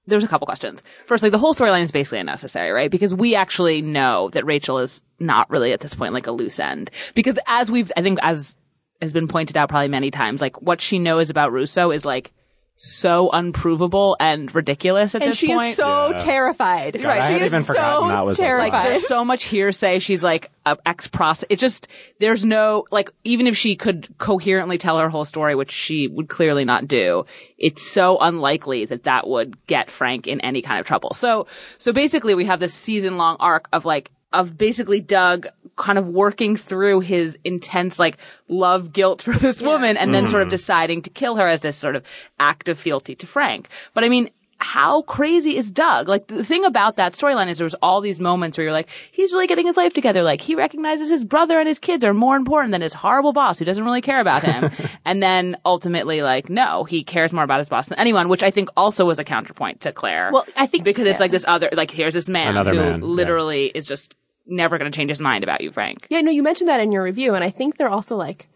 there's 0.06 0.24
a 0.24 0.28
couple 0.28 0.46
questions. 0.46 0.82
First, 1.06 1.22
like 1.22 1.32
the 1.32 1.38
whole 1.38 1.54
storyline 1.54 1.82
is 1.82 1.92
basically 1.92 2.18
unnecessary, 2.18 2.70
right? 2.70 2.90
Because 2.90 3.14
we 3.14 3.34
actually 3.34 3.82
know 3.82 4.30
that 4.30 4.44
Rachel 4.44 4.78
is 4.78 5.02
not 5.20 5.48
really 5.50 5.72
at 5.72 5.80
this 5.80 5.94
point 5.94 6.12
like 6.12 6.26
a 6.26 6.32
loose 6.32 6.58
end. 6.58 6.90
Because 7.14 7.38
as 7.46 7.70
we've, 7.70 7.92
I 7.96 8.02
think 8.02 8.18
as 8.22 8.54
has 9.00 9.12
been 9.12 9.28
pointed 9.28 9.56
out 9.56 9.68
probably 9.68 9.88
many 9.88 10.10
times, 10.10 10.40
like 10.40 10.60
what 10.60 10.80
she 10.80 10.98
knows 10.98 11.30
about 11.30 11.52
Russo 11.52 11.90
is 11.90 12.04
like 12.04 12.32
so 12.76 13.30
unprovable 13.30 14.16
and 14.18 14.52
ridiculous 14.54 15.14
at 15.14 15.22
and 15.22 15.30
this 15.30 15.38
she 15.38 15.48
point. 15.48 15.70
is 15.70 15.76
so 15.76 16.12
terrified. 16.18 17.00
God, 17.00 17.06
I 17.06 17.28
she 17.28 17.32
had 17.34 17.42
is 17.42 17.46
even 17.46 17.62
forgotten 17.62 18.08
so 18.08 18.08
that 18.08 18.24
was 18.24 18.38
terrified. 18.38 18.72
lie. 18.72 18.88
there's 18.88 19.06
so 19.06 19.24
much 19.24 19.44
hearsay. 19.44 20.00
She's 20.00 20.22
like 20.24 20.50
a 20.66 20.76
ex 20.84 21.06
pros. 21.06 21.44
It's 21.48 21.60
just 21.60 21.86
there's 22.18 22.44
no 22.44 22.84
like 22.90 23.10
even 23.22 23.46
if 23.46 23.56
she 23.56 23.76
could 23.76 24.08
coherently 24.18 24.78
tell 24.78 24.98
her 24.98 25.08
whole 25.08 25.24
story, 25.24 25.54
which 25.54 25.70
she 25.70 26.08
would 26.08 26.28
clearly 26.28 26.64
not 26.64 26.88
do, 26.88 27.24
it's 27.56 27.86
so 27.86 28.18
unlikely 28.18 28.84
that 28.86 29.04
that 29.04 29.28
would 29.28 29.64
get 29.66 29.90
Frank 29.90 30.26
in 30.26 30.40
any 30.40 30.62
kind 30.62 30.80
of 30.80 30.86
trouble. 30.86 31.12
So 31.12 31.46
so 31.78 31.92
basically, 31.92 32.34
we 32.34 32.46
have 32.46 32.58
this 32.58 32.74
season 32.74 33.16
long 33.16 33.36
arc 33.38 33.68
of 33.72 33.84
like 33.84 34.10
of 34.32 34.56
basically 34.56 35.00
Doug 35.00 35.46
kind 35.76 35.98
of 35.98 36.06
working 36.06 36.56
through 36.56 37.00
his 37.00 37.38
intense 37.44 37.98
like 37.98 38.18
love 38.48 38.92
guilt 38.92 39.22
for 39.22 39.32
this 39.32 39.62
woman 39.62 39.96
and 39.96 40.14
then 40.14 40.28
sort 40.28 40.42
of 40.42 40.46
mm-hmm. 40.46 40.50
deciding 40.50 41.02
to 41.02 41.10
kill 41.10 41.36
her 41.36 41.48
as 41.48 41.62
this 41.62 41.76
sort 41.76 41.96
of 41.96 42.04
act 42.38 42.68
of 42.68 42.78
fealty 42.78 43.14
to 43.14 43.26
Frank. 43.26 43.68
But 43.94 44.04
I 44.04 44.08
mean, 44.08 44.30
how 44.62 45.02
crazy 45.02 45.56
is 45.56 45.72
Doug? 45.72 46.08
Like 46.08 46.28
the 46.28 46.44
thing 46.44 46.64
about 46.64 46.96
that 46.96 47.14
storyline 47.14 47.48
is 47.48 47.58
there 47.58 47.64
was 47.64 47.74
all 47.82 48.00
these 48.00 48.20
moments 48.20 48.56
where 48.56 48.64
you're 48.64 48.72
like, 48.72 48.88
he's 49.10 49.32
really 49.32 49.48
getting 49.48 49.66
his 49.66 49.76
life 49.76 49.92
together. 49.92 50.22
Like 50.22 50.40
he 50.40 50.54
recognizes 50.54 51.10
his 51.10 51.24
brother 51.24 51.58
and 51.58 51.66
his 51.66 51.80
kids 51.80 52.04
are 52.04 52.14
more 52.14 52.36
important 52.36 52.70
than 52.70 52.80
his 52.80 52.94
horrible 52.94 53.32
boss 53.32 53.58
who 53.58 53.64
doesn't 53.64 53.84
really 53.84 54.00
care 54.00 54.20
about 54.20 54.42
him. 54.42 54.70
and 55.04 55.20
then 55.22 55.56
ultimately 55.64 56.22
like, 56.22 56.48
no, 56.48 56.84
he 56.84 57.02
cares 57.02 57.32
more 57.32 57.44
about 57.44 57.58
his 57.58 57.68
boss 57.68 57.88
than 57.88 57.98
anyone, 57.98 58.28
which 58.28 58.44
I 58.44 58.50
think 58.50 58.68
also 58.76 59.04
was 59.04 59.18
a 59.18 59.24
counterpoint 59.24 59.80
to 59.80 59.92
Claire. 59.92 60.30
Well, 60.32 60.46
I 60.56 60.66
think- 60.66 60.84
because 60.84 61.08
it's 61.08 61.20
like 61.20 61.32
this 61.32 61.44
other, 61.48 61.68
like 61.72 61.90
here's 61.90 62.14
this 62.14 62.28
man 62.28 62.50
Another 62.50 62.70
who 62.70 62.76
man, 62.76 63.00
yeah. 63.00 63.06
literally 63.06 63.66
is 63.66 63.86
just 63.86 64.16
never 64.46 64.78
going 64.78 64.90
to 64.90 64.96
change 64.96 65.10
his 65.10 65.20
mind 65.20 65.44
about 65.44 65.60
you, 65.60 65.70
Frank. 65.70 66.06
Yeah, 66.10 66.20
no, 66.20 66.30
you 66.30 66.42
mentioned 66.42 66.68
that 66.68 66.80
in 66.80 66.92
your 66.92 67.02
review, 67.02 67.34
and 67.34 67.44
I 67.44 67.50
think 67.50 67.76
they're 67.76 67.88
also 67.88 68.16
like 68.16 68.48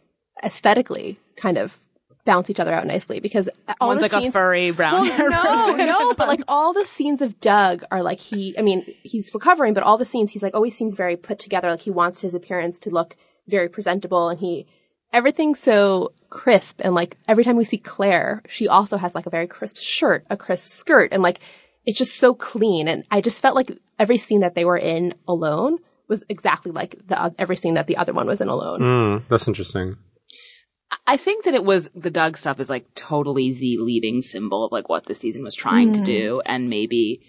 aesthetically 0.44 1.18
kind 1.36 1.58
of 1.58 1.80
balance 2.24 2.50
each 2.50 2.60
other 2.60 2.74
out 2.74 2.86
nicely 2.86 3.20
because 3.20 3.48
all 3.80 3.88
One's 3.88 4.00
the 4.00 4.14
like 4.14 4.26
a 4.26 4.30
furry 4.30 4.72
brown 4.72 5.06
hair 5.06 5.30
no, 5.30 5.76
no, 5.76 6.14
but 6.14 6.28
like 6.28 6.42
all 6.48 6.72
the 6.72 6.84
scenes 6.84 7.22
of 7.22 7.40
Doug 7.40 7.84
are 7.90 8.02
like 8.02 8.20
he. 8.20 8.56
I 8.58 8.62
mean, 8.62 8.84
he's 9.02 9.32
recovering, 9.32 9.72
but 9.72 9.82
all 9.82 9.96
the 9.96 10.04
scenes 10.04 10.32
he's 10.32 10.42
like 10.42 10.54
always 10.54 10.76
seems 10.76 10.94
very 10.94 11.16
put 11.16 11.38
together. 11.38 11.70
Like 11.70 11.80
he 11.80 11.90
wants 11.90 12.20
his 12.20 12.34
appearance 12.34 12.78
to 12.80 12.90
look 12.90 13.16
very 13.48 13.68
presentable, 13.68 14.28
and 14.28 14.40
he 14.40 14.66
everything's 15.12 15.60
so 15.60 16.12
crisp. 16.28 16.80
And 16.84 16.94
like 16.94 17.16
every 17.26 17.44
time 17.44 17.56
we 17.56 17.64
see 17.64 17.78
Claire, 17.78 18.42
she 18.48 18.68
also 18.68 18.98
has 18.98 19.14
like 19.14 19.26
a 19.26 19.30
very 19.30 19.46
crisp 19.46 19.76
shirt, 19.78 20.26
a 20.28 20.36
crisp 20.36 20.66
skirt, 20.66 21.10
and 21.12 21.22
like 21.22 21.40
it's 21.86 21.98
just 21.98 22.16
so 22.16 22.34
clean. 22.34 22.88
And 22.88 23.04
I 23.10 23.20
just 23.20 23.40
felt 23.40 23.54
like 23.54 23.78
every 23.98 24.18
scene 24.18 24.40
that 24.40 24.54
they 24.54 24.64
were 24.64 24.76
in 24.76 25.14
alone 25.26 25.78
was 26.08 26.24
exactly 26.28 26.72
like 26.72 26.96
the 27.06 27.20
oth- 27.20 27.34
every 27.38 27.56
scene 27.56 27.74
that 27.74 27.86
the 27.86 27.96
other 27.96 28.12
one 28.12 28.26
was 28.26 28.40
in 28.40 28.48
alone. 28.48 28.80
Mm, 28.80 29.28
that's 29.28 29.48
interesting. 29.48 29.96
I 31.06 31.16
think 31.16 31.44
that 31.44 31.54
it 31.54 31.64
was 31.64 31.90
the 31.94 32.10
Doug 32.10 32.36
stuff 32.36 32.60
is 32.60 32.70
like 32.70 32.94
totally 32.94 33.52
the 33.52 33.78
leading 33.78 34.22
symbol 34.22 34.64
of 34.64 34.72
like 34.72 34.88
what 34.88 35.06
the 35.06 35.14
season 35.14 35.42
was 35.42 35.54
trying 35.54 35.92
to 35.92 36.00
do, 36.00 36.42
and 36.46 36.70
maybe 36.70 37.20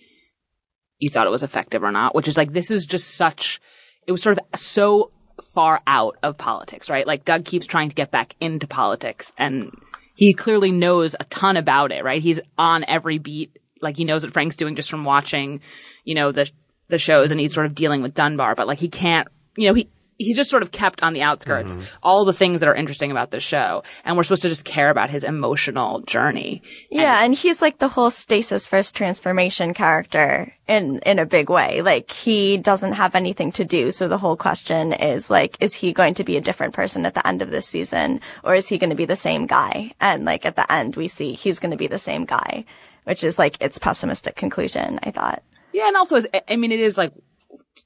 you 0.99 1.09
thought 1.09 1.27
it 1.27 1.31
was 1.31 1.43
effective 1.43 1.83
or 1.83 1.91
not. 1.91 2.13
Which 2.13 2.27
is 2.27 2.37
like 2.37 2.53
this 2.53 2.71
is 2.71 2.85
just 2.85 3.15
such. 3.15 3.59
It 4.05 4.11
was 4.11 4.21
sort 4.21 4.37
of 4.37 4.59
so 4.59 5.11
far 5.43 5.81
out 5.85 6.17
of 6.23 6.37
politics, 6.37 6.89
right? 6.89 7.05
Like 7.05 7.25
Doug 7.25 7.45
keeps 7.45 7.65
trying 7.65 7.89
to 7.89 7.95
get 7.95 8.11
back 8.11 8.35
into 8.39 8.67
politics, 8.67 9.33
and 9.37 9.71
he 10.15 10.33
clearly 10.33 10.71
knows 10.71 11.15
a 11.19 11.23
ton 11.25 11.57
about 11.57 11.91
it, 11.91 12.03
right? 12.03 12.21
He's 12.21 12.39
on 12.57 12.83
every 12.87 13.17
beat. 13.17 13.57
Like 13.81 13.97
he 13.97 14.03
knows 14.03 14.23
what 14.23 14.33
Frank's 14.33 14.55
doing 14.55 14.75
just 14.75 14.89
from 14.89 15.05
watching, 15.05 15.61
you 16.03 16.15
know, 16.15 16.31
the 16.31 16.49
the 16.89 16.97
shows, 16.97 17.31
and 17.31 17.39
he's 17.39 17.53
sort 17.53 17.65
of 17.65 17.75
dealing 17.75 18.01
with 18.01 18.13
Dunbar, 18.13 18.55
but 18.55 18.67
like 18.67 18.79
he 18.79 18.89
can't, 18.89 19.27
you 19.55 19.67
know, 19.67 19.73
he 19.73 19.89
he's 20.17 20.35
just 20.35 20.49
sort 20.49 20.63
of 20.63 20.71
kept 20.71 21.03
on 21.03 21.13
the 21.13 21.21
outskirts. 21.21 21.75
Mm-hmm. 21.75 21.85
All 22.03 22.25
the 22.25 22.33
things 22.33 22.59
that 22.59 22.69
are 22.69 22.75
interesting 22.75 23.11
about 23.11 23.31
the 23.31 23.39
show, 23.39 23.83
and 24.03 24.17
we're 24.17 24.23
supposed 24.23 24.41
to 24.43 24.49
just 24.49 24.65
care 24.65 24.89
about 24.89 25.09
his 25.09 25.23
emotional 25.23 26.01
journey. 26.01 26.61
Yeah, 26.89 27.23
and 27.23 27.33
he's 27.33 27.61
like 27.61 27.79
the 27.79 27.87
whole 27.87 28.09
stasis 28.09 28.67
first 28.67 28.95
transformation 28.95 29.73
character 29.73 30.53
in 30.67 30.99
in 30.99 31.19
a 31.19 31.25
big 31.25 31.49
way. 31.49 31.81
Like 31.81 32.11
he 32.11 32.57
doesn't 32.57 32.93
have 32.93 33.15
anything 33.15 33.51
to 33.53 33.65
do, 33.65 33.91
so 33.91 34.07
the 34.07 34.17
whole 34.17 34.35
question 34.37 34.93
is 34.93 35.29
like 35.29 35.57
is 35.59 35.73
he 35.73 35.93
going 35.93 36.15
to 36.15 36.23
be 36.23 36.37
a 36.37 36.41
different 36.41 36.73
person 36.73 37.05
at 37.05 37.13
the 37.13 37.25
end 37.25 37.41
of 37.41 37.51
this 37.51 37.67
season 37.67 38.21
or 38.43 38.55
is 38.55 38.67
he 38.67 38.77
going 38.77 38.89
to 38.89 38.95
be 38.95 39.05
the 39.05 39.15
same 39.15 39.45
guy? 39.45 39.93
And 39.99 40.25
like 40.25 40.45
at 40.45 40.55
the 40.55 40.71
end 40.71 40.95
we 40.95 41.07
see 41.07 41.33
he's 41.33 41.59
going 41.59 41.71
to 41.71 41.77
be 41.77 41.87
the 41.87 41.99
same 41.99 42.25
guy, 42.25 42.65
which 43.07 43.23
is 43.23 43.39
like 43.39 43.57
its 43.61 43.77
pessimistic 43.79 44.35
conclusion, 44.35 44.99
I 45.03 45.11
thought. 45.11 45.43
Yeah, 45.73 45.87
and 45.87 45.95
also, 45.97 46.21
I 46.47 46.55
mean, 46.55 46.71
it 46.71 46.79
is 46.79 46.97
like, 46.97 47.13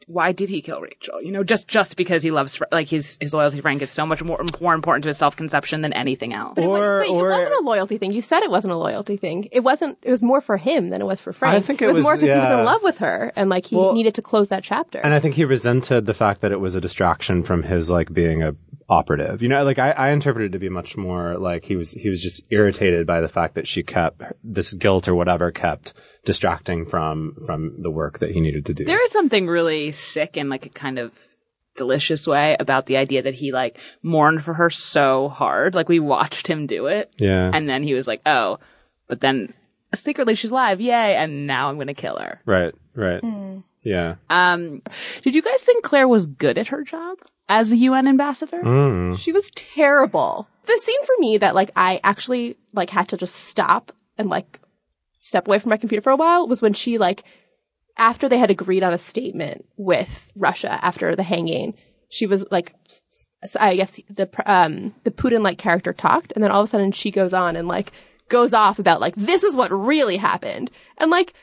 why 0.08 0.32
did 0.32 0.50
he 0.50 0.62
kill 0.62 0.80
Rachel? 0.80 1.22
You 1.22 1.32
know, 1.32 1.44
just 1.44 1.68
just 1.68 1.98
because 1.98 2.24
he 2.24 2.32
loves, 2.32 2.62
like 2.72 2.88
his 2.88 3.18
his 3.20 3.34
loyalty 3.34 3.58
to 3.58 3.62
Frank 3.62 3.82
is 3.82 3.92
so 3.92 4.06
much 4.06 4.24
more 4.24 4.42
more 4.62 4.74
important 4.74 5.04
to 5.04 5.10
his 5.10 5.18
self 5.18 5.36
conception 5.36 5.82
than 5.82 5.92
anything 5.94 6.34
else. 6.34 6.58
Or, 6.58 7.00
But 7.06 7.10
or 7.10 7.28
it 7.30 7.32
wasn't 7.34 7.54
a 7.56 7.64
loyalty 7.66 7.98
thing. 7.98 8.14
You 8.14 8.22
said 8.22 8.42
it 8.44 8.50
wasn't 8.50 8.74
a 8.74 8.78
loyalty 8.78 9.18
thing. 9.18 9.50
It 9.52 9.62
wasn't. 9.62 9.98
It 10.02 10.10
was 10.12 10.24
more 10.24 10.40
for 10.40 10.56
him 10.58 10.90
than 10.90 11.02
it 11.02 11.06
was 11.06 11.20
for 11.20 11.34
Frank. 11.34 11.56
I 11.56 11.60
think 11.60 11.82
it 11.82 11.88
was, 11.88 11.98
was- 11.98 12.04
more 12.04 12.16
because 12.16 12.34
he 12.34 12.40
was 12.40 12.60
in 12.60 12.66
love 12.66 12.82
with 12.84 13.00
her 13.00 13.34
and 13.36 13.50
like 13.50 13.66
he 13.66 13.76
Well- 13.76 13.94
needed 13.94 14.16
to 14.16 14.22
close 14.22 14.48
that 14.48 14.64
chapter. 14.64 15.00
And 15.00 15.14
I 15.14 15.20
think 15.20 15.36
he 15.36 15.44
resented 15.44 16.06
the 16.06 16.14
fact 16.14 16.40
that 16.42 16.52
it 16.54 16.60
was 16.62 16.74
a 16.76 16.82
distraction 16.82 17.44
from 17.44 17.64
his 17.64 17.90
like 17.90 18.14
being 18.14 18.42
a 18.42 18.56
operative. 18.92 19.42
You 19.42 19.48
know, 19.48 19.64
like 19.64 19.80
I, 19.80 19.92
I 19.92 20.10
interpreted 20.10 20.52
it 20.52 20.54
to 20.54 20.60
be 20.60 20.70
much 20.70 20.98
more 20.98 21.38
like 21.38 21.64
he 21.64 21.78
was 21.78 21.94
he 21.94 22.10
was 22.10 22.22
just 22.22 22.44
irritated 22.50 23.08
by 23.08 23.22
the 23.22 23.30
fact 23.30 23.56
that 23.56 23.68
she 23.68 23.82
kept 23.82 24.22
this 24.44 24.74
guilt 24.74 25.08
or 25.08 25.16
whatever 25.16 25.50
kept 25.50 25.94
distracting 26.26 26.86
from 26.86 27.38
from 27.46 27.82
the 27.82 27.90
work 27.90 28.20
that 28.20 28.32
he 28.32 28.42
needed 28.42 28.66
to 28.66 28.74
do. 28.74 28.84
There 28.84 29.02
is 29.02 29.12
something 29.12 29.48
really 29.48 29.94
sick 29.94 30.36
and 30.38 30.50
like 30.50 30.66
a 30.66 30.70
kind 30.70 31.00
of 31.00 31.14
delicious 31.78 32.28
way 32.28 32.58
about 32.60 32.86
the 32.86 32.98
idea 32.98 33.22
that 33.22 33.34
he 33.34 33.54
like 33.54 33.80
mourned 34.04 34.44
for 34.44 34.54
her 34.54 34.70
so 34.70 35.30
hard. 35.30 35.74
Like 35.74 35.88
we 35.88 36.00
watched 36.00 36.48
him 36.48 36.68
do 36.68 36.88
it, 36.88 37.12
yeah. 37.18 37.50
and 37.54 37.70
then 37.70 37.84
he 37.84 37.94
was 37.94 38.08
like, 38.08 38.22
oh, 38.26 38.60
but 39.08 39.22
then 39.22 39.54
secretly 39.96 40.36
she's 40.36 40.52
alive, 40.52 40.82
yay! 40.82 41.16
And 41.16 41.48
now 41.48 41.70
I'm 41.70 41.78
gonna 41.78 41.94
kill 41.94 42.18
her. 42.18 42.42
right. 42.46 42.76
Right. 42.94 43.24
Yeah. 43.84 44.16
Um, 44.30 44.82
did 45.22 45.34
you 45.34 45.42
guys 45.42 45.62
think 45.64 45.84
Claire 45.84 46.10
was 46.10 46.28
good 46.28 46.58
at 46.58 46.68
her 46.68 46.84
job 46.84 47.18
as 47.52 47.70
a 47.72 47.76
UN 47.76 48.08
ambassador? 48.08 48.62
Mm. 48.62 49.20
she 49.20 49.34
was 49.34 49.52
terrible. 49.52 50.48
The 50.66 50.78
scene 50.82 51.06
for 51.06 51.16
me 51.20 51.38
that 51.38 51.54
like 51.54 51.70
I 51.76 52.00
actually 52.04 52.58
like 52.74 52.90
had 52.90 53.10
to 53.10 53.18
just 53.18 53.36
stop 53.36 53.92
and 54.18 54.30
like 54.30 54.60
step 55.20 55.48
away 55.48 55.60
from 55.60 55.72
my 55.72 55.78
computer 55.78 56.02
for 56.02 56.12
a 56.12 56.16
while 56.16 56.48
was 56.48 56.62
when 56.62 56.74
she 56.74 56.98
like 56.98 57.24
after 57.98 58.30
they 58.30 58.38
had 58.38 58.50
agreed 58.50 58.84
on 58.84 58.94
a 58.94 58.98
statement 58.98 59.66
with 59.76 60.32
Russia 60.36 60.80
after 60.82 61.14
the 61.14 61.24
hanging, 61.24 61.74
she 62.10 62.26
was 62.26 62.46
like 62.52 62.74
so 63.44 63.60
I 63.60 63.76
guess 63.76 64.00
the 64.10 64.28
pr- 64.28 64.42
um 64.46 64.96
the 65.04 65.12
Putin 65.12 65.42
like 65.44 65.58
character 65.58 65.92
talked 65.92 66.32
and 66.34 66.44
then 66.44 66.52
all 66.52 66.62
of 66.62 66.70
a 66.70 66.72
sudden 66.72 66.94
she 66.94 67.12
goes 67.12 67.34
on 67.34 67.58
and 67.58 67.68
like 67.68 67.92
goes 68.30 68.54
off 68.54 68.80
about 68.80 69.02
like 69.02 69.16
this 69.18 69.44
is 69.44 69.58
what 69.58 69.72
really 69.74 70.16
happened 70.16 70.72
and 71.00 71.12
like 71.12 71.34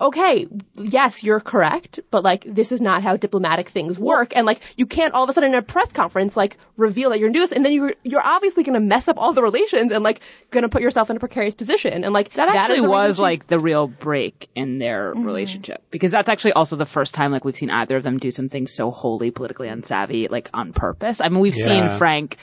okay, 0.00 0.46
yes, 0.76 1.22
you're 1.22 1.40
correct, 1.40 2.00
but 2.10 2.24
like 2.24 2.44
this 2.46 2.72
is 2.72 2.80
not 2.80 3.02
how 3.02 3.16
diplomatic 3.16 3.68
things 3.68 3.98
work. 3.98 4.34
And 4.34 4.46
like 4.46 4.60
you 4.76 4.86
can't 4.86 5.12
all 5.14 5.24
of 5.24 5.30
a 5.30 5.32
sudden 5.32 5.50
in 5.50 5.56
a 5.56 5.62
press 5.62 5.92
conference 5.92 6.36
like 6.36 6.56
reveal 6.76 7.10
that 7.10 7.18
you're 7.18 7.28
gonna 7.28 7.38
do 7.38 7.40
this, 7.40 7.52
and 7.52 7.64
then 7.64 7.72
you're 7.72 7.94
you're 8.02 8.24
obviously 8.24 8.62
gonna 8.62 8.80
mess 8.80 9.08
up 9.08 9.18
all 9.18 9.32
the 9.32 9.42
relations 9.42 9.92
and 9.92 10.02
like 10.02 10.20
gonna 10.50 10.68
put 10.68 10.82
yourself 10.82 11.10
in 11.10 11.16
a 11.16 11.20
precarious 11.20 11.54
position. 11.54 12.04
And 12.04 12.14
like 12.14 12.32
that 12.32 12.48
actually 12.48 12.80
the 12.80 12.88
was 12.88 13.16
she- 13.16 13.22
like 13.22 13.46
the 13.48 13.58
real 13.58 13.88
break 13.88 14.48
in 14.54 14.78
their 14.78 15.14
mm-hmm. 15.14 15.24
relationship 15.24 15.84
because 15.90 16.10
that's 16.10 16.28
actually 16.28 16.52
also 16.52 16.76
the 16.76 16.86
first 16.86 17.14
time 17.14 17.32
like 17.32 17.44
we've 17.44 17.56
seen 17.56 17.70
either 17.70 17.96
of 17.96 18.02
them 18.02 18.18
do 18.18 18.30
something 18.30 18.66
so 18.66 18.90
wholly 18.90 19.30
politically 19.30 19.68
unsavvy 19.68 20.30
like 20.30 20.48
on 20.54 20.72
purpose. 20.72 21.20
I 21.20 21.28
mean, 21.28 21.40
we've 21.40 21.54
seen 21.54 21.88
Frank 21.90 22.36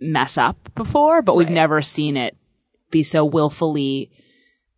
mess 0.00 0.38
up 0.38 0.56
before, 0.74 1.22
but 1.22 1.36
we've 1.36 1.50
never 1.50 1.82
seen 1.82 2.16
it 2.16 2.36
be 2.90 3.02
so 3.02 3.24
willfully 3.24 4.10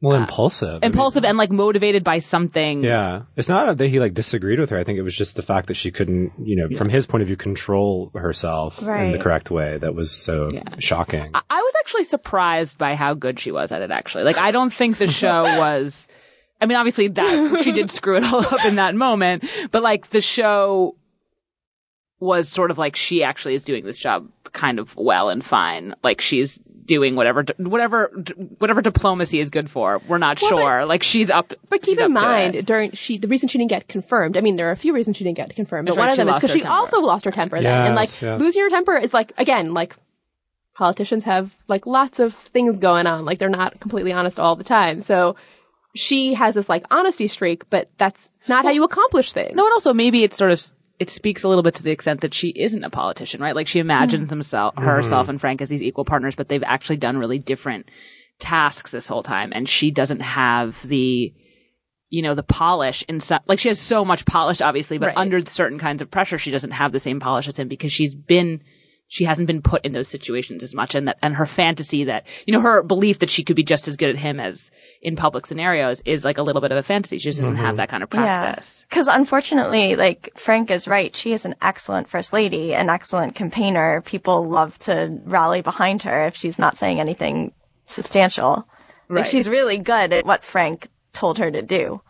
Well, 0.01 0.17
uh, 0.17 0.21
impulsive. 0.21 0.69
I 0.69 0.73
mean, 0.75 0.85
impulsive 0.85 1.25
and 1.25 1.37
like 1.37 1.51
motivated 1.51 2.05
by 2.05 2.19
something. 2.21 2.85
yeah. 2.85 3.23
It's 3.37 3.49
not 3.49 3.77
that 3.77 3.89
he 3.89 3.99
like 3.99 4.15
disagreed 4.15 4.61
with 4.61 4.71
her. 4.71 4.79
I 4.79 4.85
think 4.85 4.99
it 4.99 5.03
was 5.03 5.17
just 5.17 5.35
the 5.35 5.43
fact 5.43 5.67
that 5.67 5.75
she 5.75 5.91
couldn't, 5.91 6.33
you 6.41 6.55
know, 6.55 6.77
from 6.77 6.89
his 6.89 7.07
point 7.07 7.23
of 7.23 7.27
view, 7.27 7.37
control 7.37 8.13
herself 8.15 8.81
in 8.81 9.13
the 9.13 9.19
correct 9.19 9.51
way. 9.51 9.79
That 9.79 9.95
was 9.95 10.13
so 10.13 10.51
shocking. 10.79 11.31
I 11.35 11.61
was 11.61 11.75
actually 11.81 12.05
surprised 12.05 12.79
by 12.79 12.95
how 12.95 13.15
good 13.15 13.41
she 13.41 13.51
was 13.51 13.73
at 13.73 13.83
it, 13.83 13.91
actually. 13.91 14.25
Like, 14.25 14.39
I 14.39 14.53
don't 14.53 14.73
think 14.73 14.99
the 14.99 15.09
show 15.09 15.43
was, 15.59 16.07
I 16.61 16.67
mean, 16.67 16.77
obviously 16.79 17.09
that, 17.09 17.61
she 17.63 17.73
did 17.73 17.91
screw 17.91 18.17
it 18.19 18.25
all 18.25 18.41
up 18.41 18.65
in 18.67 18.77
that 18.77 18.95
moment, 18.95 19.45
but 19.73 19.83
like 19.83 20.11
the 20.11 20.21
show 20.21 20.95
was 22.21 22.49
sort 22.49 22.71
of 22.71 22.79
like 22.79 22.97
she 22.97 23.23
actually 23.23 23.55
is 23.55 23.65
doing 23.65 23.85
this 23.85 23.99
job 23.99 24.29
kind 24.53 24.79
of 24.79 24.95
well 24.97 25.29
and 25.29 25.45
fine. 25.45 25.95
Like 26.03 26.21
she's 26.21 26.61
doing 26.89 27.15
whatever, 27.15 27.45
whatever, 27.59 28.09
whatever 28.59 28.83
diplomacy 28.83 29.39
is 29.39 29.51
good 29.51 29.71
for. 29.71 30.01
We're 30.09 30.19
not 30.19 30.41
sure. 30.41 30.85
like 30.85 31.05
she's 31.05 31.31
up. 31.31 31.55
But 31.69 31.83
keep 31.83 32.01
in 32.01 32.13
mind, 32.13 32.67
during 32.67 32.91
she, 32.93 33.19
the 33.19 33.29
reason 33.29 33.49
she 33.49 33.59
didn't 33.59 33.71
get 33.71 33.87
confirmed. 33.87 34.37
I 34.37 34.41
mean, 34.41 34.57
there 34.57 34.69
are 34.69 34.73
a 34.73 34.77
few 34.77 34.93
reasons 34.93 35.17
she 35.17 35.25
didn't 35.25 35.37
get 35.37 35.55
confirmed, 35.55 35.87
but 35.87 35.93
That's 35.95 35.99
one 35.99 36.09
right, 36.09 36.19
of 36.19 36.27
them 36.27 36.29
is 36.35 36.41
because 36.41 36.51
she 36.51 36.61
temper. 36.63 36.75
also 36.75 37.01
lost 37.01 37.25
her 37.27 37.31
temper. 37.31 37.61
Then, 37.61 37.87
and 37.87 37.95
like 37.95 38.09
Yes, 38.09 38.23
yes. 38.23 38.41
losing 38.41 38.59
your 38.61 38.71
temper 38.71 38.97
is 38.97 39.15
like 39.15 39.33
again, 39.39 39.75
like 39.75 39.95
politicians 40.75 41.25
have 41.25 41.55
like 41.69 41.87
lots 41.87 42.19
of 42.19 42.35
things 42.35 42.79
going 42.79 43.07
on. 43.07 43.25
Like 43.25 43.39
they're 43.39 43.49
not 43.49 43.79
completely 43.81 44.13
honest 44.13 44.41
all 44.41 44.57
the 44.57 44.65
time. 44.65 45.01
So 45.01 45.37
she 45.95 46.35
has 46.35 46.55
this 46.55 46.69
like 46.69 46.85
honesty 46.91 47.29
streak, 47.29 47.69
but 47.71 47.91
that's 47.99 48.31
not 48.49 48.65
how 48.65 48.71
you 48.71 48.85
accomplish 48.85 49.33
things. 49.33 49.55
No, 49.55 49.65
and 49.65 49.73
also 49.73 49.93
maybe 49.93 50.25
it's 50.25 50.37
sort 50.39 50.51
of 50.53 50.63
it 50.99 51.11
speaks 51.11 51.43
a 51.43 51.49
little 51.49 51.63
bit 51.63 51.75
to 51.75 51.83
the 51.83 51.91
extent 51.91 52.21
that 52.23 52.35
she 52.35 52.49
isn't 52.51 52.85
a 52.85 52.91
politician, 52.91 53.41
right? 53.41 53.55
Like 53.55 53.69
she 53.69 53.79
imagines 53.79 54.25
hmm. 54.25 54.31
himself, 54.31 54.75
herself, 54.77 55.27
hmm. 55.27 55.31
and 55.31 55.41
Frank 55.41 55.63
as 55.63 55.69
these 55.69 55.83
equal 55.83 56.05
partners, 56.05 56.35
but 56.35 56.49
they've 56.49 56.63
actually 56.65 56.97
done 56.97 57.19
really 57.19 57.39
different 57.39 57.89
tasks 58.39 58.91
this 58.91 59.09
whole 59.09 59.23
time, 59.23 59.53
and 59.55 59.69
she 59.69 59.91
doesn't 59.91 60.21
have 60.21 60.87
the 60.87 61.33
you 62.11 62.23
know 62.23 62.35
the 62.35 62.43
polish 62.43 63.05
in 63.09 63.21
some 63.21 63.41
like 63.47 63.59
she 63.59 63.69
has 63.69 63.79
so 63.79 64.03
much 64.03 64.25
polish 64.25 64.63
obviously 64.63 64.97
but 64.97 65.09
Right. 65.09 65.17
under 65.19 65.45
certain 65.45 65.79
kinds 65.79 66.01
of 66.01 66.11
pressure 66.11 66.39
she 66.39 66.51
doesn't 66.51 66.71
have 66.71 66.91
the 66.93 66.99
same 66.99 67.21
polish 67.21 67.47
as 67.49 67.59
him 67.59 67.69
because 67.69 67.93
she's 67.93 68.15
been 68.15 68.63
she 69.09 69.25
hasn't 69.25 69.47
been 69.47 69.63
put 69.63 69.85
in 69.85 69.93
those 69.93 70.09
situations 70.09 70.63
as 70.63 70.75
much 70.75 70.95
and 70.95 71.09
that 71.09 71.19
and 71.23 71.37
her 71.37 71.47
fantasy 71.47 72.05
that 72.05 72.27
you 72.47 72.53
know 72.53 72.61
her 72.61 72.83
belief 72.83 73.19
that 73.19 73.31
she 73.31 73.43
could 73.43 73.57
be 73.57 73.65
just 73.65 73.89
as 73.89 73.97
good 73.97 74.11
at 74.11 74.17
him 74.17 74.39
as 74.39 74.71
in 75.03 75.17
public 75.17 75.47
scenarios 75.47 76.01
is 76.05 76.25
like 76.25 76.39
a 76.39 76.43
little 76.43 76.63
bit 76.63 76.71
of 76.73 76.79
a 76.79 76.83
fantasy 76.83 77.19
she 77.19 77.25
just 77.25 77.41
doesn't 77.41 77.57
have 77.57 77.71
mm-hmm. 77.71 77.77
that 77.77 77.89
kind 77.89 78.03
of 78.03 78.11
practice 78.11 78.29
Because 78.89 79.07
unfortunately, 79.07 79.97
like 79.97 80.31
Frank 80.37 80.71
is 80.71 80.89
right. 80.89 81.15
She 81.15 81.33
is 81.33 81.45
an 81.45 81.55
excellent 81.61 82.09
first 82.09 82.33
lady, 82.33 82.75
an 82.75 82.89
excellent 82.89 83.35
campaigner. 83.35 84.01
People 84.03 84.49
love 84.49 84.79
to 84.81 85.21
rally 85.25 85.63
behind 85.63 86.03
her 86.03 86.27
if 86.27 86.37
she's 86.37 86.59
not 86.59 86.79
saying 86.79 87.01
anything 87.01 87.53
substantial. 87.87 88.69
Like 89.09 89.27
she's 89.27 89.49
really 89.49 89.79
good 89.79 90.13
at 90.13 90.27
what 90.27 90.45
Frank 90.45 90.89
told 91.13 91.39
her 91.39 91.51
to 91.51 91.63
do. 91.63 92.03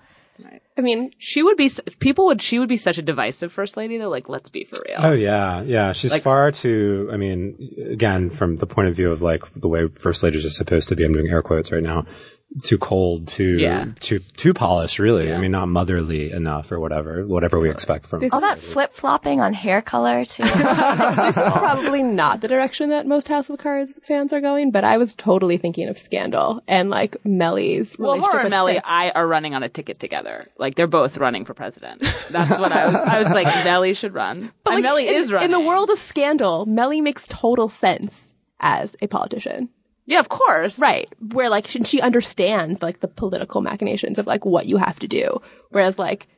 I 0.78 0.80
mean, 0.80 1.10
She 1.18 1.42
would 1.42 1.56
be, 1.56 1.70
people 1.98 2.26
would, 2.26 2.40
she 2.40 2.58
would 2.60 2.68
be 2.68 2.76
such 2.76 2.98
a 2.98 3.02
divisive 3.02 3.52
first 3.52 3.76
lady 3.76 3.98
though, 3.98 4.08
like, 4.08 4.28
let's 4.28 4.48
be 4.48 4.64
for 4.64 4.78
real. 4.86 4.96
Oh 4.98 5.12
yeah, 5.12 5.62
yeah. 5.62 5.92
She's 5.92 6.12
Like- 6.12 6.22
far 6.22 6.52
too. 6.52 7.10
I 7.12 7.16
mean, 7.16 7.74
again, 7.90 8.30
from 8.30 8.56
the 8.56 8.66
point 8.66 8.86
of 8.88 8.94
view 8.94 9.10
of 9.10 9.20
like 9.20 9.42
the 9.56 9.68
way 9.68 9.88
first 9.88 10.22
ladies 10.22 10.44
are 10.44 10.50
supposed 10.50 10.88
to 10.88 10.96
be. 10.96 11.04
I'm 11.04 11.12
doing 11.12 11.28
air 11.28 11.42
quotes 11.42 11.72
right 11.72 11.82
now. 11.82 12.06
Too 12.62 12.78
cold, 12.78 13.28
too, 13.28 13.58
Yeah. 13.58 13.86
too, 14.00 14.20
too 14.38 14.54
polished. 14.54 14.98
Really, 14.98 15.30
I 15.32 15.36
mean, 15.36 15.50
not 15.50 15.68
motherly 15.68 16.32
enough 16.32 16.72
or 16.72 16.80
whatever. 16.80 17.26
Whatever 17.26 17.58
we 17.58 17.68
expect 17.68 18.06
from. 18.06 18.20
This 18.20 18.32
All 18.32 18.40
that 18.40 18.58
flip 18.58 18.94
flopping 18.94 19.42
on 19.42 19.52
hair 19.52 19.82
color 19.82 20.24
too. 20.24 20.42
this 20.44 20.52
is 21.36 21.50
probably 21.52 22.02
not 22.02 22.40
the 22.40 22.48
direction 22.48 22.88
that 22.88 23.06
most 23.06 23.28
House 23.28 23.50
of 23.50 23.58
Cards 23.58 24.00
fans 24.02 24.32
are 24.32 24.40
going, 24.40 24.70
but 24.70 24.82
I 24.82 24.96
was 24.96 25.14
totally 25.14 25.58
thinking 25.58 25.88
of 25.88 25.98
Scandal 25.98 26.62
and 26.66 26.88
like 26.88 27.18
Mellie's 27.22 27.98
well, 27.98 28.12
relationship 28.12 28.32
her 28.32 28.38
and 28.38 28.44
with 28.46 28.50
Mellie, 28.50 28.72
Fitz. 28.74 28.86
I 28.88 29.10
are 29.10 29.26
running 29.26 29.54
on 29.54 29.62
a 29.62 29.68
ticket 29.68 29.98
together. 30.00 30.48
Like, 30.56 30.74
they're 30.74 30.86
both 30.86 31.18
running 31.18 31.44
for 31.44 31.52
president. 31.52 32.02
That's 32.30 32.58
what 32.58 32.72
I 32.72 32.86
was, 32.86 32.96
I 32.96 33.18
was 33.18 33.30
like, 33.30 33.46
Mellie 33.64 33.92
should 33.92 34.14
run. 34.14 34.50
But, 34.64 34.72
and 34.72 34.76
like, 34.76 34.84
Mellie 34.84 35.08
in, 35.08 35.14
is 35.16 35.30
running. 35.30 35.46
In 35.46 35.52
the 35.52 35.60
world 35.60 35.90
of 35.90 35.98
Scandal, 35.98 36.64
Mellie 36.64 37.02
makes 37.02 37.26
total 37.28 37.68
sense 37.68 38.32
as 38.58 38.96
a 39.02 39.06
politician. 39.06 39.68
Yeah, 40.08 40.20
of 40.20 40.30
course. 40.30 40.78
Right. 40.78 41.06
Where 41.20 41.50
like 41.50 41.66
she, 41.66 41.84
she 41.84 42.00
understands 42.00 42.80
like 42.80 43.00
the 43.00 43.08
political 43.08 43.60
machinations 43.60 44.18
of 44.18 44.26
like 44.26 44.46
what 44.46 44.64
you 44.64 44.78
have 44.78 44.98
to 45.00 45.06
do. 45.06 45.42
Whereas 45.68 45.98
like 45.98 46.28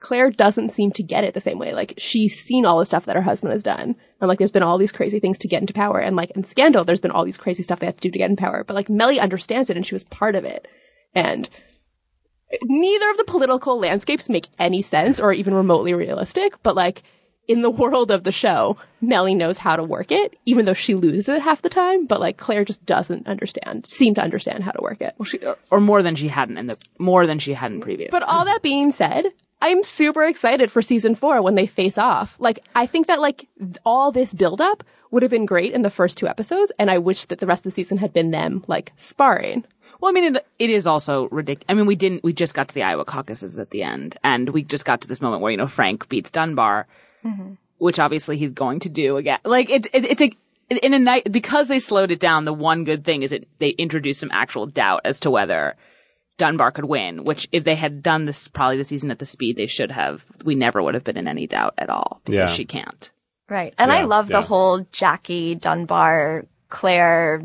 Claire 0.00 0.32
doesn't 0.32 0.72
seem 0.72 0.90
to 0.90 1.02
get 1.04 1.22
it 1.22 1.34
the 1.34 1.40
same 1.40 1.60
way. 1.60 1.72
Like 1.72 1.94
she's 1.98 2.36
seen 2.36 2.66
all 2.66 2.80
the 2.80 2.84
stuff 2.86 3.06
that 3.06 3.14
her 3.14 3.22
husband 3.22 3.52
has 3.52 3.62
done. 3.62 3.94
And 4.20 4.28
like 4.28 4.38
there's 4.38 4.50
been 4.50 4.64
all 4.64 4.76
these 4.76 4.90
crazy 4.90 5.20
things 5.20 5.38
to 5.38 5.48
get 5.48 5.60
into 5.60 5.72
power. 5.72 6.00
And 6.00 6.16
like 6.16 6.32
in 6.32 6.42
Scandal, 6.42 6.82
there's 6.82 6.98
been 6.98 7.12
all 7.12 7.24
these 7.24 7.38
crazy 7.38 7.62
stuff 7.62 7.78
they 7.78 7.86
have 7.86 7.94
to 7.94 8.00
do 8.00 8.10
to 8.10 8.18
get 8.18 8.28
in 8.28 8.34
power. 8.34 8.64
But 8.64 8.74
like 8.74 8.88
Mellie 8.90 9.20
understands 9.20 9.70
it 9.70 9.76
and 9.76 9.86
she 9.86 9.94
was 9.94 10.02
part 10.06 10.34
of 10.34 10.44
it. 10.44 10.66
And 11.14 11.48
neither 12.64 13.08
of 13.08 13.18
the 13.18 13.24
political 13.24 13.78
landscapes 13.78 14.28
make 14.28 14.48
any 14.58 14.82
sense 14.82 15.20
or 15.20 15.32
even 15.32 15.54
remotely 15.54 15.94
realistic. 15.94 16.60
But 16.64 16.74
like 16.74 17.04
in 17.46 17.62
the 17.62 17.70
world 17.70 18.10
of 18.10 18.24
the 18.24 18.32
show, 18.32 18.76
Mellie 19.00 19.34
knows 19.34 19.58
how 19.58 19.76
to 19.76 19.84
work 19.84 20.10
it, 20.10 20.38
even 20.46 20.64
though 20.64 20.74
she 20.74 20.94
loses 20.94 21.28
it 21.28 21.42
half 21.42 21.62
the 21.62 21.68
time. 21.68 22.06
But 22.06 22.20
like 22.20 22.36
Claire 22.36 22.64
just 22.64 22.84
doesn't 22.86 23.26
understand, 23.26 23.86
seem 23.88 24.14
to 24.14 24.22
understand 24.22 24.64
how 24.64 24.72
to 24.72 24.82
work 24.82 25.00
it. 25.00 25.14
Well, 25.18 25.26
she, 25.26 25.38
or, 25.38 25.58
or 25.70 25.80
more 25.80 26.02
than 26.02 26.14
she 26.14 26.28
hadn't 26.28 26.58
in 26.58 26.68
the, 26.68 26.78
more 26.98 27.26
than 27.26 27.38
she 27.38 27.54
hadn't 27.54 27.80
previous. 27.80 28.10
But 28.10 28.22
all 28.22 28.44
that 28.44 28.62
being 28.62 28.92
said, 28.92 29.26
I'm 29.60 29.82
super 29.82 30.24
excited 30.24 30.70
for 30.70 30.82
season 30.82 31.14
four 31.14 31.40
when 31.42 31.54
they 31.54 31.66
face 31.66 31.98
off. 31.98 32.36
Like, 32.38 32.60
I 32.74 32.86
think 32.86 33.06
that 33.06 33.20
like 33.20 33.46
all 33.84 34.12
this 34.12 34.34
buildup 34.34 34.84
would 35.10 35.22
have 35.22 35.30
been 35.30 35.46
great 35.46 35.72
in 35.72 35.82
the 35.82 35.90
first 35.90 36.18
two 36.18 36.26
episodes, 36.26 36.72
and 36.78 36.90
I 36.90 36.98
wish 36.98 37.26
that 37.26 37.38
the 37.38 37.46
rest 37.46 37.60
of 37.60 37.70
the 37.70 37.74
season 37.74 37.98
had 37.98 38.12
been 38.12 38.30
them 38.30 38.64
like 38.66 38.92
sparring. 38.96 39.64
Well, 40.00 40.10
I 40.10 40.12
mean, 40.12 40.34
it, 40.34 40.46
it 40.58 40.70
is 40.70 40.86
also 40.86 41.28
ridiculous. 41.28 41.66
I 41.68 41.74
mean, 41.74 41.86
we 41.86 41.94
didn't, 41.94 42.24
we 42.24 42.32
just 42.32 42.52
got 42.52 42.68
to 42.68 42.74
the 42.74 42.82
Iowa 42.82 43.04
caucuses 43.04 43.58
at 43.58 43.70
the 43.70 43.84
end, 43.84 44.18
and 44.24 44.50
we 44.50 44.64
just 44.64 44.84
got 44.84 45.00
to 45.02 45.08
this 45.08 45.22
moment 45.22 45.40
where, 45.40 45.52
you 45.52 45.56
know, 45.56 45.68
Frank 45.68 46.08
beats 46.08 46.30
Dunbar, 46.32 46.86
Mm-hmm. 47.24 47.54
which 47.78 47.98
obviously 47.98 48.36
he's 48.36 48.52
going 48.52 48.80
to 48.80 48.88
do 48.88 49.16
again. 49.16 49.38
Like, 49.44 49.70
it, 49.70 49.86
it, 49.92 50.04
it's 50.04 50.22
a, 50.22 50.32
in 50.70 50.94
a 50.94 50.98
night, 50.98 51.30
because 51.32 51.68
they 51.68 51.78
slowed 51.78 52.10
it 52.10 52.20
down, 52.20 52.44
the 52.44 52.52
one 52.52 52.84
good 52.84 53.04
thing 53.04 53.22
is 53.22 53.32
it, 53.32 53.48
they 53.58 53.70
introduced 53.70 54.20
some 54.20 54.30
actual 54.32 54.66
doubt 54.66 55.00
as 55.04 55.20
to 55.20 55.30
whether 55.30 55.74
Dunbar 56.38 56.70
could 56.72 56.84
win, 56.86 57.24
which 57.24 57.48
if 57.52 57.64
they 57.64 57.74
had 57.76 58.02
done 58.02 58.24
this, 58.26 58.48
probably 58.48 58.76
the 58.76 58.84
season 58.84 59.10
at 59.10 59.18
the 59.18 59.26
speed 59.26 59.56
they 59.56 59.66
should 59.66 59.90
have, 59.90 60.24
we 60.44 60.54
never 60.54 60.82
would 60.82 60.94
have 60.94 61.04
been 61.04 61.16
in 61.16 61.28
any 61.28 61.46
doubt 61.46 61.74
at 61.78 61.90
all, 61.90 62.20
because 62.24 62.38
Yeah. 62.38 62.46
she 62.46 62.64
can't. 62.64 63.10
right. 63.48 63.72
And 63.78 63.92
I 63.92 64.00
Yeah, 64.00 64.06
love 64.06 64.30
yeah. 64.30 64.40
the 64.40 64.46
whole 64.46 64.80
Jackie 64.92 65.54
Dunbar 65.54 66.46
Claire 66.70 67.42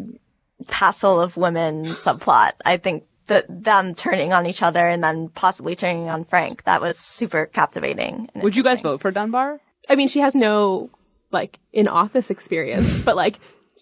hassle 0.70 1.20
of 1.20 1.38
women 1.38 1.86
subplot. 1.88 2.52
I 2.65 2.78
think 2.78 3.06
that 3.28 3.46
them 3.50 3.94
turning 3.96 4.34
on 4.34 4.46
each 4.48 4.63
other 4.63 4.88
and 4.88 5.04
then 5.04 5.30
possibly 5.30 5.76
turning 5.76 6.10
on 6.10 6.26
Frank, 6.26 6.63
that 6.63 6.82
was 6.82 6.98
super 6.98 7.46
captivating. 7.46 8.30
Would 8.36 8.56
you 8.58 8.63
guys 8.63 8.82
vote 8.82 9.02
for 9.02 9.12
Dunbar? 9.12 9.60
I 9.89 9.95
mean, 9.95 10.08
she 10.08 10.19
has 10.19 10.36
no 10.36 10.89
like 11.32 11.60
in 11.73 11.88
office 11.88 12.30
experience, 12.30 13.04
but 13.04 13.15
like 13.15 13.39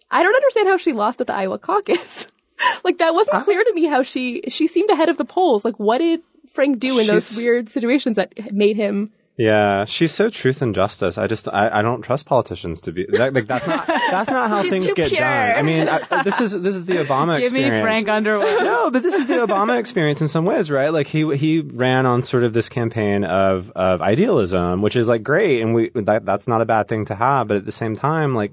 I 0.10 0.24
don't 0.24 0.36
understand 0.36 0.68
how 0.70 0.78
she 0.78 0.94
lost 0.94 1.22
at 1.22 1.28
the 1.28 1.34
Iowa 1.36 1.60
caucus. 1.60 2.32
like 2.84 2.98
that 3.00 3.14
wasn't 3.14 3.44
clear 3.44 3.64
to 3.64 3.74
me 3.74 3.86
how 3.86 4.04
she 4.04 4.42
she 4.48 4.68
seemed 4.68 4.90
ahead 4.90 5.10
of 5.10 5.18
the 5.18 5.26
polls. 5.26 5.66
Like 5.66 5.80
what 5.80 6.00
did 6.00 6.22
Frank 6.50 6.80
do 6.80 6.98
in 6.98 7.08
those 7.08 7.36
weird 7.36 7.70
situations 7.70 8.16
that 8.16 8.54
made 8.54 8.78
him 8.78 9.12
Yeah, 9.40 9.86
she's 9.86 10.12
so 10.14 10.32
truth 10.32 10.64
and 10.64 10.74
justice. 10.74 11.20
I 11.20 11.28
just 11.28 11.48
I, 11.48 11.70
I 11.80 11.82
don't 11.84 12.02
trust 12.02 12.26
politicians 12.26 12.82
to 12.82 12.92
be 12.92 13.06
that, 13.10 13.36
like 13.36 13.46
that's 13.46 13.68
not 13.68 13.86
that's 13.86 14.32
not 14.32 14.50
how 14.50 14.64
things 14.70 14.92
get 14.94 15.10
pure. 15.10 15.22
done. 15.22 15.56
I 15.58 15.62
mean, 15.62 15.88
I, 15.88 16.24
this 16.24 16.42
is 16.42 16.60
this 16.60 16.76
is 16.76 16.86
the 16.86 16.96
Obama 16.96 17.38
Give 17.38 17.54
me 17.54 17.60
experience. 17.60 17.84
Frank 17.84 18.10
Underwood. 18.10 18.64
No, 18.64 18.90
but 18.90 19.04
this 19.04 19.14
is 19.14 19.28
the 19.28 19.36
Obama 19.36 19.78
experience 19.80 20.22
in 20.22 20.28
some 20.28 20.44
ways, 20.44 20.72
right? 20.72 20.90
Like 20.92 21.06
he 21.06 21.38
he 21.38 21.60
ran 21.60 22.08
on 22.08 22.24
sort 22.24 22.44
of 22.44 22.54
this 22.54 22.68
campaign 22.68 23.24
of 23.26 23.72
of 23.76 24.02
idealism, 24.02 24.82
which 24.82 24.96
is 24.96 25.08
like 25.08 25.22
great, 25.22 25.62
and 25.62 25.76
we 25.76 25.92
that 25.94 26.26
that's 26.26 26.48
not 26.48 26.62
a 26.62 26.66
bad 26.66 26.88
thing 26.88 27.06
to 27.06 27.14
have. 27.16 27.48
But 27.48 27.58
at 27.58 27.66
the 27.68 27.72
same 27.72 27.96
time, 27.96 28.34
like 28.34 28.52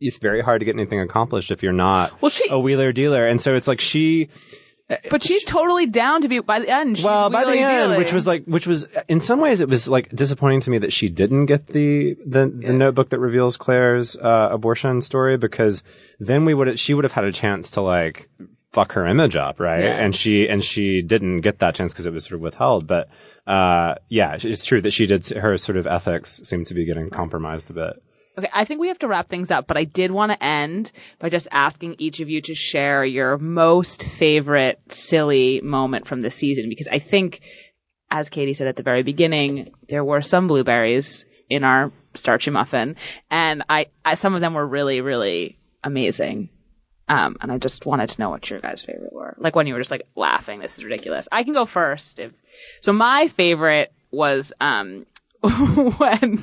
it's 0.00 0.18
very 0.18 0.42
hard 0.42 0.60
to 0.60 0.64
get 0.64 0.76
anything 0.76 1.00
accomplished 1.00 1.50
if 1.50 1.60
you're 1.62 1.72
not 1.72 2.22
Well, 2.22 2.30
she- 2.30 2.48
a 2.50 2.58
wheeler 2.58 2.92
dealer. 2.92 3.26
And 3.26 3.40
so 3.42 3.54
it's 3.56 3.66
like 3.68 3.80
she 3.80 4.28
But 5.10 5.22
she's 5.22 5.44
totally 5.44 5.86
down 5.86 6.22
to 6.22 6.28
be 6.28 6.40
by 6.40 6.58
the 6.58 6.68
end. 6.68 6.96
She's 6.96 7.04
well, 7.04 7.30
by 7.30 7.44
the 7.44 7.58
end, 7.58 7.96
which 7.96 8.12
was 8.12 8.26
like, 8.26 8.44
which 8.44 8.66
was 8.66 8.86
in 9.08 9.20
some 9.20 9.40
ways, 9.40 9.60
it 9.60 9.68
was 9.68 9.88
like 9.88 10.08
disappointing 10.10 10.60
to 10.62 10.70
me 10.70 10.78
that 10.78 10.92
she 10.92 11.08
didn't 11.08 11.46
get 11.46 11.68
the 11.68 12.14
the, 12.26 12.46
the 12.46 12.72
notebook 12.72 13.10
that 13.10 13.20
reveals 13.20 13.56
Claire's 13.56 14.16
uh, 14.16 14.48
abortion 14.50 15.00
story 15.02 15.36
because 15.36 15.82
then 16.18 16.44
we 16.44 16.54
would 16.54 16.78
she 16.78 16.94
would 16.94 17.04
have 17.04 17.12
had 17.12 17.24
a 17.24 17.32
chance 17.32 17.70
to 17.72 17.80
like 17.80 18.28
fuck 18.72 18.92
her 18.92 19.06
image 19.06 19.36
up, 19.36 19.60
right? 19.60 19.84
Yeah. 19.84 19.96
And 19.96 20.14
she 20.14 20.48
and 20.48 20.64
she 20.64 21.02
didn't 21.02 21.40
get 21.40 21.58
that 21.60 21.74
chance 21.74 21.92
because 21.92 22.06
it 22.06 22.12
was 22.12 22.24
sort 22.24 22.36
of 22.36 22.40
withheld. 22.40 22.86
But 22.86 23.08
uh, 23.46 23.96
yeah, 24.08 24.38
it's 24.40 24.64
true 24.64 24.80
that 24.80 24.92
she 24.92 25.06
did. 25.06 25.26
Her 25.28 25.56
sort 25.58 25.76
of 25.76 25.86
ethics 25.86 26.40
seem 26.44 26.64
to 26.64 26.74
be 26.74 26.84
getting 26.84 27.10
compromised 27.10 27.70
a 27.70 27.74
bit. 27.74 28.02
Okay, 28.38 28.48
I 28.52 28.64
think 28.64 28.80
we 28.80 28.88
have 28.88 28.98
to 29.00 29.08
wrap 29.08 29.28
things 29.28 29.50
up, 29.50 29.66
but 29.66 29.76
I 29.76 29.84
did 29.84 30.12
want 30.12 30.32
to 30.32 30.42
end 30.42 30.92
by 31.18 31.28
just 31.28 31.48
asking 31.50 31.96
each 31.98 32.20
of 32.20 32.28
you 32.28 32.40
to 32.42 32.54
share 32.54 33.04
your 33.04 33.38
most 33.38 34.04
favorite 34.04 34.80
silly 34.88 35.60
moment 35.62 36.06
from 36.06 36.20
the 36.20 36.30
season 36.30 36.68
because 36.68 36.88
I 36.88 37.00
think, 37.00 37.40
as 38.10 38.28
Katy 38.28 38.54
said 38.54 38.68
at 38.68 38.76
the 38.76 38.82
very 38.82 39.02
beginning, 39.02 39.72
there 39.88 40.04
were 40.04 40.22
some 40.22 40.46
blueberries 40.46 41.24
in 41.48 41.64
our 41.64 41.92
starchy 42.14 42.50
muffin, 42.50 42.96
and 43.30 43.64
I, 43.68 43.86
I 44.04 44.14
some 44.14 44.34
of 44.34 44.40
them 44.40 44.54
were 44.54 44.66
really, 44.66 45.00
really 45.00 45.58
amazing. 45.82 46.50
Um, 47.08 47.36
and 47.40 47.50
I 47.50 47.58
just 47.58 47.86
wanted 47.86 48.08
to 48.10 48.20
know 48.20 48.30
what 48.30 48.48
your 48.48 48.60
guys' 48.60 48.84
favorite 48.84 49.12
were. 49.12 49.34
Like 49.38 49.56
when 49.56 49.66
you 49.66 49.74
were 49.74 49.80
just 49.80 49.90
like 49.90 50.06
laughing, 50.14 50.60
this 50.60 50.78
is 50.78 50.84
ridiculous. 50.84 51.26
I 51.32 51.42
can 51.42 51.52
go 51.52 51.66
first. 51.66 52.20
If, 52.20 52.32
so 52.80 52.92
my 52.92 53.26
favorite 53.26 53.92
was, 54.12 54.52
um, 54.60 55.06
when 55.98 56.38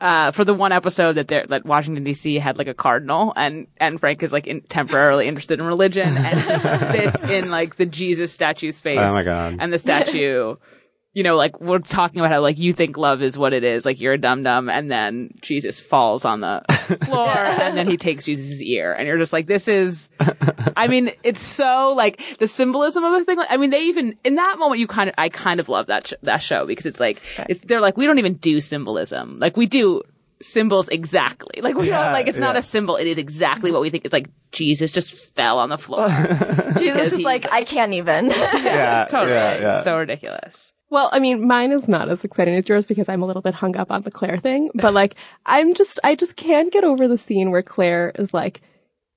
uh, 0.00 0.30
for 0.30 0.44
the 0.44 0.54
one 0.54 0.72
episode 0.72 1.12
that 1.14 1.28
they're, 1.28 1.46
that 1.48 1.66
Washington 1.66 2.02
D.C. 2.02 2.36
had 2.36 2.56
like 2.56 2.66
a 2.66 2.72
cardinal 2.72 3.34
and 3.36 3.66
and 3.76 4.00
Frank 4.00 4.22
is 4.22 4.32
like 4.32 4.46
in, 4.46 4.62
temporarily 4.62 5.28
interested 5.28 5.60
in 5.60 5.66
religion 5.66 6.08
and 6.16 6.40
he 6.40 6.68
spits 6.78 7.24
in 7.24 7.50
like 7.50 7.76
the 7.76 7.84
Jesus 7.84 8.32
statue's 8.32 8.80
face. 8.80 8.98
Oh 8.98 9.12
my 9.12 9.22
God. 9.22 9.56
And 9.60 9.70
the 9.70 9.78
statue, 9.78 10.56
you 11.14 11.22
know, 11.22 11.36
like 11.36 11.60
we're 11.60 11.78
talking 11.78 12.20
about 12.20 12.30
how 12.30 12.40
like 12.40 12.58
you 12.58 12.72
think 12.72 12.96
love 12.96 13.20
is 13.20 13.36
what 13.36 13.52
it 13.52 13.64
is, 13.64 13.84
like 13.84 14.00
you're 14.00 14.14
a 14.14 14.18
dum 14.18 14.42
dum, 14.42 14.70
and 14.70 14.90
then 14.90 15.30
Jesus 15.40 15.80
falls 15.80 16.24
on 16.24 16.40
the 16.40 16.62
floor 17.04 17.28
and 17.28 17.76
then 17.76 17.86
he 17.86 17.96
takes 17.96 18.24
Jesus' 18.24 18.62
ear, 18.62 18.92
and 18.92 19.06
you're 19.06 19.18
just 19.18 19.32
like, 19.32 19.46
this 19.46 19.68
is. 19.68 20.08
I 20.76 20.88
mean, 20.88 21.10
it's 21.22 21.42
so 21.42 21.92
like 21.96 22.22
the 22.38 22.46
symbolism 22.46 23.04
of 23.04 23.12
the 23.12 23.24
thing. 23.24 23.36
Like, 23.36 23.50
I 23.50 23.58
mean, 23.58 23.70
they 23.70 23.82
even 23.84 24.16
in 24.24 24.36
that 24.36 24.58
moment, 24.58 24.80
you 24.80 24.86
kind 24.86 25.08
of, 25.10 25.14
I 25.18 25.28
kind 25.28 25.60
of 25.60 25.68
love 25.68 25.86
that 25.88 26.06
sh- 26.06 26.14
that 26.22 26.38
show 26.38 26.66
because 26.66 26.86
it's 26.86 27.00
like 27.00 27.20
it's, 27.48 27.60
they're 27.64 27.80
like, 27.80 27.96
we 27.96 28.06
don't 28.06 28.18
even 28.18 28.34
do 28.34 28.60
symbolism, 28.60 29.38
like 29.38 29.56
we 29.56 29.66
do 29.66 30.02
symbols 30.40 30.88
exactly. 30.88 31.60
Like 31.62 31.76
we 31.76 31.88
Yeah, 31.88 32.04
don't 32.04 32.12
like 32.12 32.26
it's 32.26 32.38
not 32.38 32.56
a 32.56 32.62
symbol; 32.62 32.96
it 32.96 33.06
is 33.06 33.18
exactly 33.18 33.70
what 33.70 33.80
we 33.82 33.90
think. 33.90 34.04
It's 34.06 34.12
like 34.12 34.28
Jesus 34.50 34.92
just 34.92 35.34
fell 35.34 35.58
on 35.58 35.68
the 35.68 35.78
floor. 35.78 36.08
Jesus 36.78 37.12
is 37.12 37.20
like, 37.20 37.52
I 37.52 37.64
can't 37.64 37.92
even. 37.92 38.30
Yeah, 38.30 39.06
totally, 39.10 39.32
yeah, 39.32 39.60
yeah. 39.60 39.80
so 39.82 39.98
ridiculous. 39.98 40.72
Well, 40.92 41.08
I 41.10 41.20
mean, 41.20 41.46
mine 41.46 41.72
is 41.72 41.88
not 41.88 42.10
as 42.10 42.22
exciting 42.22 42.54
as 42.54 42.68
yours 42.68 42.84
because 42.84 43.08
I'm 43.08 43.22
a 43.22 43.26
little 43.26 43.40
bit 43.40 43.54
hung 43.54 43.76
up 43.78 43.90
on 43.90 44.02
the 44.02 44.10
Claire 44.10 44.36
thing. 44.36 44.70
But 44.74 44.92
like, 44.92 45.14
I'm 45.46 45.72
just, 45.72 45.98
I 46.04 46.14
just 46.14 46.36
can't 46.36 46.70
get 46.70 46.84
over 46.84 47.08
the 47.08 47.16
scene 47.16 47.50
where 47.50 47.62
Claire 47.62 48.12
is 48.16 48.34
like 48.34 48.60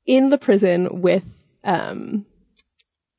in 0.06 0.30
the 0.30 0.38
prison 0.38 1.02
with, 1.02 1.26
um, 1.66 2.26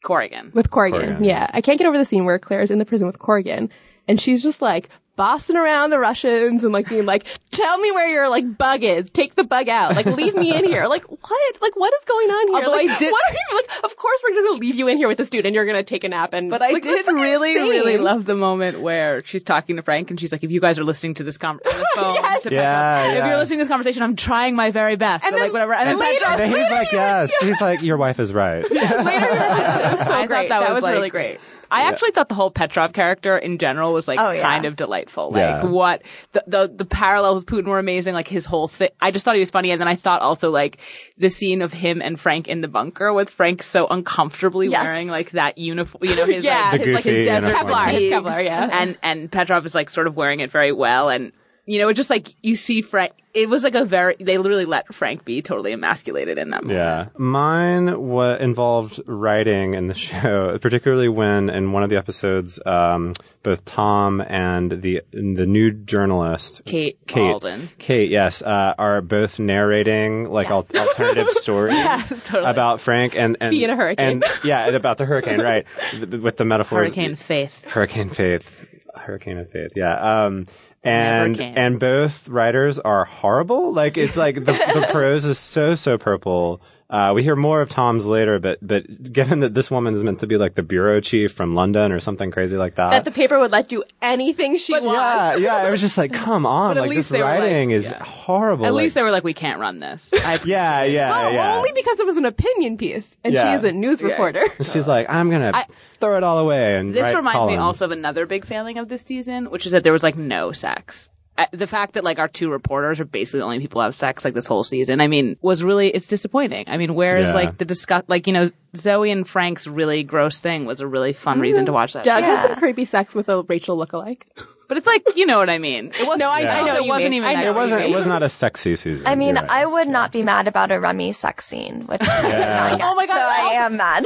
Corrigan. 0.02 0.52
with 0.54 0.70
Corrigan. 0.70 1.00
Corrigan. 1.00 1.24
Yeah. 1.24 1.50
I 1.52 1.60
can't 1.60 1.76
get 1.76 1.86
over 1.86 1.98
the 1.98 2.06
scene 2.06 2.24
where 2.24 2.38
Claire's 2.38 2.70
in 2.70 2.78
the 2.78 2.86
prison 2.86 3.06
with 3.06 3.18
Corrigan 3.18 3.68
and 4.08 4.18
she's 4.18 4.42
just 4.42 4.62
like 4.62 4.88
bossing 5.16 5.56
around 5.56 5.90
the 5.90 5.98
Russians 5.98 6.62
and 6.62 6.72
like 6.72 6.88
being 6.88 7.06
like, 7.06 7.26
tell 7.50 7.78
me 7.78 7.90
where 7.92 8.08
your 8.08 8.28
like 8.28 8.56
bug 8.56 8.82
is. 8.84 9.10
Take 9.10 9.34
the 9.34 9.44
bug 9.44 9.68
out. 9.68 9.96
Like 9.96 10.06
leave 10.06 10.34
me 10.36 10.54
in 10.56 10.64
here. 10.64 10.86
Like 10.86 11.04
what? 11.04 11.62
Like 11.62 11.74
what 11.76 11.92
is 11.94 12.00
going 12.06 12.28
on 12.30 12.48
here? 12.48 12.56
Although 12.56 12.70
like, 12.76 12.90
I 12.90 12.98
did- 12.98 13.10
what 13.12 13.22
are 13.30 13.34
you 13.34 13.56
like? 13.56 13.84
Of 13.84 13.96
course 13.96 14.20
we're 14.22 14.34
going 14.34 14.54
to 14.54 14.60
leave 14.60 14.74
you 14.76 14.88
in 14.88 14.96
here 14.98 15.08
with 15.08 15.18
this 15.18 15.30
dude 15.30 15.46
and 15.46 15.54
you're 15.54 15.64
going 15.64 15.76
to 15.76 15.82
take 15.82 16.04
a 16.04 16.08
nap 16.08 16.34
and, 16.34 16.50
But 16.50 16.62
I 16.62 16.70
like, 16.70 16.82
did 16.82 17.06
like, 17.06 17.16
really, 17.16 17.52
insane. 17.52 17.70
really 17.70 17.98
love 17.98 18.24
the 18.26 18.34
moment 18.36 18.80
where 18.80 19.24
she's 19.24 19.42
talking 19.42 19.76
to 19.76 19.82
Frank 19.82 20.10
and 20.10 20.20
she's 20.20 20.32
like, 20.32 20.44
if 20.44 20.50
you 20.50 20.60
guys 20.60 20.78
are 20.78 20.84
listening 20.84 21.14
to 21.14 21.24
this 21.24 21.38
con- 21.38 21.60
on 21.66 21.78
the 21.78 21.86
phone, 21.94 22.14
Yes. 22.14 22.42
to 22.42 22.52
Yeah, 22.54 23.12
if 23.18 23.26
you're 23.26 23.36
listening 23.38 23.58
to 23.60 23.64
this 23.64 23.70
conversation, 23.70 24.02
I'm 24.02 24.16
trying 24.16 24.54
my 24.54 24.70
very 24.70 24.96
best. 24.96 25.24
And 25.24 25.34
or, 25.34 25.38
like 25.38 25.46
then 25.46 25.52
whatever. 25.52 25.74
And 25.74 25.88
then 25.90 25.98
later- 25.98 26.24
Petra- 26.26 26.44
And 26.44 26.54
he's 26.54 26.70
like, 26.70 26.92
yes. 26.92 27.32
He's 27.40 27.60
like, 27.60 27.82
your 27.82 27.96
wife 27.96 28.20
is 28.20 28.32
right. 28.32 28.62
Later, 28.70 28.84
it 28.84 29.90
was 29.90 29.98
so 30.06 30.12
I 30.12 30.26
great. 30.26 30.48
thought 30.48 30.64
that, 30.64 30.72
was, 30.74 30.82
like- 30.82 30.92
really 30.94 31.10
great. 31.10 31.40
I 31.76 31.88
actually 31.88 32.10
thought 32.12 32.28
the 32.28 32.34
whole 32.34 32.50
Petrov 32.50 32.92
character 32.92 33.36
in 33.36 33.58
general 33.58 33.92
was 33.92 34.06
like 34.08 34.18
Oh, 34.18 34.30
yeah. 34.30 34.42
kind 34.42 34.64
of 34.66 34.76
delightful. 34.76 35.30
Like 35.30 35.40
Yeah. 35.40 35.64
what 35.66 36.02
the, 36.32 36.44
the 36.46 36.72
the 36.74 36.84
parallels 36.84 37.36
with 37.36 37.46
Putin 37.46 37.66
were 37.66 37.78
amazing. 37.78 38.14
Like 38.14 38.28
his 38.28 38.44
whole 38.46 38.68
thing. 38.68 38.90
I 39.00 39.10
just 39.10 39.24
thought 39.24 39.34
he 39.34 39.40
was 39.40 39.50
funny, 39.50 39.70
and 39.70 39.80
then 39.80 39.88
I 39.88 39.94
thought 39.94 40.22
also 40.22 40.50
like 40.50 40.78
the 41.18 41.30
scene 41.30 41.62
of 41.62 41.72
him 41.72 42.00
and 42.02 42.18
Frank 42.18 42.48
in 42.48 42.60
the 42.60 42.68
bunker 42.68 43.12
with 43.12 43.30
Frank 43.30 43.62
so 43.62 43.86
uncomfortably 43.88 44.68
Yes. 44.68 44.84
wearing 44.84 45.08
like 45.08 45.30
that 45.32 45.58
uniform. 45.58 46.04
You 46.04 46.16
know, 46.16 46.26
his 46.26 46.44
Yeah, 46.44 46.70
like, 46.72 46.80
his, 46.80 46.94
like 46.94 47.04
his 47.04 47.26
desert 47.26 47.48
uniform. 47.48 47.72
Kevlar, 47.72 47.90
his. 47.92 48.12
Kevlar, 48.12 48.44
yeah. 48.44 48.68
And 48.72 48.98
and 49.02 49.30
Petrov 49.30 49.64
is 49.66 49.74
like 49.74 49.90
sort 49.90 50.06
of 50.06 50.16
wearing 50.16 50.40
it 50.40 50.50
very 50.50 50.72
well, 50.72 51.08
and 51.08 51.32
you 51.66 51.78
know, 51.78 51.88
it 51.88 51.94
just 51.94 52.10
like 52.10 52.34
you 52.42 52.56
see 52.56 52.80
Frank. 52.82 53.12
It 53.34 53.50
was 53.50 53.62
like 53.62 53.74
a 53.74 53.84
very. 53.84 54.16
They 54.18 54.38
literally 54.38 54.64
let 54.64 54.94
Frank 54.94 55.26
be 55.26 55.42
totally 55.42 55.72
emasculated 55.72 56.38
in 56.38 56.48
that 56.50 56.62
moment. 56.64 56.78
Yeah. 56.78 57.08
Mine 57.18 58.00
what 58.00 58.40
involved 58.40 58.98
writing 59.04 59.74
in 59.74 59.88
the 59.88 59.94
show, 60.08 60.56
particularly 60.58 61.08
when 61.10 61.50
in 61.50 61.72
one 61.72 61.82
of 61.82 61.90
the 61.90 61.96
episodes, 61.96 62.58
um, 62.64 63.12
both 63.42 63.64
Tom 63.66 64.22
and 64.26 64.80
the 64.80 65.02
the 65.12 65.44
new 65.44 65.70
journalist 65.70 66.62
Kate, 66.64 66.98
Kate, 67.06 67.32
Baldwin. 67.32 67.68
Kate, 67.76 68.08
yes, 68.08 68.40
uh, 68.40 68.74
are 68.78 69.02
both 69.02 69.38
narrating 69.38 70.30
like 70.30 70.48
al- 70.48 70.66
alternative 70.74 71.28
stories 71.32 71.76
totally. 72.24 72.44
about 72.50 72.80
Frank 72.80 73.14
and, 73.14 73.36
and 73.40 73.50
Being 73.50 73.68
a 73.68 73.76
hurricane. 73.76 74.22
and 74.22 74.24
yeah, 74.44 74.66
about 74.68 74.96
the 74.96 75.04
hurricane, 75.04 75.40
right? 75.42 75.66
With 76.00 76.38
the 76.38 76.44
metaphors, 76.46 76.88
Hurricane 76.88 77.16
Faith. 77.16 77.64
Hurricane 77.66 78.08
Faith, 78.08 78.64
Hurricane 78.94 79.36
of 79.36 79.50
Faith, 79.50 79.72
yeah. 79.76 79.94
Um, 80.24 80.46
and 80.86 81.40
and 81.40 81.78
both 81.80 82.28
writers 82.28 82.78
are 82.78 83.04
horrible. 83.04 83.72
Like 83.72 83.96
it's 83.98 84.16
like 84.16 84.36
the 84.36 84.52
the 84.52 84.88
prose 84.92 85.24
is 85.24 85.38
so 85.38 85.74
so 85.74 85.98
purple. 85.98 86.60
Uh, 86.88 87.10
we 87.12 87.24
hear 87.24 87.34
more 87.34 87.62
of 87.62 87.68
Tom's 87.68 88.06
later, 88.06 88.38
but 88.38 88.60
but 88.62 89.12
given 89.12 89.40
that 89.40 89.54
this 89.54 89.72
woman 89.72 89.94
is 89.96 90.04
meant 90.04 90.20
to 90.20 90.26
be 90.28 90.36
like 90.36 90.54
the 90.54 90.62
bureau 90.62 91.00
chief 91.00 91.32
from 91.32 91.52
London 91.56 91.90
or 91.90 91.98
something 91.98 92.30
crazy 92.30 92.56
like 92.56 92.76
that, 92.76 92.90
That 92.90 93.04
the 93.04 93.10
paper 93.10 93.40
would 93.40 93.50
let 93.50 93.68
do 93.68 93.82
anything 94.00 94.56
she 94.56 94.72
wants. 94.72 94.86
yeah, 94.86 95.34
yeah, 95.36 95.66
it 95.66 95.70
was 95.72 95.80
just 95.80 95.98
like, 95.98 96.12
come 96.12 96.46
on, 96.62 96.78
at 96.78 96.82
like 96.82 96.90
least 96.90 97.08
this 97.10 97.18
they 97.18 97.18
were 97.24 97.28
like- 97.28 97.40
writing 97.40 97.72
is 97.72 97.86
yeah. 97.90 98.04
horrible. 98.04 98.66
At 98.66 98.72
like- 98.72 98.84
least 98.84 98.94
they 98.94 99.02
were 99.02 99.10
like, 99.10 99.24
we 99.24 99.34
can't 99.34 99.58
run 99.58 99.80
this. 99.80 100.14
I 100.24 100.38
yeah, 100.44 100.84
yeah, 100.84 101.10
Well, 101.10 101.32
yeah. 101.32 101.56
only 101.56 101.72
because 101.74 101.98
it 101.98 102.06
was 102.06 102.18
an 102.18 102.24
opinion 102.24 102.78
piece, 102.78 103.16
and 103.24 103.34
Yeah. 103.34 103.50
she 103.50 103.56
is 103.56 103.64
a 103.64 103.72
news 103.72 104.00
Yeah. 104.00 104.06
reporter. 104.10 104.44
She's 104.62 104.86
like, 104.86 105.10
I'm 105.10 105.28
gonna 105.28 105.50
I- 105.54 105.66
throw 105.98 106.16
it 106.16 106.22
all 106.22 106.38
away 106.38 106.76
and 106.76 106.94
This 106.94 107.02
write 107.02 107.16
reminds 107.16 107.46
me 107.48 107.56
also 107.56 107.86
of 107.86 107.90
another 107.90 108.26
big 108.26 108.44
failing 108.46 108.78
of 108.78 108.88
this 108.88 109.02
season, 109.02 109.50
which 109.50 109.66
is 109.66 109.72
that 109.72 109.82
there 109.82 109.92
was 109.92 110.04
like 110.04 110.14
no 110.16 110.52
sex. 110.76 111.08
The 111.52 111.66
fact 111.66 111.92
that 111.94 112.02
like 112.04 112.18
our 112.18 112.28
two 112.28 112.48
reporters 112.50 112.98
are 112.98 113.04
basically 113.04 113.40
the 113.40 113.44
only 113.44 113.60
people 113.60 113.78
who 113.80 113.84
have 113.84 113.94
sex 113.94 114.24
like 114.24 114.32
this 114.32 114.46
whole 114.46 114.64
season, 114.64 115.02
I 115.02 115.06
mean, 115.06 115.36
was 115.42 115.62
really 115.62 115.88
it's 115.90 116.06
disappointing. 116.06 116.64
I 116.66 116.78
mean, 116.78 116.94
where 116.94 117.18
is 117.18 117.28
Yeah. 117.28 117.34
like 117.34 117.58
the 117.58 117.66
discuss 117.66 118.04
like 118.08 118.26
you 118.26 118.32
know 118.32 118.48
Zoe 118.74 119.10
and 119.10 119.28
Frank's 119.28 119.66
really 119.66 120.02
gross 120.02 120.38
thing 120.40 120.64
was 120.64 120.80
a 120.80 120.86
really 120.86 121.12
fun 121.12 121.38
reason 121.40 121.66
to 121.66 121.72
watch 121.74 121.92
that. 121.92 122.04
Doug 122.04 122.22
show. 122.24 122.30
has 122.30 122.40
some 122.46 122.56
creepy 122.56 122.86
sex 122.86 123.14
with 123.14 123.28
a 123.28 123.42
Rachel 123.42 123.76
lookalike. 123.76 124.22
But 124.68 124.78
it's 124.78 124.86
like 124.86 125.04
you 125.14 125.26
know 125.26 125.38
what 125.38 125.48
I 125.48 125.58
mean. 125.58 125.92
It 125.94 126.00
wasn't, 126.08 126.18
No, 126.18 126.28
I- 126.30 126.40
I 126.58 126.62
know 126.66 126.74
It 126.74 126.88
wasn't 126.88 127.10
mean. 127.12 127.22
even. 127.22 127.28
I 127.28 127.34
know 127.40 127.50
It 127.50 127.54
wasn't. 127.54 127.82
It 127.82 127.90
was 127.94 128.04
not 128.04 128.24
a 128.24 128.28
sex 128.28 128.62
season. 128.62 129.06
I 129.06 129.14
mean, 129.14 129.36
right. 129.36 129.48
I 129.48 129.64
would 129.64 129.86
not 129.86 130.10
be 130.10 130.24
mad 130.24 130.48
about 130.48 130.72
a 130.72 130.80
Remy 130.80 131.12
sex 131.12 131.46
scene, 131.46 131.82
which 131.86 132.02
Yeah. 132.02 132.76
oh 132.82 132.94
my 132.96 133.06
God, 133.06 133.14
so 133.14 133.20
I 133.20 133.50
am 133.64 133.76
mad. 133.76 134.04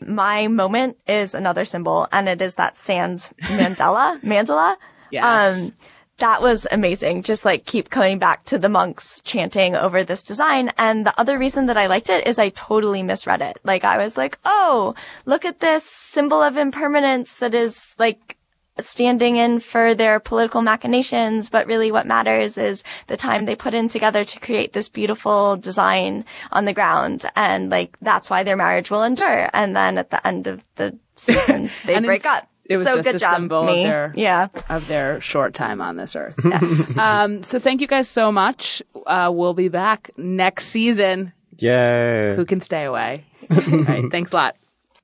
My 0.08 0.48
moment 0.48 0.96
is 1.06 1.34
another 1.34 1.66
symbol, 1.66 2.08
and 2.10 2.26
it 2.26 2.40
is 2.40 2.54
that 2.54 2.78
sand 2.78 3.28
mandala, 3.42 4.18
mandala. 4.22 4.76
Yes. 5.10 5.24
Um, 5.58 5.72
that 6.18 6.42
was 6.42 6.66
amazing. 6.70 7.22
Just 7.22 7.44
like 7.44 7.64
keep 7.64 7.90
coming 7.90 8.18
back 8.18 8.44
to 8.44 8.58
the 8.58 8.68
monks 8.68 9.20
chanting 9.22 9.74
over 9.74 10.04
this 10.04 10.22
design. 10.22 10.72
And 10.78 11.06
the 11.06 11.18
other 11.18 11.38
reason 11.38 11.66
that 11.66 11.76
I 11.76 11.86
liked 11.86 12.10
it 12.10 12.26
is 12.26 12.38
I 12.38 12.50
totally 12.50 13.02
misread 13.02 13.40
it. 13.40 13.58
Like 13.64 13.84
I 13.84 13.98
was 13.98 14.16
like, 14.16 14.38
oh, 14.44 14.94
look 15.24 15.44
at 15.44 15.60
this 15.60 15.84
symbol 15.84 16.42
of 16.42 16.56
impermanence 16.56 17.34
that 17.34 17.54
is 17.54 17.94
like 17.98 18.36
standing 18.80 19.36
in 19.36 19.60
for 19.60 19.94
their 19.94 20.20
political 20.20 20.62
machinations, 20.62 21.50
but 21.50 21.66
really 21.66 21.90
what 21.90 22.06
matters 22.06 22.58
is 22.58 22.84
the 23.06 23.16
time 23.16 23.44
they 23.44 23.56
put 23.56 23.74
in 23.74 23.88
together 23.88 24.24
to 24.24 24.40
create 24.40 24.72
this 24.72 24.88
beautiful 24.88 25.56
design 25.56 26.24
on 26.52 26.64
the 26.64 26.72
ground. 26.72 27.24
And 27.36 27.70
like, 27.70 27.96
that's 28.00 28.30
why 28.30 28.42
their 28.42 28.56
marriage 28.56 28.90
will 28.90 29.02
endure. 29.02 29.50
And 29.52 29.74
then 29.74 29.98
at 29.98 30.10
the 30.10 30.24
end 30.26 30.46
of 30.46 30.62
the 30.76 30.96
season, 31.16 31.70
they 31.86 31.98
break 32.00 32.24
up. 32.24 32.48
It 32.68 32.76
was 32.76 32.86
so 32.86 32.94
just 32.94 33.06
good 33.06 33.14
a 33.16 33.18
job, 33.18 33.34
symbol 33.34 33.68
of 33.68 33.74
their- 33.74 34.12
yeah. 34.16 34.48
of 34.68 34.86
their 34.88 35.20
short 35.20 35.54
time 35.54 35.80
on 35.80 35.96
this 35.96 36.14
earth. 36.14 36.34
Yes. 36.44 36.96
um, 36.98 37.42
so 37.42 37.58
thank 37.58 37.80
you 37.80 37.86
guys 37.86 38.08
so 38.08 38.30
much. 38.30 38.82
Uh, 39.06 39.30
we'll 39.34 39.54
be 39.54 39.68
back 39.68 40.10
next 40.16 40.66
season. 40.68 41.32
Yay. 41.58 42.34
Who 42.36 42.44
can 42.44 42.60
stay 42.60 42.84
away? 42.84 43.24
All 43.50 43.56
right. 43.82 44.10
Thanks 44.10 44.32
a 44.32 44.36
lot. 44.36 44.56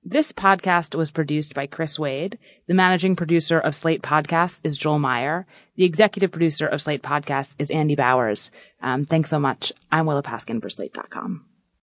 This 0.06 0.32
podcast 0.32 0.94
was 0.94 1.10
produced 1.10 1.54
by 1.54 1.66
Chris 1.66 1.98
Wade. 1.98 2.38
The 2.66 2.74
managing 2.74 3.16
producer 3.16 3.58
of 3.58 3.74
Slate 3.74 4.02
Podcasts 4.02 4.60
is 4.62 4.76
Joel 4.76 4.98
Meyer. 4.98 5.46
The 5.76 5.84
executive 5.84 6.30
producer 6.30 6.66
of 6.66 6.82
Slate 6.82 7.02
Podcasts 7.02 7.54
is 7.58 7.70
Andy 7.70 7.94
Bowers. 7.96 8.50
Um, 8.82 9.06
thanks 9.06 9.30
so 9.30 9.38
much. 9.40 9.72
I'm 9.90 10.04
Willa 10.04 10.22
Paskin 10.22 10.60
for 10.60 10.68
Slate.com. 10.68 11.46